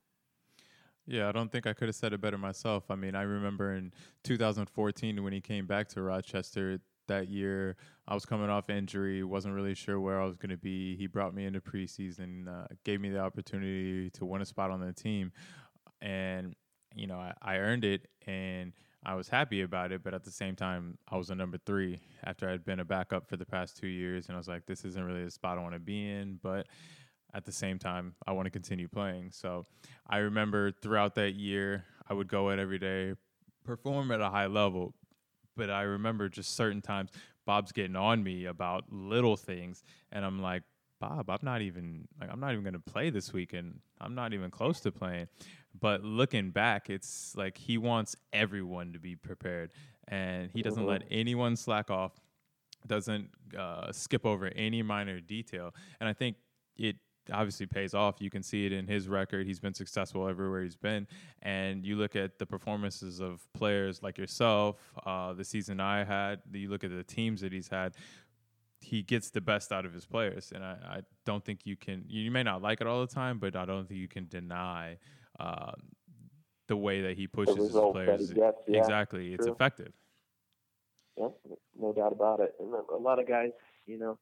Yeah, 1.06 1.30
I 1.30 1.32
don't 1.32 1.50
think 1.50 1.66
I 1.66 1.72
could 1.72 1.88
have 1.88 1.94
said 1.94 2.12
it 2.12 2.20
better 2.20 2.36
myself. 2.36 2.90
I 2.90 2.94
mean, 2.94 3.14
I 3.14 3.22
remember 3.22 3.72
in 3.72 3.94
2014 4.24 5.24
when 5.24 5.32
he 5.32 5.40
came 5.40 5.64
back 5.64 5.88
to 5.90 6.02
Rochester 6.02 6.80
that 7.08 7.28
year, 7.28 7.76
I 8.06 8.14
was 8.14 8.24
coming 8.24 8.48
off 8.48 8.70
injury, 8.70 9.22
wasn't 9.24 9.54
really 9.54 9.74
sure 9.74 10.00
where 10.00 10.20
I 10.20 10.24
was 10.24 10.36
going 10.36 10.50
to 10.50 10.56
be. 10.56 10.96
He 10.96 11.06
brought 11.06 11.34
me 11.34 11.44
into 11.44 11.60
preseason, 11.60 12.48
uh, 12.48 12.68
gave 12.84 13.00
me 13.00 13.10
the 13.10 13.20
opportunity 13.20 14.10
to 14.10 14.24
win 14.24 14.40
a 14.40 14.46
spot 14.46 14.70
on 14.70 14.80
the 14.80 14.92
team 14.92 15.32
and 16.00 16.54
you 16.94 17.06
know 17.06 17.18
I, 17.18 17.32
I 17.42 17.56
earned 17.56 17.84
it 17.84 18.06
and 18.26 18.72
I 19.04 19.14
was 19.14 19.28
happy 19.28 19.62
about 19.62 19.92
it, 19.92 20.02
but 20.02 20.12
at 20.12 20.24
the 20.24 20.30
same 20.30 20.56
time, 20.56 20.98
I 21.08 21.16
was 21.16 21.30
a 21.30 21.34
number 21.34 21.56
three 21.64 22.00
after 22.24 22.50
I'd 22.50 22.64
been 22.64 22.80
a 22.80 22.84
backup 22.84 23.28
for 23.28 23.36
the 23.36 23.46
past 23.46 23.76
two 23.76 23.86
years, 23.86 24.26
and 24.26 24.34
I 24.34 24.38
was 24.38 24.48
like, 24.48 24.66
this 24.66 24.84
isn't 24.84 25.02
really 25.02 25.24
the 25.24 25.30
spot 25.30 25.56
I 25.56 25.62
want 25.62 25.74
to 25.74 25.78
be 25.78 26.10
in, 26.10 26.40
but 26.42 26.66
at 27.32 27.44
the 27.44 27.52
same 27.52 27.78
time, 27.78 28.16
I 28.26 28.32
want 28.32 28.46
to 28.46 28.50
continue 28.50 28.88
playing. 28.88 29.30
So 29.30 29.66
I 30.10 30.18
remember 30.18 30.72
throughout 30.72 31.14
that 31.14 31.36
year, 31.36 31.84
I 32.10 32.14
would 32.14 32.26
go 32.26 32.50
out 32.50 32.58
every 32.58 32.80
day, 32.80 33.14
perform 33.64 34.10
at 34.10 34.20
a 34.20 34.30
high 34.30 34.48
level, 34.48 34.94
but 35.58 35.68
I 35.68 35.82
remember 35.82 36.30
just 36.30 36.56
certain 36.56 36.80
times 36.80 37.10
Bob's 37.44 37.72
getting 37.72 37.96
on 37.96 38.22
me 38.22 38.46
about 38.46 38.84
little 38.90 39.36
things, 39.36 39.82
and 40.12 40.24
I'm 40.24 40.40
like, 40.40 40.62
Bob, 41.00 41.28
I'm 41.28 41.38
not 41.42 41.60
even 41.60 42.08
like 42.18 42.30
I'm 42.32 42.40
not 42.40 42.52
even 42.52 42.64
gonna 42.64 42.78
play 42.78 43.10
this 43.10 43.32
weekend. 43.32 43.80
I'm 44.00 44.14
not 44.14 44.32
even 44.32 44.50
close 44.50 44.80
to 44.80 44.92
playing. 44.92 45.28
But 45.78 46.02
looking 46.02 46.50
back, 46.50 46.88
it's 46.88 47.34
like 47.36 47.58
he 47.58 47.76
wants 47.76 48.16
everyone 48.32 48.92
to 48.94 48.98
be 48.98 49.16
prepared, 49.16 49.72
and 50.06 50.50
he 50.52 50.62
doesn't 50.62 50.86
let 50.86 51.02
mm-hmm. 51.02 51.20
anyone 51.20 51.56
slack 51.56 51.90
off. 51.90 52.12
Doesn't 52.86 53.30
uh, 53.58 53.92
skip 53.92 54.24
over 54.24 54.46
any 54.54 54.82
minor 54.82 55.20
detail, 55.20 55.74
and 56.00 56.08
I 56.08 56.12
think 56.12 56.36
it 56.76 56.96
obviously 57.32 57.66
pays 57.66 57.94
off. 57.94 58.16
You 58.20 58.30
can 58.30 58.42
see 58.42 58.66
it 58.66 58.72
in 58.72 58.86
his 58.86 59.08
record. 59.08 59.46
He's 59.46 59.60
been 59.60 59.74
successful 59.74 60.28
everywhere 60.28 60.62
he's 60.62 60.76
been. 60.76 61.06
And 61.42 61.84
you 61.84 61.96
look 61.96 62.16
at 62.16 62.38
the 62.38 62.46
performances 62.46 63.20
of 63.20 63.46
players 63.52 64.02
like 64.02 64.18
yourself, 64.18 64.76
uh, 65.04 65.32
the 65.32 65.44
season 65.44 65.80
I 65.80 66.04
had, 66.04 66.40
you 66.52 66.70
look 66.70 66.84
at 66.84 66.90
the 66.90 67.04
teams 67.04 67.40
that 67.40 67.52
he's 67.52 67.68
had 67.68 67.94
he 68.80 69.02
gets 69.02 69.30
the 69.30 69.40
best 69.40 69.72
out 69.72 69.84
of 69.84 69.92
his 69.92 70.06
players, 70.06 70.52
and 70.54 70.64
I, 70.64 70.76
I, 70.88 71.00
don't 71.24 71.44
think 71.44 71.60
you 71.64 71.76
can. 71.76 72.04
You 72.06 72.30
may 72.30 72.42
not 72.42 72.62
like 72.62 72.80
it 72.80 72.86
all 72.86 73.00
the 73.00 73.12
time, 73.12 73.38
but 73.38 73.56
I 73.56 73.64
don't 73.64 73.88
think 73.88 74.00
you 74.00 74.08
can 74.08 74.28
deny 74.28 74.98
uh, 75.40 75.72
the 76.68 76.76
way 76.76 77.00
that 77.02 77.16
he 77.16 77.26
pushes 77.26 77.56
his 77.56 77.72
players. 77.72 78.32
Gets, 78.32 78.56
yeah, 78.68 78.78
exactly, 78.78 79.34
it's 79.34 79.46
effective. 79.46 79.92
Yeah, 81.16 81.28
no 81.78 81.92
doubt 81.92 82.12
about 82.12 82.40
it. 82.40 82.54
And 82.60 82.72
a 82.72 82.96
lot 82.96 83.18
of 83.18 83.26
guys, 83.26 83.50
you 83.86 83.98
know, 83.98 84.18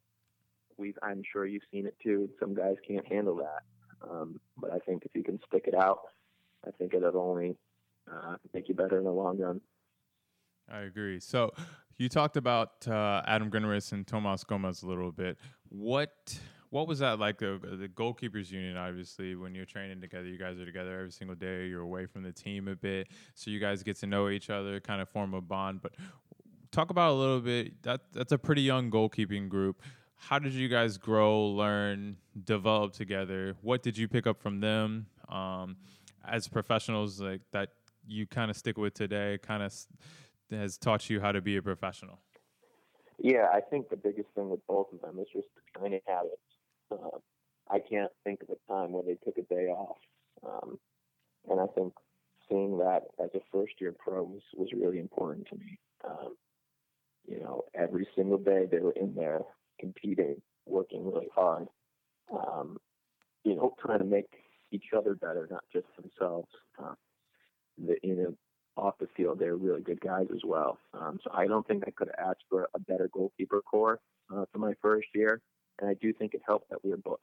we've 0.78 0.98
I'm 1.02 1.22
sure 1.30 1.46
you've 1.46 1.62
seen 1.70 1.86
it 1.86 1.96
too. 2.02 2.28
Some 2.40 2.54
guys 2.54 2.76
can't 2.86 3.06
handle 3.06 3.36
that, 3.36 4.08
um, 4.08 4.40
but 4.56 4.72
I 4.72 4.78
think 4.78 5.04
if 5.04 5.12
you 5.14 5.22
can 5.22 5.38
stick 5.46 5.64
it 5.66 5.74
out, 5.74 6.00
I 6.66 6.70
think 6.72 6.94
it'll 6.94 7.18
only 7.18 7.56
uh, 8.10 8.36
make 8.54 8.68
you 8.68 8.74
better 8.74 8.98
in 8.98 9.04
the 9.04 9.10
long 9.10 9.38
run. 9.38 9.60
I 10.70 10.80
agree. 10.80 11.20
So 11.20 11.52
you 11.96 12.08
talked 12.08 12.36
about 12.36 12.86
uh, 12.88 13.22
Adam 13.26 13.50
Grinwis 13.50 13.92
and 13.92 14.06
Tomas 14.06 14.44
Gomez 14.44 14.82
a 14.82 14.86
little 14.86 15.12
bit. 15.12 15.38
What 15.68 16.38
what 16.70 16.88
was 16.88 16.98
that 16.98 17.18
like? 17.18 17.38
The, 17.38 17.58
the 17.62 17.88
goalkeepers 17.88 18.50
union, 18.50 18.76
obviously, 18.76 19.34
when 19.34 19.54
you're 19.54 19.64
training 19.64 20.00
together, 20.00 20.26
you 20.26 20.38
guys 20.38 20.58
are 20.58 20.66
together 20.66 20.98
every 20.98 21.12
single 21.12 21.36
day. 21.36 21.66
You're 21.66 21.82
away 21.82 22.06
from 22.06 22.22
the 22.22 22.32
team 22.32 22.68
a 22.68 22.74
bit, 22.74 23.08
so 23.34 23.50
you 23.50 23.60
guys 23.60 23.82
get 23.82 23.96
to 23.98 24.06
know 24.06 24.28
each 24.28 24.50
other, 24.50 24.80
kind 24.80 25.00
of 25.00 25.08
form 25.08 25.34
a 25.34 25.40
bond. 25.40 25.80
But 25.82 25.92
talk 26.72 26.90
about 26.90 27.12
a 27.12 27.14
little 27.14 27.40
bit. 27.40 27.82
That 27.82 28.00
that's 28.12 28.32
a 28.32 28.38
pretty 28.38 28.62
young 28.62 28.90
goalkeeping 28.90 29.48
group. 29.48 29.82
How 30.29 30.40
did 30.40 30.55
you 30.55 30.68
guys 30.68 30.98
grow, 30.98 31.46
learn, 31.46 32.16
develop 32.44 32.92
together? 32.92 33.55
What 33.62 33.83
did 33.83 33.96
you 33.96 34.09
pick 34.09 34.26
up 34.26 34.40
from 34.42 34.59
them 34.61 35.07
um, 35.29 35.76
as 36.24 36.48
professionals, 36.48 37.20
like 37.20 37.42
that 37.52 37.70
you 38.09 38.26
kind 38.26 38.50
of 38.50 38.57
stick 38.57 38.76
with 38.76 38.94
today? 38.94 39.38
Kind 39.40 39.62
of 39.62 39.72
has 40.50 40.79
taught 40.79 41.09
you 41.09 41.20
how 41.20 41.31
to 41.31 41.40
be 41.40 41.57
a 41.59 41.62
professional? 41.62 42.18
Yeah, 43.18 43.46
I 43.52 43.61
think 43.61 43.88
the 43.88 43.96
biggest 43.96 44.29
thing 44.35 44.50
with 44.50 44.66
both 44.66 44.88
of 44.92 45.00
them 45.00 45.18
is 45.20 45.29
just 45.33 45.46
the 45.55 45.79
training 45.79 46.00
habits. 46.07 46.35
Uh, 46.90 47.18
I 47.70 47.79
can't 47.79 48.11
think 48.24 48.42
of 48.42 48.48
a 48.50 48.72
time 48.72 48.92
where 48.92 49.05
they 49.05 49.16
took 49.24 49.38
a 49.38 49.42
day 49.42 49.68
off, 49.68 49.98
um, 50.44 50.79
and 51.48 51.61
I 51.61 51.66
think 51.74 51.92
seeing 52.48 52.79
that 52.79 53.02
as 53.22 53.31
a 53.35 53.40
first 53.52 53.74
year 53.81 53.94
pro 53.96 54.22
was, 54.22 54.42
was 54.57 54.68
really 54.72 54.98
important 54.98 55.46
to 55.48 55.57
me. 55.57 55.79
Um, 56.05 56.37
you 57.29 57.40
know, 57.40 57.64
every 57.74 58.07
single 58.14 58.38
day 58.38 58.66
they 58.70 58.79
were 58.79 58.92
in 58.92 59.14
there 59.14 59.42
competing, 59.78 60.40
working 60.66 61.04
really 61.04 61.28
hard, 61.34 61.68
um, 62.32 62.78
you 63.44 63.54
know, 63.54 63.74
trying 63.80 64.00
to 64.00 64.04
make 64.04 64.28
each 64.72 64.86
other 64.96 65.14
better, 65.14 65.46
not 65.50 65.64
just 65.72 65.86
themselves. 66.00 66.48
Uh, 66.78 66.94
the, 67.78 67.96
you 68.02 68.14
know, 68.14 68.34
off 68.76 68.98
the 68.98 69.08
field, 69.16 69.38
they're 69.38 69.56
really 69.56 69.80
good 69.80 70.00
guys 70.00 70.26
as 70.34 70.42
well. 70.44 70.78
Um, 70.92 71.18
so 71.24 71.30
I 71.32 71.46
don't 71.46 71.66
think 71.66 71.84
I 71.86 71.90
could 71.90 72.10
have 72.16 72.30
asked 72.30 72.44
for 72.50 72.68
a 72.74 72.80
better 72.80 73.08
goalkeeper 73.12 73.62
core 73.62 74.00
uh, 74.34 74.44
for 74.52 74.58
my 74.58 74.72
first 74.82 75.08
year. 75.14 75.40
And 75.80 75.88
I 75.88 75.94
do 75.94 76.12
think 76.12 76.34
it 76.34 76.42
helped 76.46 76.70
that 76.70 76.84
we 76.84 76.90
were 76.90 76.96
both 76.98 77.20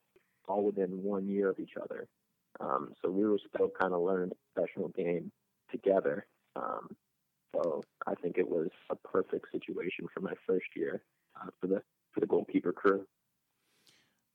all 0.47 0.63
within 0.63 1.03
one 1.03 1.27
year 1.27 1.49
of 1.49 1.59
each 1.59 1.73
other. 1.81 2.07
Um, 2.59 2.93
so 3.01 3.09
we 3.09 3.25
were 3.25 3.39
still 3.53 3.71
kind 3.79 3.93
of 3.93 4.01
learning 4.01 4.29
the 4.29 4.35
professional 4.53 4.89
game 4.89 5.31
together. 5.71 6.25
Um, 6.55 6.95
so 7.53 7.83
I 8.07 8.15
think 8.15 8.37
it 8.37 8.47
was 8.47 8.69
a 8.89 8.95
perfect 8.95 9.47
situation 9.51 10.07
for 10.13 10.21
my 10.21 10.33
first 10.47 10.65
year 10.75 11.01
uh, 11.39 11.49
for 11.59 11.67
the 11.67 11.81
for 12.13 12.19
the 12.19 12.26
goalkeeper 12.26 12.71
crew. 12.71 13.06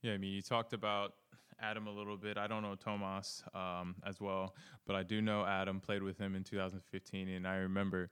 Yeah, 0.02 0.12
I 0.12 0.18
mean, 0.18 0.32
you 0.32 0.42
talked 0.42 0.72
about 0.72 1.14
Adam 1.60 1.86
a 1.86 1.90
little 1.90 2.16
bit. 2.16 2.38
I 2.38 2.46
don't 2.46 2.62
know 2.62 2.74
Tomas 2.74 3.42
um, 3.54 3.96
as 4.06 4.20
well, 4.20 4.54
but 4.86 4.94
I 4.94 5.02
do 5.02 5.20
know 5.20 5.44
Adam. 5.44 5.80
Played 5.80 6.02
with 6.02 6.18
him 6.18 6.34
in 6.34 6.44
2015, 6.44 7.28
and 7.28 7.46
I 7.46 7.56
remember 7.56 8.10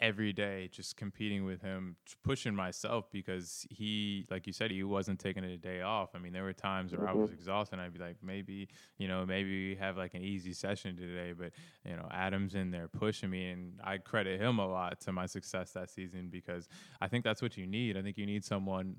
every 0.00 0.32
day 0.32 0.68
just 0.70 0.96
competing 0.96 1.44
with 1.44 1.62
him 1.62 1.96
pushing 2.22 2.54
myself 2.54 3.06
because 3.10 3.66
he 3.70 4.26
like 4.30 4.46
you 4.46 4.52
said 4.52 4.70
he 4.70 4.82
wasn't 4.82 5.18
taking 5.18 5.42
a 5.42 5.56
day 5.56 5.80
off 5.80 6.10
i 6.14 6.18
mean 6.18 6.32
there 6.32 6.42
were 6.42 6.52
times 6.52 6.92
where 6.92 7.00
mm-hmm. 7.00 7.10
i 7.10 7.14
was 7.14 7.30
mm-hmm. 7.30 7.38
exhausted 7.38 7.78
i'd 7.78 7.92
be 7.94 7.98
like 7.98 8.16
maybe 8.22 8.68
you 8.98 9.08
know 9.08 9.24
maybe 9.24 9.70
we 9.70 9.74
have 9.74 9.96
like 9.96 10.12
an 10.12 10.22
easy 10.22 10.52
session 10.52 10.96
today 10.96 11.32
but 11.32 11.50
you 11.88 11.96
know 11.96 12.06
adam's 12.10 12.54
in 12.54 12.70
there 12.70 12.88
pushing 12.88 13.30
me 13.30 13.48
and 13.48 13.72
i 13.82 13.96
credit 13.96 14.38
him 14.38 14.58
a 14.58 14.66
lot 14.66 15.00
to 15.00 15.12
my 15.12 15.24
success 15.24 15.72
that 15.72 15.90
season 15.90 16.28
because 16.30 16.68
i 17.00 17.08
think 17.08 17.24
that's 17.24 17.40
what 17.40 17.56
you 17.56 17.66
need 17.66 17.96
i 17.96 18.02
think 18.02 18.18
you 18.18 18.26
need 18.26 18.44
someone 18.44 18.96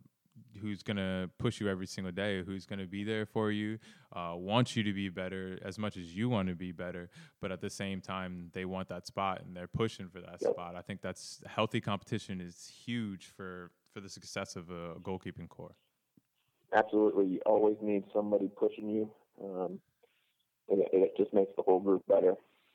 who's 0.62 0.84
going 0.84 0.98
to 0.98 1.30
push 1.38 1.60
you 1.60 1.70
every 1.70 1.88
single 1.88 2.12
day, 2.12 2.44
who's 2.44 2.66
going 2.66 2.80
to 2.80 2.88
be 2.88 3.04
there 3.04 3.26
for 3.26 3.52
you, 3.52 3.78
uh, 4.14 4.34
wants 4.36 4.76
you 4.76 4.84
to 4.84 4.94
be 4.94 5.10
better 5.10 5.60
as 5.64 5.78
much 5.78 5.98
as 5.98 6.16
you 6.16 6.30
want 6.30 6.48
to 6.48 6.56
be 6.56 6.72
better, 6.72 7.10
but 7.42 7.52
at 7.52 7.62
the 7.62 7.70
same 7.70 8.02
time, 8.02 8.50
they 8.54 8.66
want 8.66 8.88
that 8.90 9.06
spot 9.06 9.42
and 9.46 9.56
they're 9.56 9.68
pushing 9.68 10.10
for 10.10 10.22
that 10.22 10.42
spot. 10.42 10.76
I 10.76 10.82
think 10.82 11.02
that's 11.02 11.42
healthy 11.46 11.80
competition 11.80 12.42
is 12.42 12.72
huge 12.86 13.28
for, 13.36 13.72
for 13.94 14.00
the 14.00 14.10
success 14.10 14.56
of 14.56 14.70
a 14.70 14.96
goalkeeping 14.96 15.50
core. 15.50 15.76
Absolutely. 16.74 17.26
You 17.26 17.40
always 17.46 17.78
need 17.82 18.04
somebody 18.14 18.50
pushing 18.58 18.90
you. 18.90 19.10
Um, 19.42 19.80
it, 20.68 20.90
it 20.92 21.18
just 21.18 21.34
makes 21.34 21.52
the 21.56 21.64
whole 21.64 21.80
group 21.80 22.06
better. 22.08 22.34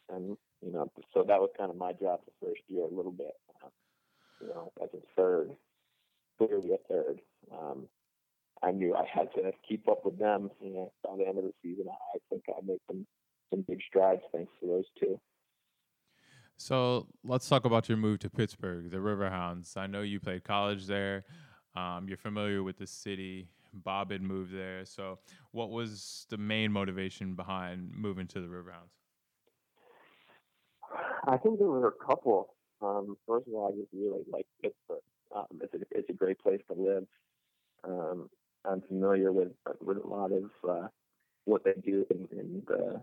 And, 0.08 0.36
you 0.64 0.72
know, 0.72 0.90
so 1.12 1.24
that 1.26 1.40
was 1.40 1.50
kind 1.58 1.70
of 1.70 1.76
my 1.76 1.92
job 1.92 2.20
the 2.24 2.46
first 2.46 2.62
year 2.68 2.84
a 2.84 2.94
little 2.94 3.12
bit. 3.12 3.34
Uh, 3.62 3.68
you 4.40 4.48
know, 4.48 4.72
as 4.82 4.88
a 4.94 4.98
third, 5.14 5.50
clearly 6.38 6.72
a 6.72 6.78
third. 6.88 7.20
Um, 7.50 7.86
I 8.62 8.70
knew 8.70 8.94
I 8.94 9.04
had 9.12 9.28
to 9.34 9.52
keep 9.68 9.88
up 9.88 10.04
with 10.04 10.18
them. 10.18 10.50
You 10.60 10.72
know, 10.72 10.92
by 11.02 11.16
the 11.16 11.26
end 11.26 11.38
of 11.38 11.44
the 11.44 11.52
season, 11.62 11.86
I 11.88 12.18
think 12.30 12.44
I 12.48 12.60
made 12.64 12.78
some 12.86 13.06
some 13.50 13.64
big 13.68 13.80
strides 13.86 14.22
thanks 14.32 14.52
to 14.60 14.66
those 14.66 14.84
two. 14.98 15.20
So 16.56 17.08
let's 17.24 17.48
talk 17.48 17.64
about 17.64 17.88
your 17.88 17.98
move 17.98 18.20
to 18.20 18.30
Pittsburgh, 18.30 18.90
the 18.90 18.98
Riverhounds. 18.98 19.76
I 19.76 19.86
know 19.86 20.02
you 20.02 20.20
played 20.20 20.44
college 20.44 20.86
there. 20.86 21.24
Um, 21.74 22.06
you're 22.06 22.16
familiar 22.16 22.62
with 22.62 22.78
the 22.78 22.86
city. 22.86 23.48
Bob 23.72 24.12
had 24.12 24.22
moved 24.22 24.54
there. 24.54 24.84
So, 24.84 25.18
what 25.52 25.70
was 25.70 26.26
the 26.28 26.36
main 26.36 26.70
motivation 26.70 27.34
behind 27.34 27.90
moving 27.94 28.26
to 28.28 28.40
the 28.40 28.46
Riverhounds? 28.46 28.92
I 31.26 31.36
think 31.38 31.58
there 31.58 31.68
were 31.68 31.88
a 31.88 32.04
couple. 32.06 32.54
Um, 32.82 33.16
first 33.26 33.46
of 33.48 33.54
all, 33.54 33.72
I 33.72 33.76
just 33.76 33.92
really 33.92 34.22
like 34.30 34.46
Pittsburgh. 34.60 35.00
Um, 35.34 35.46
it's, 35.62 35.72
a, 35.74 35.78
it's 35.92 36.10
a 36.10 36.12
great 36.12 36.38
place 36.38 36.60
to 36.68 36.80
live. 36.80 37.04
Um, 37.84 38.28
I'm 38.64 38.82
familiar 38.82 39.32
with 39.32 39.52
with 39.80 39.98
a 39.98 40.06
lot 40.06 40.30
of 40.32 40.44
uh, 40.68 40.88
what 41.44 41.64
they 41.64 41.74
do 41.84 42.06
in, 42.10 42.28
in 42.38 42.62
the 42.66 43.02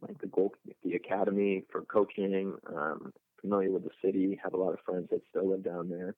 like 0.00 0.18
the 0.20 0.28
goal 0.28 0.54
the 0.84 0.94
academy 0.94 1.64
for 1.70 1.82
coaching. 1.82 2.54
Um, 2.74 3.12
familiar 3.40 3.70
with 3.70 3.84
the 3.84 3.90
city. 4.04 4.38
Have 4.42 4.54
a 4.54 4.58
lot 4.58 4.72
of 4.72 4.80
friends 4.84 5.08
that 5.10 5.22
still 5.30 5.50
live 5.50 5.64
down 5.64 5.88
there. 5.88 6.14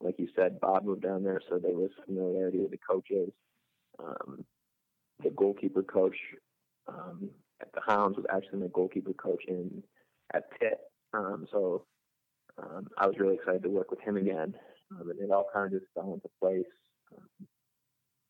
Like 0.00 0.18
you 0.18 0.28
said, 0.36 0.60
Bob 0.60 0.84
moved 0.84 1.02
down 1.02 1.22
there, 1.22 1.40
so 1.48 1.58
there 1.58 1.72
was 1.72 1.90
familiarity 2.04 2.58
with 2.58 2.72
the 2.72 2.78
coaches. 2.78 3.30
Um, 3.98 4.44
the 5.22 5.30
goalkeeper 5.30 5.82
coach 5.82 6.16
um, 6.88 7.30
at 7.60 7.72
the 7.72 7.80
Hounds 7.86 8.16
was 8.16 8.26
actually 8.30 8.58
my 8.60 8.66
goalkeeper 8.72 9.12
coach 9.12 9.44
in 9.46 9.82
at 10.34 10.50
Pitt. 10.58 10.80
Um, 11.14 11.46
so 11.52 11.86
um, 12.58 12.88
I 12.98 13.06
was 13.06 13.16
really 13.18 13.36
excited 13.36 13.62
to 13.62 13.68
work 13.68 13.90
with 13.90 14.00
him 14.00 14.16
again 14.16 14.54
um, 14.90 15.10
and 15.10 15.20
it 15.20 15.30
all 15.30 15.46
kind 15.52 15.72
of 15.72 15.80
just 15.80 15.92
fell 15.94 16.14
into 16.14 16.28
place. 16.40 16.64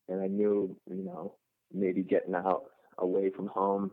And 0.08 0.20
I 0.20 0.26
knew, 0.26 0.76
you 0.88 1.04
know, 1.04 1.34
maybe 1.72 2.02
getting 2.02 2.34
out 2.34 2.64
away 2.98 3.30
from 3.30 3.48
home 3.48 3.90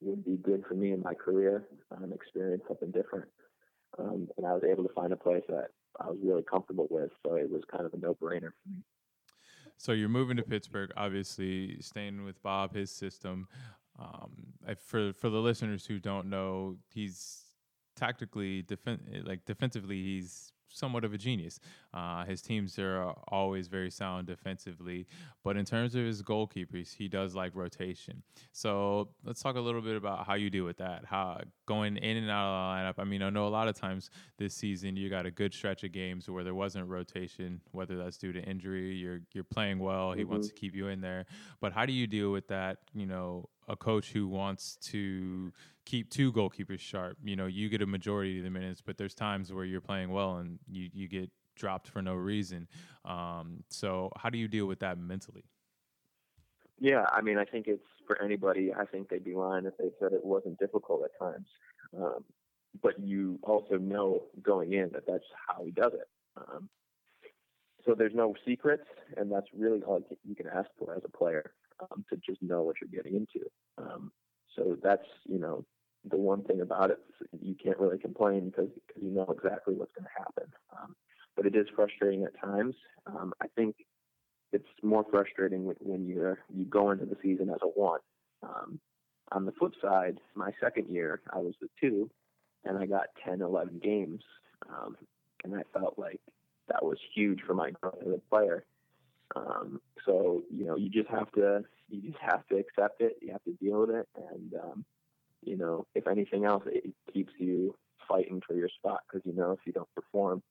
would 0.00 0.24
be 0.24 0.36
good 0.36 0.64
for 0.68 0.74
me 0.74 0.92
in 0.92 1.02
my 1.02 1.14
career, 1.14 1.66
um, 1.90 2.12
experience 2.12 2.62
something 2.68 2.90
different. 2.90 3.28
Um, 3.98 4.28
and 4.36 4.46
I 4.46 4.52
was 4.52 4.62
able 4.70 4.84
to 4.84 4.94
find 4.94 5.12
a 5.12 5.16
place 5.16 5.42
that 5.48 5.68
I 6.00 6.08
was 6.08 6.18
really 6.22 6.44
comfortable 6.48 6.86
with, 6.90 7.10
so 7.24 7.34
it 7.34 7.50
was 7.50 7.62
kind 7.70 7.84
of 7.84 7.94
a 7.94 7.96
no-brainer 7.96 8.50
for 8.62 8.70
me. 8.70 8.84
So 9.76 9.92
you're 9.92 10.08
moving 10.08 10.36
to 10.36 10.42
Pittsburgh, 10.42 10.90
obviously 10.96 11.80
staying 11.80 12.24
with 12.24 12.42
Bob, 12.42 12.74
his 12.74 12.90
system. 12.90 13.48
Um, 13.98 14.52
for 14.84 15.12
for 15.12 15.30
the 15.30 15.38
listeners 15.38 15.86
who 15.86 15.98
don't 15.98 16.28
know, 16.28 16.76
he's 16.92 17.44
tactically 17.96 18.62
defen- 18.62 19.26
like 19.26 19.44
defensively, 19.44 20.02
he's 20.02 20.52
somewhat 20.68 21.04
of 21.04 21.12
a 21.12 21.18
genius. 21.18 21.60
Uh, 21.94 22.24
his 22.24 22.42
teams 22.42 22.78
are 22.78 23.14
always 23.28 23.68
very 23.68 23.90
sound 23.90 24.26
defensively, 24.26 25.06
but 25.42 25.56
in 25.56 25.64
terms 25.64 25.94
of 25.94 26.04
his 26.04 26.22
goalkeepers, 26.22 26.94
he 26.94 27.08
does 27.08 27.34
like 27.34 27.54
rotation. 27.54 28.22
So 28.52 29.08
let's 29.24 29.42
talk 29.42 29.56
a 29.56 29.60
little 29.60 29.80
bit 29.80 29.96
about 29.96 30.26
how 30.26 30.34
you 30.34 30.50
deal 30.50 30.64
with 30.64 30.78
that. 30.78 31.04
How 31.04 31.40
going 31.66 31.96
in 31.96 32.16
and 32.16 32.30
out 32.30 32.46
of 32.46 32.54
the 32.54 33.00
lineup. 33.00 33.02
I 33.02 33.08
mean, 33.08 33.22
I 33.22 33.30
know 33.30 33.46
a 33.46 33.48
lot 33.48 33.68
of 33.68 33.74
times 33.74 34.10
this 34.38 34.54
season 34.54 34.96
you 34.96 35.10
got 35.10 35.26
a 35.26 35.30
good 35.30 35.52
stretch 35.52 35.84
of 35.84 35.92
games 35.92 36.28
where 36.28 36.44
there 36.44 36.54
wasn't 36.54 36.88
rotation, 36.88 37.60
whether 37.72 37.96
that's 37.96 38.18
due 38.18 38.32
to 38.32 38.42
injury, 38.42 38.94
you're 38.94 39.20
you're 39.32 39.44
playing 39.44 39.78
well, 39.78 40.12
he 40.12 40.22
mm-hmm. 40.22 40.32
wants 40.32 40.48
to 40.48 40.54
keep 40.54 40.74
you 40.74 40.88
in 40.88 41.00
there. 41.00 41.26
But 41.60 41.72
how 41.72 41.86
do 41.86 41.92
you 41.92 42.06
deal 42.06 42.30
with 42.32 42.48
that? 42.48 42.78
You 42.94 43.06
know, 43.06 43.48
a 43.68 43.76
coach 43.76 44.12
who 44.12 44.26
wants 44.26 44.76
to 44.76 45.52
keep 45.84 46.10
two 46.10 46.32
goalkeepers 46.32 46.80
sharp. 46.80 47.18
You 47.22 47.36
know, 47.36 47.46
you 47.46 47.68
get 47.68 47.82
a 47.82 47.86
majority 47.86 48.38
of 48.38 48.44
the 48.44 48.50
minutes, 48.50 48.82
but 48.84 48.96
there's 48.96 49.14
times 49.14 49.52
where 49.52 49.64
you're 49.64 49.80
playing 49.80 50.10
well 50.10 50.38
and 50.38 50.58
you 50.70 50.88
you 50.92 51.08
get 51.08 51.30
dropped 51.56 51.88
for 51.88 52.02
no 52.02 52.14
reason. 52.14 52.68
Um, 53.04 53.64
so 53.68 54.10
how 54.16 54.30
do 54.30 54.38
you 54.38 54.48
deal 54.48 54.66
with 54.66 54.80
that 54.80 54.98
mentally? 54.98 55.44
Yeah, 56.80 57.04
I 57.12 57.22
mean, 57.22 57.38
I 57.38 57.44
think 57.44 57.66
it's 57.66 57.82
for 58.06 58.20
anybody. 58.22 58.72
I 58.72 58.84
think 58.84 59.08
they'd 59.08 59.24
be 59.24 59.34
lying 59.34 59.66
if 59.66 59.76
they 59.78 59.90
said 60.00 60.12
it 60.12 60.24
wasn't 60.24 60.58
difficult 60.58 61.02
at 61.04 61.18
times. 61.18 61.46
Um, 61.96 62.24
but 62.82 62.98
you 63.00 63.38
also 63.42 63.76
know 63.76 64.24
going 64.42 64.72
in 64.72 64.90
that 64.92 65.06
that's 65.06 65.24
how 65.48 65.64
he 65.64 65.72
does 65.72 65.92
it. 65.94 66.08
Um, 66.36 66.68
so 67.84 67.94
there's 67.94 68.14
no 68.14 68.34
secrets, 68.46 68.84
and 69.16 69.32
that's 69.32 69.46
really 69.56 69.82
all 69.82 70.00
you 70.24 70.36
can 70.36 70.46
ask 70.46 70.68
for 70.78 70.94
as 70.94 71.02
a 71.04 71.16
player 71.16 71.52
um, 71.80 72.04
to 72.10 72.16
just 72.16 72.42
know 72.42 72.62
what 72.62 72.76
you're 72.80 73.02
getting 73.02 73.16
into. 73.16 73.46
Um, 73.78 74.12
so 74.56 74.76
that's 74.82 75.06
you 75.24 75.38
know 75.38 75.64
the 76.08 76.16
one 76.16 76.42
thing 76.44 76.60
about 76.60 76.90
it, 76.90 76.98
you 77.40 77.54
can't 77.54 77.78
really 77.78 77.98
complain 77.98 78.50
because 78.50 78.70
because 78.86 79.02
you 79.02 79.10
know 79.10 79.26
exactly 79.36 79.74
what's 79.74 79.92
going 79.92 80.04
to 80.04 80.18
happen. 80.18 80.52
Um, 80.76 80.94
but 81.36 81.46
it 81.46 81.54
is 81.54 81.66
frustrating 81.74 82.24
at 82.24 82.38
times. 82.40 82.74
Um, 83.06 83.32
I 83.40 83.46
think 83.56 83.76
it's 84.52 84.68
more 84.82 85.04
frustrating 85.10 85.72
when, 85.80 86.06
you're 86.06 86.38
you 86.54 86.64
go 86.64 86.90
into 86.90 87.04
the 87.04 87.16
season 87.22 87.50
as 87.50 87.58
a 87.62 87.66
one. 87.66 88.00
Um, 88.42 88.80
on 89.32 89.44
the 89.44 89.52
flip 89.52 89.72
side, 89.82 90.18
my 90.34 90.50
second 90.60 90.88
year, 90.88 91.20
I 91.32 91.38
was 91.38 91.54
the 91.60 91.68
two, 91.80 92.10
and 92.64 92.78
I 92.78 92.86
got 92.86 93.08
10, 93.26 93.42
11 93.42 93.80
games, 93.82 94.22
um, 94.68 94.96
and 95.44 95.54
I 95.54 95.62
felt 95.78 95.98
like 95.98 96.20
that 96.68 96.82
was 96.82 96.98
huge 97.14 97.40
for 97.46 97.54
my 97.54 97.70
growth 97.70 97.98
as 98.00 98.14
a 98.14 98.30
player. 98.30 98.64
Um, 99.36 99.80
so 100.06 100.42
you 100.50 100.64
know, 100.64 100.76
you 100.76 100.88
just 100.88 101.08
have 101.10 101.30
to 101.32 101.64
you 101.88 102.10
just 102.10 102.22
have 102.22 102.46
to 102.48 102.56
accept 102.56 103.00
it. 103.00 103.16
You 103.20 103.32
have 103.32 103.44
to 103.44 103.52
deal 103.52 103.80
with 103.80 103.90
it, 103.90 104.08
and 104.16 104.54
um, 104.54 104.84
you 105.42 105.56
know, 105.56 105.86
if 105.94 106.06
anything 106.06 106.44
else, 106.44 106.64
it 106.66 106.92
keeps 107.12 107.32
you 107.38 107.74
fighting 108.08 108.40
for 108.46 108.54
your 108.54 108.68
spot 108.68 109.00
because 109.06 109.24
you 109.26 109.34
know 109.34 109.52
if 109.52 109.60
you 109.66 109.72
don't 109.72 109.88
perform, 109.94 110.42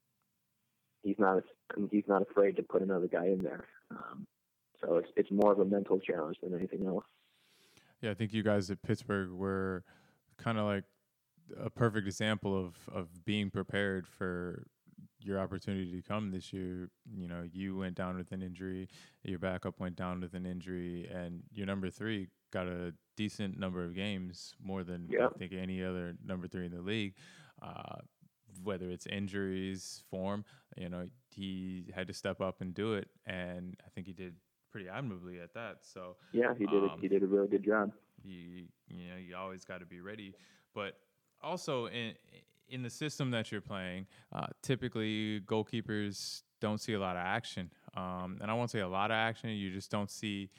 he's 1.03 1.17
not 1.17 1.43
he's 1.91 2.07
not 2.07 2.21
afraid 2.21 2.55
to 2.57 2.63
put 2.63 2.81
another 2.81 3.07
guy 3.07 3.25
in 3.27 3.39
there. 3.39 3.65
Um, 3.91 4.27
so 4.81 4.97
it's 4.97 5.09
it's 5.15 5.31
more 5.31 5.51
of 5.51 5.59
a 5.59 5.65
mental 5.65 5.99
challenge 5.99 6.37
than 6.41 6.53
anything 6.53 6.85
else. 6.85 7.05
Yeah, 8.01 8.11
I 8.11 8.13
think 8.13 8.33
you 8.33 8.43
guys 8.43 8.69
at 8.69 8.81
Pittsburgh 8.83 9.31
were 9.31 9.83
kind 10.37 10.59
of 10.59 10.65
like 10.65 10.83
a 11.59 11.69
perfect 11.69 12.05
example 12.05 12.57
of 12.57 12.75
of 12.93 13.25
being 13.25 13.49
prepared 13.49 14.07
for 14.07 14.67
your 15.27 15.39
opportunity 15.39 15.91
to 15.91 16.07
come 16.07 16.31
this 16.31 16.51
year. 16.53 16.89
You 17.15 17.27
know, 17.27 17.43
you 17.51 17.77
went 17.77 17.95
down 17.95 18.17
with 18.17 18.31
an 18.31 18.41
injury, 18.41 18.87
your 19.23 19.39
backup 19.39 19.79
went 19.79 19.95
down 19.95 20.21
with 20.21 20.33
an 20.33 20.45
injury, 20.45 21.09
and 21.13 21.43
your 21.53 21.67
number 21.67 21.89
three 21.89 22.29
got 22.51 22.67
a 22.67 22.93
decent 23.15 23.59
number 23.59 23.83
of 23.83 23.93
games, 23.93 24.55
more 24.63 24.83
than 24.83 25.09
I 25.21 25.37
think 25.37 25.51
any 25.53 25.83
other 25.83 26.15
number 26.25 26.47
three 26.47 26.65
in 26.65 26.71
the 26.71 26.81
league. 26.81 27.15
Uh, 27.61 27.97
whether 28.63 28.89
it's 28.89 29.05
injuries, 29.05 30.03
form, 30.09 30.43
you 30.77 30.89
know, 30.89 31.05
he 31.29 31.91
had 31.93 32.07
to 32.07 32.13
step 32.13 32.41
up 32.41 32.61
and 32.61 32.73
do 32.73 32.93
it, 32.93 33.07
and 33.25 33.75
I 33.85 33.89
think 33.89 34.07
he 34.07 34.13
did 34.13 34.33
pretty 34.71 34.89
admirably 34.89 35.39
at 35.39 35.53
that. 35.53 35.77
So 35.81 36.15
yeah, 36.31 36.53
he 36.57 36.65
did. 36.65 36.83
Um, 36.83 36.91
a, 36.97 37.01
he 37.01 37.07
did 37.07 37.23
a 37.23 37.27
really 37.27 37.47
good 37.47 37.63
job. 37.63 37.91
you 38.23 38.65
you 38.87 39.09
know 39.09 39.17
you 39.17 39.35
always 39.35 39.65
got 39.65 39.79
to 39.79 39.85
be 39.85 40.01
ready, 40.01 40.33
but 40.73 40.97
also 41.41 41.87
in 41.87 42.13
in 42.69 42.81
the 42.81 42.89
system 42.89 43.31
that 43.31 43.51
you're 43.51 43.61
playing, 43.61 44.07
uh, 44.33 44.47
typically 44.61 45.41
goalkeepers 45.41 46.43
don't 46.59 46.79
see 46.79 46.93
a 46.93 46.99
lot 46.99 47.15
of 47.15 47.23
action, 47.23 47.71
um, 47.95 48.37
and 48.41 48.49
I 48.49 48.53
won't 48.53 48.71
say 48.71 48.79
a 48.79 48.87
lot 48.87 49.11
of 49.11 49.15
action. 49.15 49.49
You 49.51 49.71
just 49.71 49.91
don't 49.91 50.09
see 50.09 50.49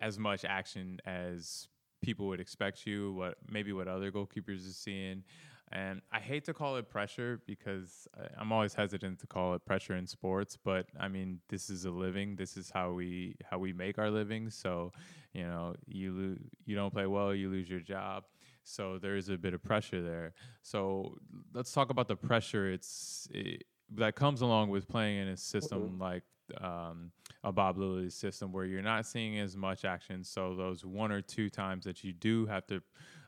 as 0.00 0.18
much 0.18 0.44
action 0.44 1.00
as 1.06 1.68
people 2.02 2.26
would 2.28 2.40
expect 2.40 2.86
you. 2.86 3.12
What 3.14 3.36
maybe 3.48 3.72
what 3.72 3.88
other 3.88 4.10
goalkeepers 4.10 4.68
are 4.68 4.72
seeing. 4.72 5.24
And 5.72 6.02
I 6.12 6.20
hate 6.20 6.44
to 6.44 6.54
call 6.54 6.76
it 6.76 6.88
pressure 6.88 7.40
because 7.46 8.06
I'm 8.38 8.52
always 8.52 8.74
hesitant 8.74 9.18
to 9.20 9.26
call 9.26 9.54
it 9.54 9.64
pressure 9.64 9.96
in 9.96 10.06
sports, 10.06 10.56
but 10.62 10.86
I 11.00 11.08
mean 11.08 11.40
this 11.48 11.70
is 11.70 11.84
a 11.84 11.90
living. 11.90 12.36
This 12.36 12.56
is 12.56 12.70
how 12.70 12.92
we 12.92 13.36
how 13.50 13.58
we 13.58 13.72
make 13.72 13.98
our 13.98 14.10
living. 14.10 14.50
So, 14.50 14.92
you 15.32 15.44
know, 15.44 15.74
you 15.86 16.12
lo- 16.12 16.36
you 16.66 16.76
don't 16.76 16.92
play 16.92 17.06
well, 17.06 17.34
you 17.34 17.48
lose 17.48 17.68
your 17.68 17.80
job. 17.80 18.24
So 18.64 18.98
there 18.98 19.16
is 19.16 19.28
a 19.28 19.36
bit 19.36 19.54
of 19.54 19.62
pressure 19.62 20.02
there. 20.02 20.32
So 20.62 21.18
let's 21.52 21.72
talk 21.72 21.90
about 21.90 22.08
the 22.08 22.16
pressure 22.16 22.70
it's 22.70 23.28
it, 23.32 23.64
that 23.94 24.16
comes 24.16 24.40
along 24.40 24.70
with 24.70 24.88
playing 24.88 25.18
in 25.18 25.28
a 25.28 25.36
system 25.36 25.98
like 25.98 26.22
um, 26.60 27.10
a 27.42 27.52
Bob 27.52 27.78
Lilley 27.78 28.10
system 28.10 28.52
where 28.52 28.64
you're 28.64 28.82
not 28.82 29.06
seeing 29.06 29.38
as 29.38 29.56
much 29.56 29.84
action. 29.84 30.24
So 30.24 30.54
those 30.54 30.84
one 30.84 31.12
or 31.12 31.22
two 31.22 31.48
times 31.48 31.84
that 31.84 32.04
you 32.04 32.12
do 32.12 32.46
have 32.46 32.66
to, 32.66 32.82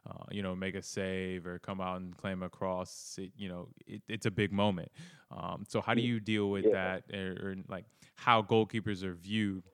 uh, 0.08 0.24
you 0.30 0.42
know, 0.42 0.54
make 0.54 0.74
a 0.74 0.82
save 0.82 1.46
or 1.46 1.58
come 1.58 1.80
out 1.80 2.00
and 2.00 2.16
claim 2.16 2.42
a 2.42 2.48
cross, 2.48 3.16
it, 3.18 3.32
you 3.36 3.48
know, 3.48 3.68
it, 3.86 4.02
it's 4.08 4.26
a 4.26 4.30
big 4.30 4.52
moment. 4.52 4.90
Um, 5.30 5.64
so 5.68 5.80
how 5.80 5.94
do 5.94 6.02
you 6.02 6.20
deal 6.20 6.50
with 6.50 6.66
Yeah. 6.66 7.00
that, 7.08 7.16
or, 7.16 7.32
or 7.42 7.56
like 7.68 7.84
how 8.16 8.42
goalkeepers 8.42 9.02
are 9.02 9.14
viewed 9.14 9.64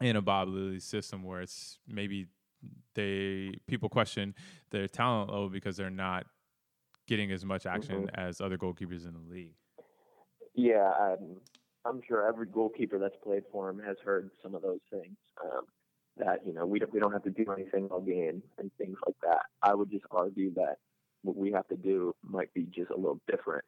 in 0.00 0.16
a 0.16 0.22
Bob 0.22 0.48
Lilley 0.48 0.80
system 0.80 1.22
where 1.22 1.40
it's 1.40 1.78
maybe 1.86 2.26
they 2.94 3.58
people 3.66 3.88
question 3.88 4.34
their 4.70 4.88
talent 4.88 5.30
level 5.30 5.48
because 5.48 5.76
they're 5.76 5.90
not 5.90 6.26
getting 7.06 7.32
as 7.32 7.44
much 7.44 7.66
action 7.66 8.10
as 8.14 8.40
other 8.40 8.58
goalkeepers 8.58 9.06
in 9.06 9.14
the 9.14 9.32
league. 9.32 9.54
Yeah, 10.54 10.92
um, 11.00 11.40
I'm 11.84 12.00
sure 12.06 12.28
every 12.28 12.46
goalkeeper 12.46 12.98
that's 12.98 13.16
played 13.22 13.44
for 13.50 13.70
him 13.70 13.80
has 13.84 13.96
heard 14.04 14.30
some 14.42 14.54
of 14.54 14.62
those 14.62 14.80
things. 14.90 15.16
Um, 15.42 15.62
that 16.18 16.40
you 16.44 16.52
know 16.52 16.66
we 16.66 16.78
don't 16.78 16.92
we 16.92 17.00
don't 17.00 17.12
have 17.12 17.22
to 17.22 17.30
do 17.30 17.50
anything 17.52 17.88
all 17.90 18.00
game 18.00 18.42
and 18.58 18.70
things 18.76 18.96
like 19.06 19.14
that. 19.22 19.42
I 19.62 19.74
would 19.74 19.90
just 19.90 20.04
argue 20.10 20.52
that 20.54 20.76
what 21.22 21.36
we 21.36 21.52
have 21.52 21.68
to 21.68 21.76
do 21.76 22.14
might 22.22 22.52
be 22.54 22.66
just 22.74 22.90
a 22.90 22.96
little 22.96 23.20
different 23.30 23.64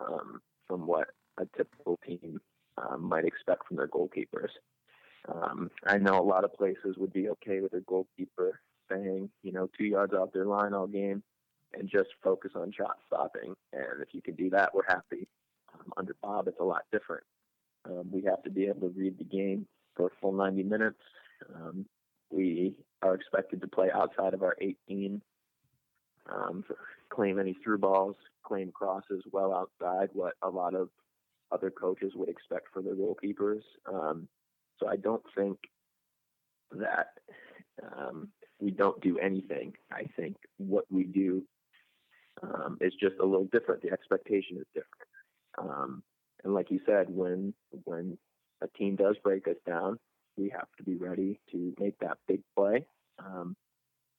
um, 0.00 0.40
from 0.66 0.86
what 0.86 1.08
a 1.38 1.46
typical 1.56 1.98
team 2.06 2.40
um, 2.78 3.02
might 3.02 3.24
expect 3.24 3.66
from 3.66 3.78
their 3.78 3.88
goalkeepers. 3.88 4.50
Um, 5.28 5.70
I 5.86 5.98
know 5.98 6.18
a 6.18 6.22
lot 6.22 6.44
of 6.44 6.54
places 6.54 6.96
would 6.98 7.12
be 7.12 7.28
okay 7.30 7.60
with 7.60 7.72
a 7.74 7.80
goalkeeper 7.80 8.60
staying, 8.86 9.30
you 9.42 9.52
know, 9.52 9.68
two 9.76 9.84
yards 9.84 10.14
off 10.14 10.32
their 10.32 10.44
line 10.44 10.72
all 10.72 10.86
game 10.86 11.22
and 11.74 11.88
just 11.88 12.10
focus 12.22 12.52
on 12.54 12.72
shot 12.72 12.98
stopping. 13.06 13.54
And 13.72 14.02
if 14.02 14.08
you 14.12 14.22
can 14.22 14.34
do 14.34 14.50
that, 14.50 14.74
we're 14.74 14.86
happy. 14.88 15.28
Um, 15.74 15.92
under 15.96 16.14
Bob, 16.22 16.48
it's 16.48 16.60
a 16.60 16.64
lot 16.64 16.82
different. 16.92 17.24
Um, 17.84 18.08
we 18.10 18.22
have 18.22 18.42
to 18.44 18.50
be 18.50 18.66
able 18.66 18.88
to 18.88 18.94
read 18.96 19.18
the 19.18 19.24
game 19.24 19.66
for 19.94 20.06
a 20.06 20.10
full 20.20 20.32
90 20.32 20.62
minutes. 20.62 21.00
Um, 21.54 21.86
we 22.30 22.74
are 23.02 23.14
expected 23.14 23.60
to 23.60 23.68
play 23.68 23.90
outside 23.92 24.34
of 24.34 24.42
our 24.42 24.56
18, 24.60 25.20
um, 26.32 26.64
claim 27.10 27.38
any 27.38 27.56
through 27.62 27.78
balls, 27.78 28.16
claim 28.44 28.72
crosses 28.72 29.22
well 29.32 29.52
outside 29.52 30.08
what 30.12 30.34
a 30.42 30.48
lot 30.48 30.74
of 30.74 30.88
other 31.52 31.70
coaches 31.70 32.12
would 32.16 32.28
expect 32.28 32.66
for 32.72 32.82
their 32.82 32.96
goalkeepers. 32.96 33.62
Um, 33.92 34.28
so 34.78 34.88
I 34.88 34.96
don't 34.96 35.22
think 35.36 35.58
that 36.72 37.08
um, 37.82 38.28
we 38.60 38.70
don't 38.70 39.00
do 39.00 39.18
anything. 39.18 39.74
I 39.92 40.04
think 40.16 40.36
what 40.58 40.84
we 40.90 41.04
do 41.04 41.42
um, 42.42 42.78
is 42.80 42.92
just 43.00 43.16
a 43.20 43.26
little 43.26 43.48
different. 43.52 43.82
The 43.82 43.92
expectation 43.92 44.58
is 44.58 44.66
different. 44.74 45.08
Um, 45.58 46.02
and 46.44 46.54
like 46.54 46.70
you 46.70 46.80
said, 46.86 47.06
when 47.08 47.54
when 47.84 48.18
a 48.62 48.68
team 48.78 48.96
does 48.96 49.16
break 49.22 49.48
us 49.48 49.56
down, 49.66 49.98
we 50.36 50.50
have 50.50 50.68
to 50.78 50.82
be 50.82 50.96
ready 50.96 51.40
to 51.52 51.74
make 51.78 51.98
that 52.00 52.18
big 52.28 52.40
play. 52.56 52.86
Um, 53.18 53.56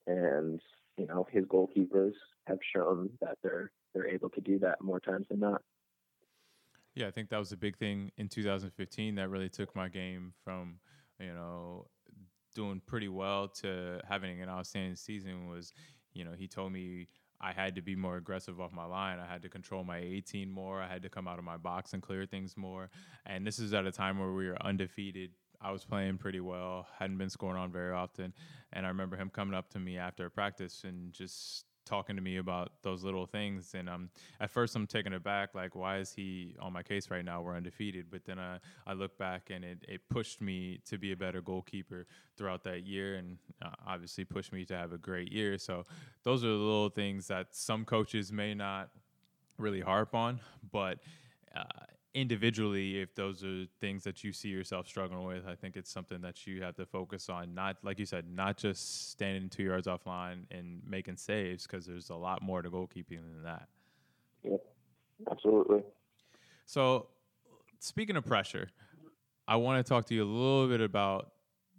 and 0.08 0.60
you 0.98 1.06
know, 1.06 1.28
his 1.32 1.46
goalkeepers 1.46 2.14
have 2.48 2.60
shown 2.76 3.10
that 3.22 3.38
they're 3.44 3.72
they're 3.94 4.08
able 4.08 4.30
to 4.32 4.42
do 4.42 4.60
that 4.60 4.82
more 4.82 5.00
times 5.00 5.28
than 5.30 5.40
not. 5.40 5.62
Yeah, 6.98 7.06
I 7.06 7.12
think 7.12 7.30
that 7.30 7.38
was 7.38 7.52
a 7.52 7.58
big 7.58 7.78
thing 7.78 8.12
in 8.18 8.28
2015 8.28 9.14
that 9.16 9.30
really 9.30 9.50
took 9.50 9.76
my 9.76 9.88
game 9.88 10.34
from, 10.44 10.80
you 11.20 11.32
know, 11.32 11.86
doing 12.56 12.82
pretty 12.88 13.08
well 13.08 13.48
to 13.50 14.02
having 14.10 14.42
an 14.42 14.50
outstanding 14.50 14.96
season 14.96 15.48
was, 15.48 15.74
you 16.14 16.24
know, 16.26 16.32
he 16.36 16.48
told 16.48 16.72
me 16.72 17.08
I 17.40 17.52
had 17.52 17.76
to 17.76 17.84
be 17.84 17.96
more 17.96 18.18
aggressive 18.18 18.60
off 18.60 18.72
my 18.72 18.86
line. 18.86 19.20
I 19.20 19.32
had 19.32 19.44
to 19.44 19.50
control 19.50 19.84
my 19.84 20.00
18 20.00 20.50
more. 20.50 20.82
I 20.82 20.88
had 20.88 21.04
to 21.04 21.10
come 21.10 21.28
out 21.28 21.38
of 21.38 21.46
my 21.46 21.58
box 21.58 21.94
and 21.94 22.02
clear 22.02 22.26
things 22.26 22.58
more. 22.58 22.90
And 23.28 23.46
this 23.46 23.60
is 23.60 23.76
at 23.76 23.86
a 23.86 23.92
time 23.92 24.18
where 24.18 24.34
we 24.34 24.48
were 24.48 24.60
undefeated. 24.64 25.30
I 25.62 25.72
was 25.72 25.86
playing 25.86 26.18
pretty 26.18 26.40
well, 26.40 26.88
hadn't 26.98 27.20
been 27.20 27.30
scoring 27.30 27.62
on 27.62 27.72
very 27.72 27.94
often. 27.94 28.34
And 28.74 28.88
I 28.88 28.90
remember 28.90 29.18
him 29.18 29.30
coming 29.30 29.54
up 29.54 29.70
to 29.74 29.80
me 29.80 30.00
after 30.00 30.28
practice 30.32 30.84
and 30.84 31.14
just 31.14 31.66
talking 31.88 32.16
to 32.16 32.22
me 32.22 32.38
about 32.38 32.72
those 32.84 33.04
little 33.04 33.26
things. 33.26 33.74
And 33.74 33.90
um, 33.90 34.10
at 34.40 34.52
first, 34.52 34.76
I'm 34.76 34.86
taken 34.86 35.14
aback, 35.14 35.56
like, 35.56 35.76
why 35.76 35.98
is 35.98 36.12
he 36.14 36.56
on 36.60 36.74
my 36.74 36.84
case 36.84 37.10
right 37.10 37.24
now? 37.24 37.42
We're 37.42 37.56
undefeated. 37.56 38.08
But 38.12 38.26
then 38.26 38.40
I, 38.40 38.60
I 38.86 38.94
look 38.94 39.18
back 39.18 39.50
and 39.50 39.64
it, 39.64 39.80
it 39.88 40.02
pushed 40.10 40.42
me 40.42 40.80
to 40.86 40.98
be 40.98 41.12
a 41.12 41.16
better 41.16 41.42
goalkeeper 41.42 42.06
throughout 42.38 42.64
that 42.66 42.86
year 42.86 43.16
and 43.16 43.38
uh, 43.62 43.70
obviously 43.88 44.26
pushed 44.26 44.54
me 44.54 44.66
to 44.66 44.78
have 44.78 44.92
a 44.92 44.98
great 44.98 45.32
year. 45.32 45.58
So 45.58 45.86
those 46.24 46.44
are 46.44 46.48
the 46.50 46.54
little 46.54 46.90
things 46.90 47.28
that 47.28 47.48
some 47.52 47.86
coaches 47.86 48.32
may 48.32 48.54
not 48.54 48.90
really 49.58 49.82
harp 49.82 50.14
on, 50.14 50.40
but 50.72 51.00
uh, 51.56 51.64
individually, 52.14 53.00
if 53.00 53.14
those 53.16 53.44
are 53.44 53.66
things 53.80 54.04
that 54.04 54.24
you 54.24 54.34
see 54.34 54.50
yourself 54.50 54.88
struggling 54.88 55.26
with, 55.26 55.48
I 55.48 55.56
think 55.56 55.76
it's 55.76 55.92
something 55.92 56.22
that 56.22 56.48
you 56.48 56.62
have 56.64 56.76
to 56.76 56.86
focus 56.86 57.30
on. 57.30 57.54
Not 57.54 57.78
like 57.84 58.00
you 58.00 58.06
said, 58.06 58.26
not 58.30 58.58
just 58.58 59.12
standing 59.12 59.50
two 59.50 59.64
yards 59.64 59.88
offline 59.88 60.44
and 60.52 60.82
making 60.88 61.18
saves, 61.18 61.68
because 61.68 61.86
there's 61.86 62.10
a 62.10 62.16
lot 62.16 62.42
more 62.42 62.62
to 62.62 62.70
goalkeeping 62.70 63.20
than 63.20 63.44
that. 63.44 63.68
Yep, 64.44 64.66
absolutely. 65.32 65.84
So, 66.66 67.08
speaking 67.80 68.16
of 68.16 68.26
pressure, 68.26 68.70
I 69.48 69.56
want 69.56 69.86
to 69.86 69.90
talk 69.90 70.06
to 70.08 70.16
you 70.16 70.24
a 70.24 70.26
little 70.26 70.68
bit 70.68 70.82
about 70.82 71.32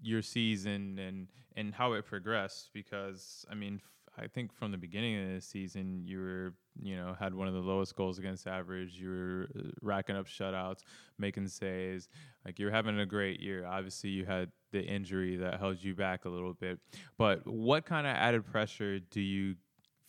your 0.02 0.22
season 0.22 0.98
and 0.98 1.28
and 1.56 1.74
how 1.74 1.92
it 1.94 2.06
progressed 2.06 2.70
because 2.72 3.44
I 3.50 3.54
mean 3.54 3.80
f- 3.82 4.24
I 4.24 4.28
think 4.28 4.52
from 4.52 4.70
the 4.70 4.78
beginning 4.78 5.20
of 5.22 5.34
the 5.34 5.40
season 5.40 6.02
you 6.04 6.20
were 6.20 6.54
you 6.80 6.96
know 6.96 7.16
had 7.18 7.34
one 7.34 7.48
of 7.48 7.54
the 7.54 7.60
lowest 7.60 7.94
goals 7.96 8.18
against 8.18 8.46
average. 8.46 8.94
You 8.94 9.10
were 9.10 9.48
uh, 9.58 9.70
racking 9.82 10.16
up 10.16 10.26
shutouts 10.26 10.82
making 11.18 11.48
saves. 11.48 12.08
Like 12.44 12.58
you're 12.58 12.70
having 12.70 12.98
a 12.98 13.06
great 13.06 13.40
year. 13.40 13.66
Obviously 13.66 14.10
you 14.10 14.24
had 14.24 14.50
the 14.72 14.82
injury 14.82 15.36
that 15.36 15.58
held 15.58 15.82
you 15.82 15.94
back 15.94 16.24
a 16.24 16.28
little 16.28 16.54
bit. 16.54 16.78
But 17.16 17.46
what 17.46 17.84
kind 17.84 18.06
of 18.06 18.14
added 18.14 18.46
pressure 18.46 19.00
do 19.00 19.20
you 19.20 19.56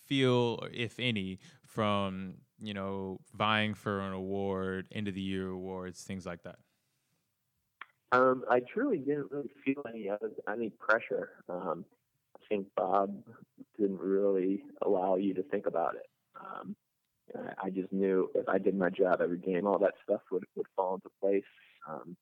feel 0.05 0.59
if 0.73 0.99
any 0.99 1.39
from 1.65 2.35
you 2.59 2.73
know 2.73 3.19
vying 3.33 3.73
for 3.73 4.01
an 4.01 4.13
award 4.13 4.87
end 4.91 5.07
of 5.07 5.13
the 5.13 5.21
year 5.21 5.49
awards 5.49 6.01
things 6.01 6.25
like 6.25 6.43
that? 6.43 6.57
Um, 8.11 8.43
I 8.49 8.61
truly 8.61 8.97
didn't 8.97 9.31
really 9.31 9.51
feel 9.63 9.83
any 9.87 10.09
any 10.51 10.69
pressure. 10.71 11.29
Um, 11.47 11.85
I 12.35 12.39
think 12.49 12.67
Bob 12.75 13.15
didn't 13.77 13.99
really 13.99 14.63
allow 14.81 15.15
you 15.15 15.33
to 15.35 15.43
think 15.43 15.67
about 15.67 15.95
it. 15.95 16.08
Um, 16.39 16.75
I- 17.61 17.69
just 17.69 17.93
knew 17.93 18.29
if 18.33 18.49
I 18.49 18.57
did 18.57 18.75
my 18.75 18.89
job 18.89 19.21
every 19.21 19.37
game, 19.37 19.67
all 19.67 19.77
that 19.79 19.93
stuff 20.03 20.21
would 20.31 20.45
would 20.55 20.67
fall 20.75 20.95
into 20.95 21.09
place. 21.21 21.43
Um, 21.87 22.17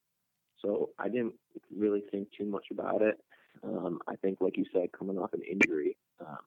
so 0.62 0.90
I 1.00 1.08
didn't 1.08 1.36
really 1.76 2.02
think 2.12 2.30
too 2.38 2.46
much 2.46 2.66
about 2.72 3.02
it. 3.02 3.20
Um, 3.64 4.00
I 4.08 4.16
think, 4.18 4.42
like 4.42 4.58
you 4.58 4.66
said, 4.74 4.92
coming 4.92 5.18
off 5.18 5.34
an 5.34 5.42
injury 5.42 5.98
um, 6.20 6.38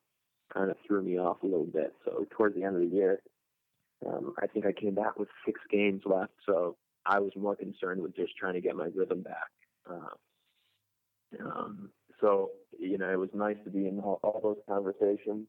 kind 0.53 0.71
of 0.71 0.77
threw 0.87 1.03
me 1.03 1.19
off 1.19 1.43
a 1.43 1.47
little 1.47 1.67
bit. 1.67 1.95
So 2.05 2.27
towards 2.31 2.55
the 2.55 2.65
end 2.65 2.77
of 2.77 2.83
the 2.83 2.95
year, 2.95 3.21
um, 4.07 4.35
I 4.41 4.47
think 4.47 4.67
I 4.67 4.73
came 4.73 4.95
back 4.95 5.19
with 5.19 5.29
six 5.45 5.61
games 5.71 6.03
left. 6.05 6.33
So 6.47 6.77
I 7.07 7.19
was 7.19 7.33
more 7.37 7.57
concerned 7.57 8.03
with 8.03 8.15
just 8.15 8.37
trying 8.37 8.55
to 8.55 8.61
get 8.61 8.77
my 8.77 8.89
rhythm 8.95 9.23
back. 9.23 9.51
Uh, 9.89 11.45
um, 11.45 11.91
so 12.21 12.51
you 12.79 12.99
know, 12.99 13.11
it 13.11 13.19
was 13.19 13.31
nice 13.35 13.57
to 13.65 13.71
be 13.71 13.87
in 13.87 14.01
all, 14.01 14.21
all 14.23 14.41
those 14.43 14.59
conversations 14.69 15.47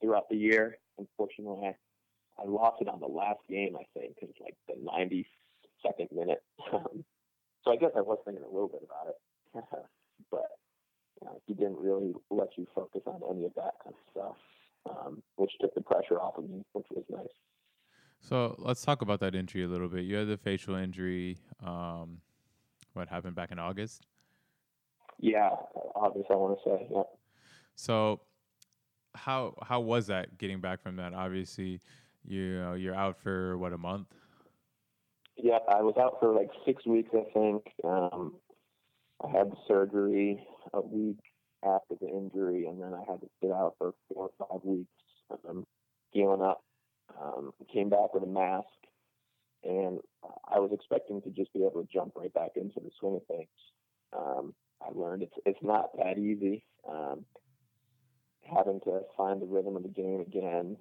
throughout 0.00 0.28
the 0.28 0.36
year. 0.36 0.78
Unfortunately, 0.98 1.66
I, 1.66 2.42
I 2.42 2.46
lost 2.46 2.80
it 2.80 2.88
on 2.88 3.00
the 3.00 3.06
last 3.06 3.40
game. 3.48 3.76
I 3.76 3.84
think 3.98 4.14
because 4.14 4.34
like 4.40 4.56
the 4.66 4.74
92nd 4.74 6.12
minute. 6.12 6.42
Um, 6.72 7.04
so 7.64 7.72
I 7.72 7.76
guess 7.76 7.90
I 7.96 8.00
was 8.00 8.18
thinking 8.24 8.44
a 8.44 8.52
little 8.52 8.68
bit 8.68 8.82
about 8.84 9.08
it, 9.08 9.64
but 10.30 10.46
you 11.20 11.26
know, 11.26 11.40
he 11.46 11.54
didn't 11.54 11.78
really 11.78 12.14
let 12.30 12.48
you 12.56 12.66
focus 12.74 13.02
on 13.06 13.20
any 13.30 13.44
of 13.44 13.54
that 13.56 13.74
kind 13.82 13.94
of 13.94 14.10
stuff, 14.10 14.36
um, 14.88 15.22
which 15.36 15.52
took 15.60 15.74
the 15.74 15.80
pressure 15.80 16.20
off 16.20 16.38
of 16.38 16.48
me, 16.48 16.64
which 16.72 16.86
was 16.90 17.04
nice. 17.10 17.26
So 18.20 18.56
let's 18.58 18.82
talk 18.82 19.02
about 19.02 19.20
that 19.20 19.34
injury 19.34 19.64
a 19.64 19.68
little 19.68 19.88
bit. 19.88 20.04
You 20.04 20.16
had 20.16 20.28
the 20.28 20.36
facial 20.36 20.74
injury. 20.74 21.38
Um, 21.64 22.18
what 22.92 23.08
happened 23.08 23.36
back 23.36 23.52
in 23.52 23.58
August? 23.58 24.06
Yeah, 25.20 25.50
August. 25.94 26.26
I 26.30 26.34
want 26.34 26.58
to 26.58 26.70
say. 26.70 26.86
Yeah. 26.90 27.02
So 27.74 28.20
how 29.18 29.54
how 29.62 29.80
was 29.80 30.06
that 30.06 30.38
getting 30.38 30.60
back 30.60 30.82
from 30.82 30.96
that? 30.96 31.14
Obviously, 31.14 31.80
you 32.24 32.60
know, 32.60 32.74
you're 32.74 32.94
out 32.94 33.18
for 33.22 33.58
what 33.58 33.72
a 33.72 33.78
month. 33.78 34.08
Yeah, 35.36 35.58
I 35.68 35.82
was 35.82 35.94
out 36.00 36.16
for 36.20 36.34
like 36.34 36.50
six 36.66 36.84
weeks, 36.86 37.10
I 37.14 37.30
think. 37.32 37.62
Um, 37.84 38.34
I 39.24 39.30
had 39.30 39.52
surgery 39.66 40.44
a 40.72 40.80
week 40.80 41.18
after 41.64 41.94
the 42.00 42.08
injury, 42.08 42.66
and 42.66 42.80
then 42.80 42.92
I 42.94 43.00
had 43.10 43.20
to 43.20 43.28
sit 43.40 43.50
out 43.50 43.74
for 43.78 43.94
four 44.12 44.30
or 44.38 44.46
five 44.48 44.64
weeks, 44.64 44.90
healing 46.10 46.42
up. 46.42 46.62
Um, 47.20 47.52
came 47.72 47.88
back 47.88 48.14
with 48.14 48.22
a 48.22 48.26
mask, 48.26 48.66
and 49.64 49.98
I 50.48 50.58
was 50.58 50.70
expecting 50.72 51.22
to 51.22 51.30
just 51.30 51.52
be 51.52 51.60
able 51.60 51.82
to 51.82 51.88
jump 51.92 52.12
right 52.16 52.32
back 52.32 52.52
into 52.56 52.80
the 52.80 52.90
swing 52.98 53.16
of 53.16 53.26
things. 53.26 53.48
Um, 54.16 54.54
I 54.82 54.90
learned 54.94 55.22
it's 55.22 55.34
it's 55.46 55.62
not 55.62 55.96
that 55.96 56.18
easy. 56.18 56.64
Um, 56.88 57.24
having 58.68 58.80
to 58.82 59.00
find 59.16 59.40
the 59.40 59.46
rhythm 59.46 59.76
of 59.76 59.82
the 59.82 59.88
game 59.88 60.20
again, 60.20 60.76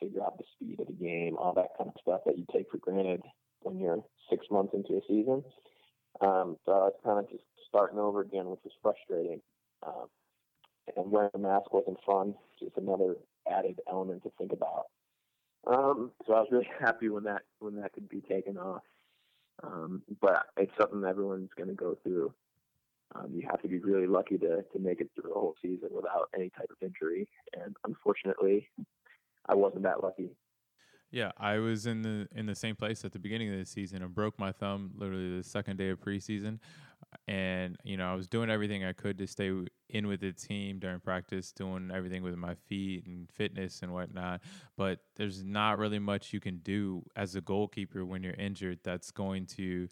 figure 0.00 0.22
out 0.22 0.38
the 0.38 0.44
speed 0.54 0.80
of 0.80 0.86
the 0.86 0.92
game, 0.92 1.36
all 1.38 1.52
that 1.54 1.76
kind 1.76 1.90
of 1.90 2.00
stuff 2.00 2.20
that 2.26 2.38
you 2.38 2.44
take 2.52 2.70
for 2.70 2.78
granted 2.78 3.22
when 3.62 3.78
you're 3.78 4.02
six 4.30 4.46
months 4.50 4.74
into 4.74 4.94
a 4.94 5.00
season. 5.08 5.42
Um, 6.20 6.56
so 6.64 6.72
I 6.72 6.84
was 6.84 6.94
kind 7.04 7.18
of 7.18 7.30
just 7.30 7.44
starting 7.68 7.98
over 7.98 8.20
again, 8.20 8.46
which 8.46 8.60
was 8.64 8.72
frustrating. 8.82 9.40
Um, 9.86 10.06
and 10.96 11.10
wearing 11.10 11.30
a 11.34 11.38
mask 11.38 11.72
wasn't 11.72 11.98
fun, 12.06 12.34
just 12.60 12.76
another 12.76 13.16
added 13.50 13.80
element 13.90 14.22
to 14.22 14.30
think 14.38 14.52
about. 14.52 14.86
Um, 15.66 16.12
so 16.26 16.34
I 16.34 16.40
was 16.40 16.48
really 16.50 16.68
happy 16.80 17.08
when 17.08 17.24
that 17.24 17.42
when 17.58 17.76
that 17.80 17.92
could 17.92 18.08
be 18.08 18.20
taken 18.20 18.56
off. 18.56 18.82
Um, 19.62 20.02
but 20.20 20.46
it's 20.56 20.72
something 20.78 21.02
everyone's 21.04 21.50
going 21.56 21.70
to 21.70 21.74
go 21.74 21.96
through. 22.02 22.32
Um, 23.14 23.32
you 23.32 23.46
have 23.48 23.62
to 23.62 23.68
be 23.68 23.78
really 23.78 24.06
lucky 24.06 24.36
to 24.38 24.62
to 24.62 24.78
make 24.78 25.00
it 25.00 25.10
through 25.14 25.30
the 25.30 25.34
whole 25.34 25.54
season 25.62 25.88
without 25.92 26.28
any 26.34 26.50
type 26.50 26.70
of 26.70 26.76
injury, 26.82 27.28
and 27.54 27.76
unfortunately, 27.84 28.68
I 29.48 29.54
wasn't 29.54 29.84
that 29.84 30.02
lucky. 30.02 30.30
Yeah, 31.12 31.30
I 31.38 31.58
was 31.58 31.86
in 31.86 32.02
the 32.02 32.28
in 32.34 32.46
the 32.46 32.54
same 32.54 32.74
place 32.74 33.04
at 33.04 33.12
the 33.12 33.18
beginning 33.18 33.52
of 33.52 33.58
the 33.58 33.64
season 33.64 34.02
and 34.02 34.14
broke 34.14 34.38
my 34.38 34.52
thumb 34.52 34.90
literally 34.96 35.36
the 35.36 35.44
second 35.44 35.76
day 35.76 35.90
of 35.90 36.00
preseason, 36.00 36.58
and 37.28 37.76
you 37.84 37.96
know 37.96 38.10
I 38.10 38.14
was 38.14 38.26
doing 38.26 38.50
everything 38.50 38.84
I 38.84 38.92
could 38.92 39.16
to 39.18 39.26
stay 39.26 39.52
in 39.88 40.08
with 40.08 40.20
the 40.20 40.32
team 40.32 40.80
during 40.80 40.98
practice, 40.98 41.52
doing 41.52 41.90
everything 41.94 42.24
with 42.24 42.36
my 42.36 42.54
feet 42.54 43.06
and 43.06 43.30
fitness 43.30 43.82
and 43.82 43.92
whatnot. 43.92 44.42
But 44.76 44.98
there's 45.14 45.44
not 45.44 45.78
really 45.78 46.00
much 46.00 46.32
you 46.32 46.40
can 46.40 46.58
do 46.58 47.04
as 47.14 47.36
a 47.36 47.40
goalkeeper 47.40 48.04
when 48.04 48.24
you're 48.24 48.34
injured 48.34 48.80
that's 48.82 49.12
going 49.12 49.46
to 49.56 49.88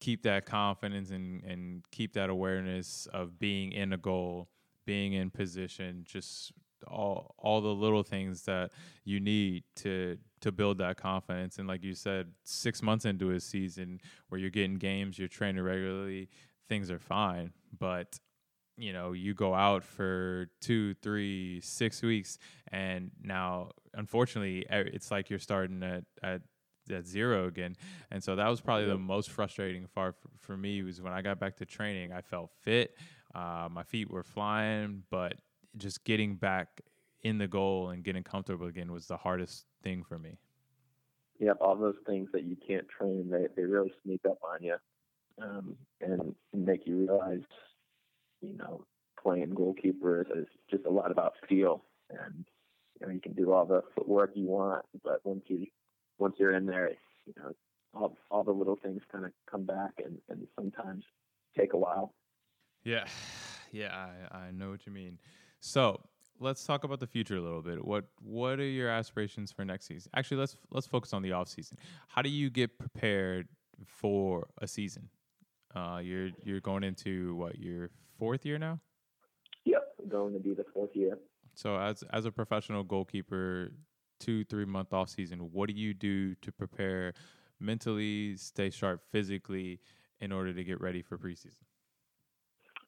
keep 0.00 0.22
that 0.22 0.46
confidence 0.46 1.10
and, 1.10 1.42
and 1.44 1.84
keep 1.90 2.12
that 2.14 2.30
awareness 2.30 3.06
of 3.12 3.38
being 3.38 3.72
in 3.72 3.92
a 3.92 3.96
goal, 3.96 4.48
being 4.86 5.12
in 5.12 5.30
position, 5.30 6.04
just 6.04 6.52
all 6.86 7.34
all 7.38 7.60
the 7.60 7.68
little 7.74 8.04
things 8.04 8.42
that 8.42 8.70
you 9.04 9.18
need 9.18 9.64
to 9.76 10.16
to 10.40 10.52
build 10.52 10.78
that 10.78 10.96
confidence. 10.96 11.58
And 11.58 11.66
like 11.66 11.82
you 11.82 11.94
said, 11.94 12.28
six 12.44 12.82
months 12.82 13.04
into 13.04 13.30
a 13.30 13.40
season 13.40 14.00
where 14.28 14.40
you're 14.40 14.50
getting 14.50 14.76
games, 14.76 15.18
you're 15.18 15.28
training 15.28 15.62
regularly, 15.62 16.28
things 16.68 16.90
are 16.90 16.98
fine. 16.98 17.52
But 17.76 18.18
you 18.76 18.92
know, 18.92 19.12
you 19.12 19.34
go 19.34 19.54
out 19.54 19.82
for 19.82 20.48
two, 20.60 20.94
three, 20.94 21.60
six 21.60 22.00
weeks, 22.00 22.38
and 22.70 23.10
now 23.20 23.70
unfortunately, 23.94 24.64
it's 24.70 25.10
like 25.10 25.30
you're 25.30 25.40
starting 25.40 25.82
at 25.82 26.04
at 26.22 26.42
at 26.92 27.06
zero 27.06 27.46
again. 27.46 27.76
And 28.10 28.22
so 28.22 28.36
that 28.36 28.48
was 28.48 28.60
probably 28.60 28.86
the 28.86 28.98
most 28.98 29.30
frustrating 29.30 29.86
part 29.94 30.16
for, 30.20 30.28
for, 30.38 30.56
me 30.56 30.82
was 30.82 31.00
when 31.00 31.12
I 31.12 31.22
got 31.22 31.38
back 31.38 31.56
to 31.56 31.66
training. 31.66 32.12
I 32.12 32.20
felt 32.20 32.50
fit, 32.62 32.96
uh, 33.34 33.68
my 33.70 33.82
feet 33.82 34.10
were 34.10 34.22
flying, 34.22 35.02
but 35.10 35.34
just 35.76 36.04
getting 36.04 36.36
back 36.36 36.80
in 37.22 37.38
the 37.38 37.48
goal 37.48 37.90
and 37.90 38.04
getting 38.04 38.22
comfortable 38.22 38.66
again 38.66 38.92
was 38.92 39.06
the 39.06 39.16
hardest 39.16 39.66
thing 39.82 40.02
for 40.02 40.18
me. 40.18 40.38
Yep, 41.40 41.58
all 41.60 41.76
those 41.76 41.96
things 42.06 42.28
that 42.32 42.44
you 42.44 42.56
can't 42.66 42.86
train, 42.88 43.30
they 43.30 43.46
they 43.56 43.62
really 43.62 43.92
sneak 44.04 44.20
up 44.28 44.38
on 44.42 44.62
you, 44.62 44.74
um, 45.40 45.76
and 46.00 46.34
make 46.52 46.84
you 46.84 46.98
realize, 46.98 47.44
you 48.40 48.56
know, 48.56 48.84
playing 49.22 49.50
goalkeeper 49.50 50.26
is 50.36 50.46
just 50.68 50.84
a 50.84 50.90
lot 50.90 51.12
about 51.12 51.34
feel, 51.48 51.84
and 52.10 52.44
you 53.00 53.06
know 53.06 53.12
you 53.12 53.20
can 53.20 53.34
do 53.34 53.52
all 53.52 53.64
the 53.64 53.82
footwork 53.94 54.32
you 54.34 54.46
want, 54.46 54.84
but 55.04 55.20
once 55.24 55.44
you 55.46 55.66
once 56.18 56.36
you're 56.38 56.54
in 56.54 56.66
there, 56.66 56.90
you 57.26 57.34
know, 57.36 57.52
all 57.94 58.16
all 58.30 58.44
the 58.44 58.52
little 58.52 58.76
things 58.76 59.02
kind 59.10 59.24
of 59.24 59.32
come 59.50 59.64
back 59.64 59.92
and, 60.04 60.18
and 60.28 60.46
sometimes 60.54 61.04
take 61.56 61.72
a 61.72 61.78
while. 61.78 62.14
Yeah, 62.84 63.04
yeah, 63.72 64.06
I, 64.32 64.36
I 64.36 64.50
know 64.50 64.70
what 64.70 64.86
you 64.86 64.92
mean. 64.92 65.18
So 65.60 66.00
let's 66.40 66.64
talk 66.64 66.84
about 66.84 67.00
the 67.00 67.06
future 67.06 67.36
a 67.36 67.40
little 67.40 67.62
bit. 67.62 67.84
What 67.84 68.04
what 68.20 68.58
are 68.60 68.68
your 68.68 68.88
aspirations 68.88 69.52
for 69.52 69.64
next 69.64 69.86
season? 69.86 70.10
Actually, 70.14 70.38
let's 70.38 70.56
let's 70.70 70.86
focus 70.86 71.12
on 71.12 71.22
the 71.22 71.32
off 71.32 71.48
season. 71.48 71.78
How 72.08 72.22
do 72.22 72.28
you 72.28 72.50
get 72.50 72.78
prepared 72.78 73.48
for 73.84 74.48
a 74.60 74.66
season? 74.66 75.08
Uh, 75.74 76.00
you're 76.02 76.30
you're 76.44 76.60
going 76.60 76.84
into 76.84 77.34
what 77.36 77.58
your 77.58 77.90
fourth 78.18 78.44
year 78.44 78.58
now? 78.58 78.80
Yep, 79.64 79.82
going 80.08 80.32
to 80.34 80.40
be 80.40 80.54
the 80.54 80.64
fourth 80.72 80.94
year. 80.94 81.18
So 81.54 81.76
as 81.76 82.02
as 82.12 82.24
a 82.24 82.30
professional 82.30 82.84
goalkeeper, 82.84 83.72
two, 84.18 84.44
three 84.44 84.64
month 84.64 84.92
off 84.92 85.08
season, 85.08 85.50
what 85.52 85.68
do 85.68 85.74
you 85.74 85.94
do 85.94 86.34
to 86.36 86.52
prepare 86.52 87.14
mentally, 87.60 88.36
stay 88.36 88.70
sharp 88.70 89.02
physically 89.10 89.80
in 90.20 90.32
order 90.32 90.52
to 90.52 90.64
get 90.64 90.80
ready 90.80 91.02
for 91.02 91.18
preseason? 91.18 91.64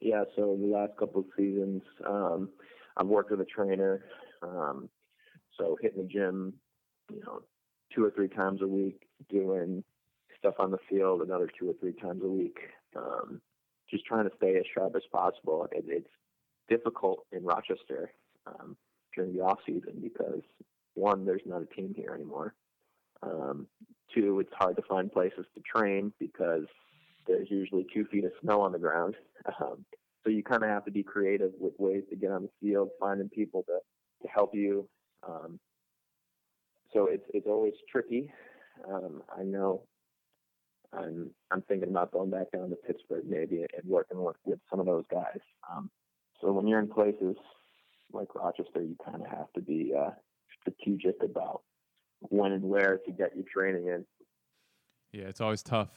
Yeah, 0.00 0.24
so 0.34 0.56
the 0.58 0.66
last 0.66 0.96
couple 0.98 1.20
of 1.20 1.26
seasons, 1.36 1.82
um, 2.06 2.48
I've 2.96 3.06
worked 3.06 3.30
with 3.30 3.40
a 3.40 3.44
trainer. 3.44 4.04
Um, 4.42 4.88
so 5.58 5.76
hitting 5.80 6.02
the 6.02 6.08
gym, 6.08 6.54
you 7.10 7.20
know, 7.20 7.42
two 7.94 8.04
or 8.04 8.10
three 8.10 8.28
times 8.28 8.62
a 8.62 8.66
week, 8.66 9.02
doing 9.28 9.84
stuff 10.38 10.54
on 10.58 10.70
the 10.70 10.78
field 10.88 11.20
another 11.20 11.48
two 11.58 11.68
or 11.68 11.74
three 11.74 11.92
times 11.92 12.22
a 12.24 12.28
week. 12.28 12.58
Um, 12.96 13.40
just 13.90 14.06
trying 14.06 14.24
to 14.24 14.36
stay 14.36 14.56
as 14.56 14.64
sharp 14.74 14.94
as 14.96 15.02
possible. 15.12 15.68
It, 15.72 15.84
it's 15.86 16.08
difficult 16.68 17.26
in 17.32 17.44
Rochester 17.44 18.12
um, 18.46 18.76
during 19.14 19.34
the 19.34 19.42
off 19.42 19.58
season 19.66 20.00
because 20.00 20.42
one, 20.94 21.24
there's 21.24 21.42
not 21.46 21.62
a 21.62 21.74
team 21.74 21.94
here 21.96 22.12
anymore. 22.14 22.54
Um, 23.22 23.66
two, 24.14 24.40
it's 24.40 24.52
hard 24.58 24.76
to 24.76 24.82
find 24.88 25.12
places 25.12 25.46
to 25.54 25.60
train 25.60 26.12
because 26.18 26.64
there's 27.26 27.50
usually 27.50 27.86
two 27.92 28.04
feet 28.06 28.24
of 28.24 28.32
snow 28.42 28.60
on 28.60 28.72
the 28.72 28.78
ground. 28.78 29.16
Um, 29.58 29.86
so 30.22 30.28
you 30.28 30.42
kind 30.42 30.62
of 30.62 30.68
have 30.68 30.84
to 30.84 30.90
be 30.90 31.02
creative 31.02 31.52
with 31.58 31.72
ways 31.78 32.02
to 32.10 32.16
get 32.16 32.30
on 32.30 32.42
the 32.42 32.50
field, 32.60 32.90
finding 33.00 33.30
people 33.30 33.62
to, 33.62 33.78
to 34.22 34.28
help 34.28 34.54
you. 34.54 34.86
Um, 35.26 35.58
so 36.92 37.06
it's 37.06 37.24
it's 37.32 37.46
always 37.46 37.72
tricky. 37.90 38.30
Um, 38.86 39.22
I 39.34 39.44
know 39.44 39.84
I'm 40.92 41.30
I'm 41.50 41.62
thinking 41.62 41.88
about 41.88 42.12
going 42.12 42.30
back 42.30 42.50
down 42.52 42.70
to 42.70 42.76
Pittsburgh 42.76 43.24
maybe 43.26 43.62
and 43.62 43.88
working 43.88 44.22
with, 44.22 44.36
with 44.44 44.58
some 44.70 44.80
of 44.80 44.86
those 44.86 45.04
guys. 45.10 45.40
Um, 45.70 45.90
so 46.40 46.52
when 46.52 46.66
you're 46.66 46.80
in 46.80 46.88
places 46.88 47.36
like 48.12 48.34
Rochester, 48.34 48.82
you 48.82 48.96
kind 49.04 49.22
of 49.22 49.28
have 49.28 49.52
to 49.54 49.60
be 49.60 49.94
uh, 49.98 50.10
strategic 50.60 51.22
about 51.22 51.62
when 52.20 52.52
and 52.52 52.62
where 52.62 52.98
to 53.04 53.12
get 53.12 53.34
your 53.34 53.44
training 53.52 53.86
in. 53.86 54.04
Yeah, 55.12 55.24
it's 55.24 55.40
always 55.40 55.62
tough 55.62 55.90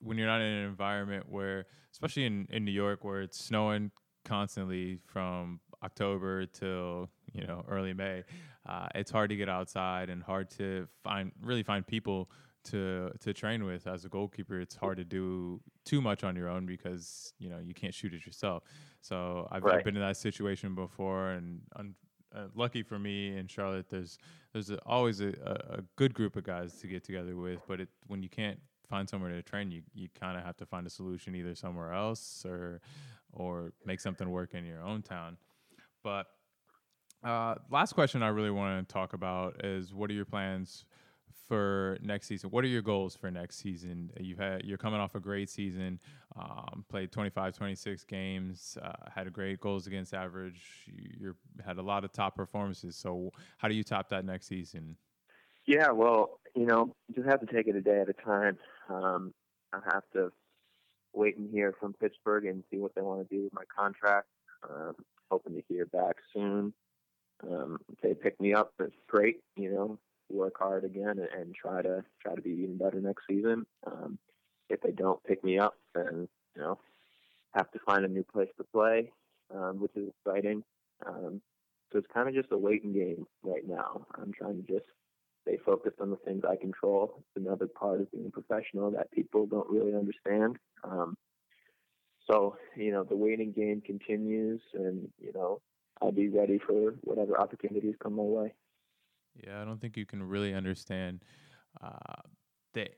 when 0.00 0.18
you're 0.18 0.26
not 0.26 0.40
in 0.40 0.46
an 0.46 0.66
environment 0.66 1.26
where, 1.28 1.66
especially 1.92 2.26
in, 2.26 2.46
in 2.50 2.64
New 2.64 2.72
York, 2.72 3.04
where 3.04 3.22
it's 3.22 3.42
snowing 3.42 3.90
constantly 4.24 4.98
from 5.06 5.60
October 5.82 6.46
till 6.46 7.10
you 7.32 7.46
know 7.46 7.64
early 7.68 7.92
May. 7.92 8.24
Uh, 8.66 8.88
it's 8.94 9.10
hard 9.10 9.30
to 9.30 9.36
get 9.36 9.48
outside 9.48 10.10
and 10.10 10.22
hard 10.22 10.50
to 10.50 10.88
find 11.02 11.32
really 11.42 11.62
find 11.62 11.86
people 11.86 12.30
to 12.64 13.10
to 13.20 13.32
train 13.32 13.64
with. 13.64 13.86
As 13.86 14.04
a 14.04 14.08
goalkeeper, 14.08 14.60
it's 14.60 14.74
hard 14.74 14.96
to 14.98 15.04
do 15.04 15.60
too 15.84 16.00
much 16.00 16.24
on 16.24 16.36
your 16.36 16.48
own 16.48 16.66
because 16.66 17.32
you 17.38 17.48
know 17.48 17.58
you 17.58 17.74
can't 17.74 17.94
shoot 17.94 18.14
it 18.14 18.24
yourself. 18.26 18.64
So 19.00 19.46
I've, 19.50 19.62
right. 19.62 19.78
I've 19.78 19.84
been 19.84 19.96
in 19.96 20.02
that 20.02 20.16
situation 20.16 20.74
before, 20.74 21.30
and 21.30 21.60
un- 21.76 21.94
uh, 22.34 22.46
lucky 22.54 22.82
for 22.82 22.98
me 22.98 23.36
in 23.36 23.46
Charlotte, 23.46 23.86
there's 23.90 24.18
there's 24.52 24.70
a, 24.70 24.78
always 24.86 25.20
a, 25.20 25.28
a, 25.70 25.82
good 25.96 26.14
group 26.14 26.36
of 26.36 26.44
guys 26.44 26.74
to 26.80 26.86
get 26.86 27.04
together 27.04 27.36
with. 27.36 27.60
But 27.66 27.80
it, 27.80 27.88
when 28.06 28.22
you 28.22 28.28
can't 28.28 28.58
find 28.88 29.08
somewhere 29.08 29.30
to 29.32 29.42
train, 29.42 29.70
you 29.70 29.82
you 29.94 30.08
kind 30.18 30.36
of 30.36 30.44
have 30.44 30.56
to 30.58 30.66
find 30.66 30.86
a 30.86 30.90
solution 30.90 31.34
either 31.34 31.54
somewhere 31.54 31.92
else 31.92 32.44
or 32.46 32.80
or 33.32 33.72
make 33.84 34.00
something 34.00 34.30
work 34.30 34.54
in 34.54 34.64
your 34.64 34.82
own 34.82 35.02
town. 35.02 35.36
But 36.02 36.26
uh, 37.24 37.56
last 37.70 37.94
question 37.94 38.22
I 38.22 38.28
really 38.28 38.50
want 38.50 38.86
to 38.86 38.92
talk 38.92 39.12
about 39.12 39.64
is 39.64 39.94
what 39.94 40.10
are 40.10 40.14
your 40.14 40.26
plans 40.26 40.84
for 41.48 41.98
next 42.02 42.26
season? 42.26 42.50
What 42.50 42.64
are 42.64 42.68
your 42.68 42.82
goals 42.82 43.16
for 43.16 43.30
next 43.30 43.56
season? 43.56 44.10
You've 44.18 44.38
had 44.38 44.64
you're 44.64 44.78
coming 44.78 45.00
off 45.00 45.14
a 45.14 45.20
great 45.20 45.50
season, 45.50 46.00
um, 46.36 46.84
played 46.88 47.12
25, 47.12 47.56
26 47.56 48.04
games, 48.04 48.78
uh, 48.82 48.92
had 49.14 49.26
a 49.26 49.30
great 49.30 49.60
goals 49.60 49.86
against 49.86 50.14
average. 50.14 50.62
You 50.86 51.34
had 51.64 51.78
a 51.78 51.82
lot 51.82 52.04
of 52.04 52.12
top 52.12 52.34
performances. 52.34 52.96
So 52.96 53.30
how 53.58 53.68
do 53.68 53.74
you 53.74 53.84
top 53.84 54.08
that 54.10 54.24
next 54.24 54.46
season? 54.46 54.96
Yeah, 55.66 55.90
well, 55.90 56.40
you 56.54 56.66
know, 56.66 56.94
just 57.14 57.28
have 57.28 57.40
to 57.40 57.46
take 57.46 57.68
it 57.68 57.76
a 57.76 57.80
day 57.80 58.00
at 58.00 58.08
a 58.08 58.12
time. 58.12 58.58
Um, 58.88 59.32
I 59.72 59.80
have 59.92 60.02
to 60.12 60.30
wait 61.14 61.36
and 61.36 61.50
hear 61.50 61.74
from 61.78 61.94
Pittsburgh 61.94 62.44
and 62.46 62.62
see 62.70 62.78
what 62.78 62.94
they 62.94 63.00
want 63.00 63.26
to 63.26 63.34
do 63.34 63.44
with 63.44 63.54
my 63.54 63.64
contract. 63.74 64.26
Um, 64.68 64.94
hoping 65.30 65.54
to 65.54 65.62
hear 65.68 65.86
back 65.86 66.16
soon. 66.32 66.72
Um, 67.42 67.78
if 67.92 68.00
they 68.00 68.14
pick 68.14 68.40
me 68.40 68.54
up, 68.54 68.72
it's 68.78 68.94
great. 69.08 69.40
You 69.56 69.70
know, 69.70 69.98
work 70.34 70.54
hard 70.58 70.84
again 70.84 71.18
and, 71.18 71.28
and 71.36 71.54
try 71.54 71.82
to 71.82 72.04
try 72.20 72.34
to 72.34 72.42
be 72.42 72.50
even 72.50 72.76
better 72.76 73.00
next 73.00 73.22
season. 73.28 73.66
Um, 73.86 74.18
if 74.68 74.80
they 74.80 74.92
don't 74.92 75.22
pick 75.24 75.44
me 75.44 75.58
up, 75.58 75.74
then 75.94 76.28
you 76.54 76.62
know, 76.62 76.78
have 77.54 77.70
to 77.72 77.78
find 77.80 78.04
a 78.04 78.08
new 78.08 78.24
place 78.24 78.48
to 78.56 78.64
play, 78.64 79.10
um, 79.54 79.80
which 79.80 79.94
is 79.96 80.08
exciting. 80.08 80.62
Um, 81.06 81.40
so 81.92 81.98
it's 81.98 82.12
kind 82.12 82.28
of 82.28 82.34
just 82.34 82.52
a 82.52 82.58
waiting 82.58 82.92
game 82.92 83.26
right 83.42 83.66
now. 83.66 84.06
I'm 84.16 84.32
trying 84.32 84.62
to 84.62 84.72
just 84.72 84.86
stay 85.42 85.58
focused 85.64 86.00
on 86.00 86.10
the 86.10 86.16
things 86.16 86.42
I 86.48 86.56
control. 86.56 87.14
It's 87.18 87.44
another 87.44 87.66
part 87.66 88.00
of 88.00 88.10
being 88.10 88.30
professional 88.30 88.90
that 88.92 89.10
people 89.12 89.46
don't 89.46 89.70
really 89.70 89.94
understand. 89.94 90.56
Um, 90.82 91.16
so, 92.28 92.56
you 92.76 92.90
know, 92.90 93.04
the 93.04 93.16
waiting 93.16 93.52
game 93.52 93.82
continues 93.84 94.60
and, 94.72 95.08
you 95.20 95.32
know, 95.34 95.60
I'll 96.00 96.12
be 96.12 96.28
ready 96.28 96.58
for 96.58 96.94
whatever 97.02 97.38
opportunities 97.38 97.94
come 98.02 98.14
my 98.14 98.22
way. 98.22 98.54
Yeah, 99.34 99.60
I 99.60 99.64
don't 99.64 99.80
think 99.80 99.96
you 99.96 100.06
can 100.06 100.22
really 100.22 100.54
understand 100.54 101.24
uh, 101.82 102.22
the 102.72 102.88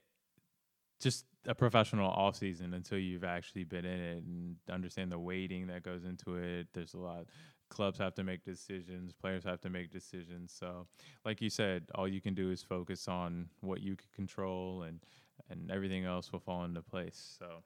just 1.00 1.26
a 1.46 1.54
professional 1.54 2.10
off 2.10 2.36
season 2.36 2.74
until 2.74 2.98
you've 2.98 3.24
actually 3.24 3.64
been 3.64 3.84
in 3.84 4.00
it 4.00 4.24
and 4.24 4.56
understand 4.70 5.12
the 5.12 5.18
waiting 5.18 5.66
that 5.68 5.82
goes 5.82 6.04
into 6.04 6.36
it. 6.36 6.68
There's 6.72 6.94
a 6.94 6.98
lot 6.98 7.26
clubs 7.68 7.98
have 7.98 8.14
to 8.14 8.22
make 8.24 8.44
decisions, 8.44 9.12
players 9.12 9.44
have 9.44 9.60
to 9.60 9.70
make 9.70 9.90
decisions. 9.90 10.52
So, 10.56 10.86
like 11.24 11.40
you 11.40 11.50
said, 11.50 11.84
all 11.94 12.08
you 12.08 12.20
can 12.20 12.34
do 12.34 12.50
is 12.50 12.62
focus 12.62 13.08
on 13.08 13.48
what 13.60 13.80
you 13.80 13.96
can 13.96 14.08
control, 14.14 14.82
and 14.82 15.00
and 15.50 15.70
everything 15.70 16.04
else 16.04 16.32
will 16.32 16.40
fall 16.40 16.64
into 16.64 16.82
place. 16.82 17.36
So, 17.38 17.62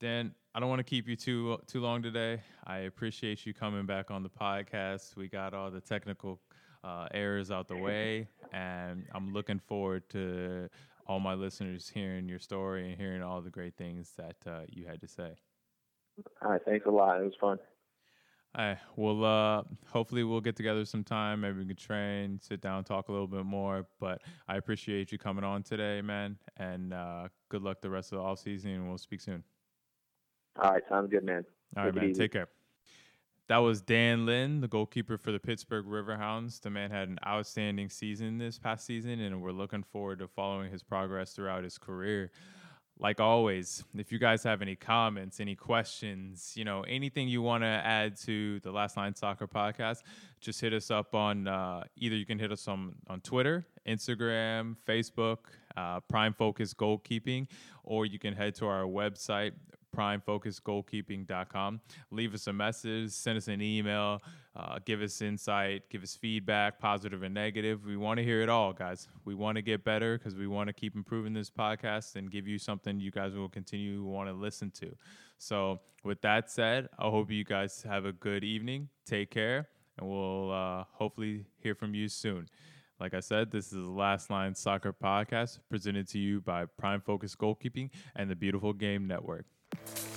Dan, 0.00 0.34
I 0.54 0.60
don't 0.60 0.68
want 0.68 0.80
to 0.80 0.84
keep 0.84 1.08
you 1.08 1.16
too 1.16 1.58
too 1.66 1.80
long 1.80 2.02
today. 2.02 2.42
I 2.66 2.78
appreciate 2.78 3.46
you 3.46 3.54
coming 3.54 3.86
back 3.86 4.10
on 4.10 4.22
the 4.22 4.30
podcast. 4.30 5.16
We 5.16 5.28
got 5.28 5.54
all 5.54 5.70
the 5.70 5.80
technical 5.80 6.40
uh, 6.84 7.08
errors 7.12 7.50
out 7.50 7.68
the 7.68 7.76
way, 7.76 8.28
and 8.52 9.04
I'm 9.14 9.32
looking 9.32 9.58
forward 9.58 10.08
to 10.10 10.68
all 11.06 11.20
my 11.20 11.34
listeners 11.34 11.90
hearing 11.92 12.28
your 12.28 12.38
story 12.38 12.90
and 12.90 13.00
hearing 13.00 13.22
all 13.22 13.40
the 13.40 13.50
great 13.50 13.76
things 13.76 14.12
that 14.16 14.36
uh, 14.46 14.60
you 14.68 14.86
had 14.86 15.00
to 15.00 15.08
say. 15.08 15.34
All 16.42 16.50
right, 16.50 16.60
thanks 16.64 16.86
a 16.86 16.90
lot. 16.90 17.20
It 17.20 17.24
was 17.24 17.34
fun. 17.40 17.58
All 18.54 18.66
right. 18.66 18.78
Well, 18.96 19.24
uh, 19.24 19.62
hopefully 19.90 20.24
we'll 20.24 20.42
get 20.42 20.56
together 20.56 20.84
sometime. 20.84 21.40
Maybe 21.40 21.60
we 21.60 21.66
can 21.66 21.76
train, 21.76 22.38
sit 22.42 22.60
down, 22.60 22.84
talk 22.84 23.08
a 23.08 23.12
little 23.12 23.26
bit 23.26 23.46
more. 23.46 23.86
But 23.98 24.20
I 24.46 24.56
appreciate 24.56 25.10
you 25.10 25.16
coming 25.16 25.42
on 25.42 25.62
today, 25.62 26.02
man. 26.02 26.36
And 26.58 26.92
uh, 26.92 27.28
good 27.48 27.62
luck 27.62 27.80
the 27.80 27.88
rest 27.88 28.12
of 28.12 28.18
the 28.18 28.24
off 28.24 28.40
season, 28.40 28.72
and 28.72 28.88
we'll 28.88 28.98
speak 28.98 29.22
soon. 29.22 29.42
All 30.60 30.70
right, 30.70 30.82
sounds 30.90 31.10
good, 31.10 31.24
man. 31.24 31.46
All 31.78 31.84
right, 31.84 31.94
man. 31.94 32.12
Take 32.12 32.32
care. 32.32 32.48
That 33.52 33.58
was 33.58 33.82
Dan 33.82 34.24
Lynd, 34.24 34.62
the 34.62 34.66
goalkeeper 34.66 35.18
for 35.18 35.30
the 35.30 35.38
Pittsburgh 35.38 35.84
Riverhounds. 35.84 36.58
The 36.62 36.70
man 36.70 36.90
had 36.90 37.08
an 37.08 37.18
outstanding 37.26 37.90
season 37.90 38.38
this 38.38 38.58
past 38.58 38.86
season, 38.86 39.20
and 39.20 39.42
we're 39.42 39.52
looking 39.52 39.82
forward 39.82 40.20
to 40.20 40.28
following 40.28 40.72
his 40.72 40.82
progress 40.82 41.34
throughout 41.34 41.62
his 41.62 41.76
career 41.76 42.30
like 42.98 43.20
always, 43.20 43.84
if 43.96 44.12
you 44.12 44.18
guys 44.18 44.42
have 44.44 44.62
any 44.62 44.76
comments, 44.76 45.40
any 45.40 45.54
questions, 45.54 46.52
you 46.56 46.64
know, 46.64 46.82
anything 46.82 47.28
you 47.28 47.42
want 47.42 47.62
to 47.64 47.66
add 47.66 48.16
to 48.16 48.60
the 48.60 48.70
Last 48.70 48.96
Line 48.96 49.14
Soccer 49.14 49.48
podcast, 49.48 50.02
just 50.40 50.60
hit 50.60 50.72
us 50.72 50.90
up 50.90 51.14
on 51.14 51.48
uh, 51.48 51.82
either 51.96 52.14
you 52.14 52.24
can 52.24 52.38
hit 52.38 52.52
us 52.52 52.68
on, 52.68 52.94
on 53.08 53.20
Twitter, 53.20 53.66
Instagram, 53.86 54.76
Facebook, 54.86 55.38
uh, 55.76 56.00
Prime 56.00 56.32
Focus 56.32 56.72
Goalkeeping, 56.72 57.48
or 57.82 58.06
you 58.06 58.18
can 58.18 58.34
head 58.34 58.54
to 58.56 58.66
our 58.66 58.84
website, 58.84 59.52
primefocusgoalkeeping.com. 59.94 61.80
Leave 62.10 62.34
us 62.34 62.46
a 62.46 62.52
message, 62.52 63.10
send 63.10 63.38
us 63.38 63.48
an 63.48 63.60
email, 63.60 64.20
uh, 64.56 64.78
give 64.84 65.00
us 65.02 65.20
insight, 65.22 65.88
give 65.90 66.02
us 66.02 66.14
feedback, 66.14 66.78
positive 66.78 67.22
and 67.22 67.34
negative. 67.34 67.84
We 67.84 67.96
want 67.96 68.18
to 68.18 68.24
hear 68.24 68.42
it 68.42 68.48
all, 68.48 68.72
guys. 68.72 69.08
We 69.24 69.34
want 69.34 69.56
to 69.56 69.62
get 69.62 69.84
better 69.84 70.18
because 70.18 70.34
we 70.34 70.46
want 70.46 70.68
to 70.68 70.72
keep 70.72 70.94
improving 70.94 71.32
this 71.32 71.50
podcast 71.50 72.16
and 72.16 72.30
give 72.30 72.46
you 72.46 72.58
something 72.58 73.00
you 73.00 73.10
guys 73.10 73.34
will 73.34 73.48
continue 73.48 73.96
to 73.96 74.04
want 74.04 74.28
to 74.28 74.34
listen 74.34 74.70
to. 74.72 74.94
So, 75.38 75.80
with 76.04 76.20
that 76.22 76.50
said, 76.50 76.88
I 76.98 77.08
hope 77.08 77.30
you 77.30 77.44
guys 77.44 77.82
have 77.88 78.04
a 78.04 78.12
good 78.12 78.44
evening. 78.44 78.88
Take 79.06 79.30
care, 79.30 79.68
and 79.98 80.08
we'll 80.08 80.50
uh, 80.52 80.84
hopefully 80.92 81.46
hear 81.62 81.74
from 81.74 81.94
you 81.94 82.08
soon. 82.08 82.48
Like 83.02 83.14
I 83.14 83.20
said, 83.20 83.50
this 83.50 83.66
is 83.66 83.72
the 83.72 83.90
Last 83.90 84.30
Line 84.30 84.54
Soccer 84.54 84.92
Podcast 84.92 85.58
presented 85.68 86.06
to 86.10 86.20
you 86.20 86.40
by 86.40 86.66
Prime 86.66 87.00
Focus 87.00 87.34
Goalkeeping 87.34 87.90
and 88.14 88.30
the 88.30 88.36
Beautiful 88.36 88.72
Game 88.72 89.08
Network. 89.08 89.44
Thank 89.74 90.06
you. 90.06 90.11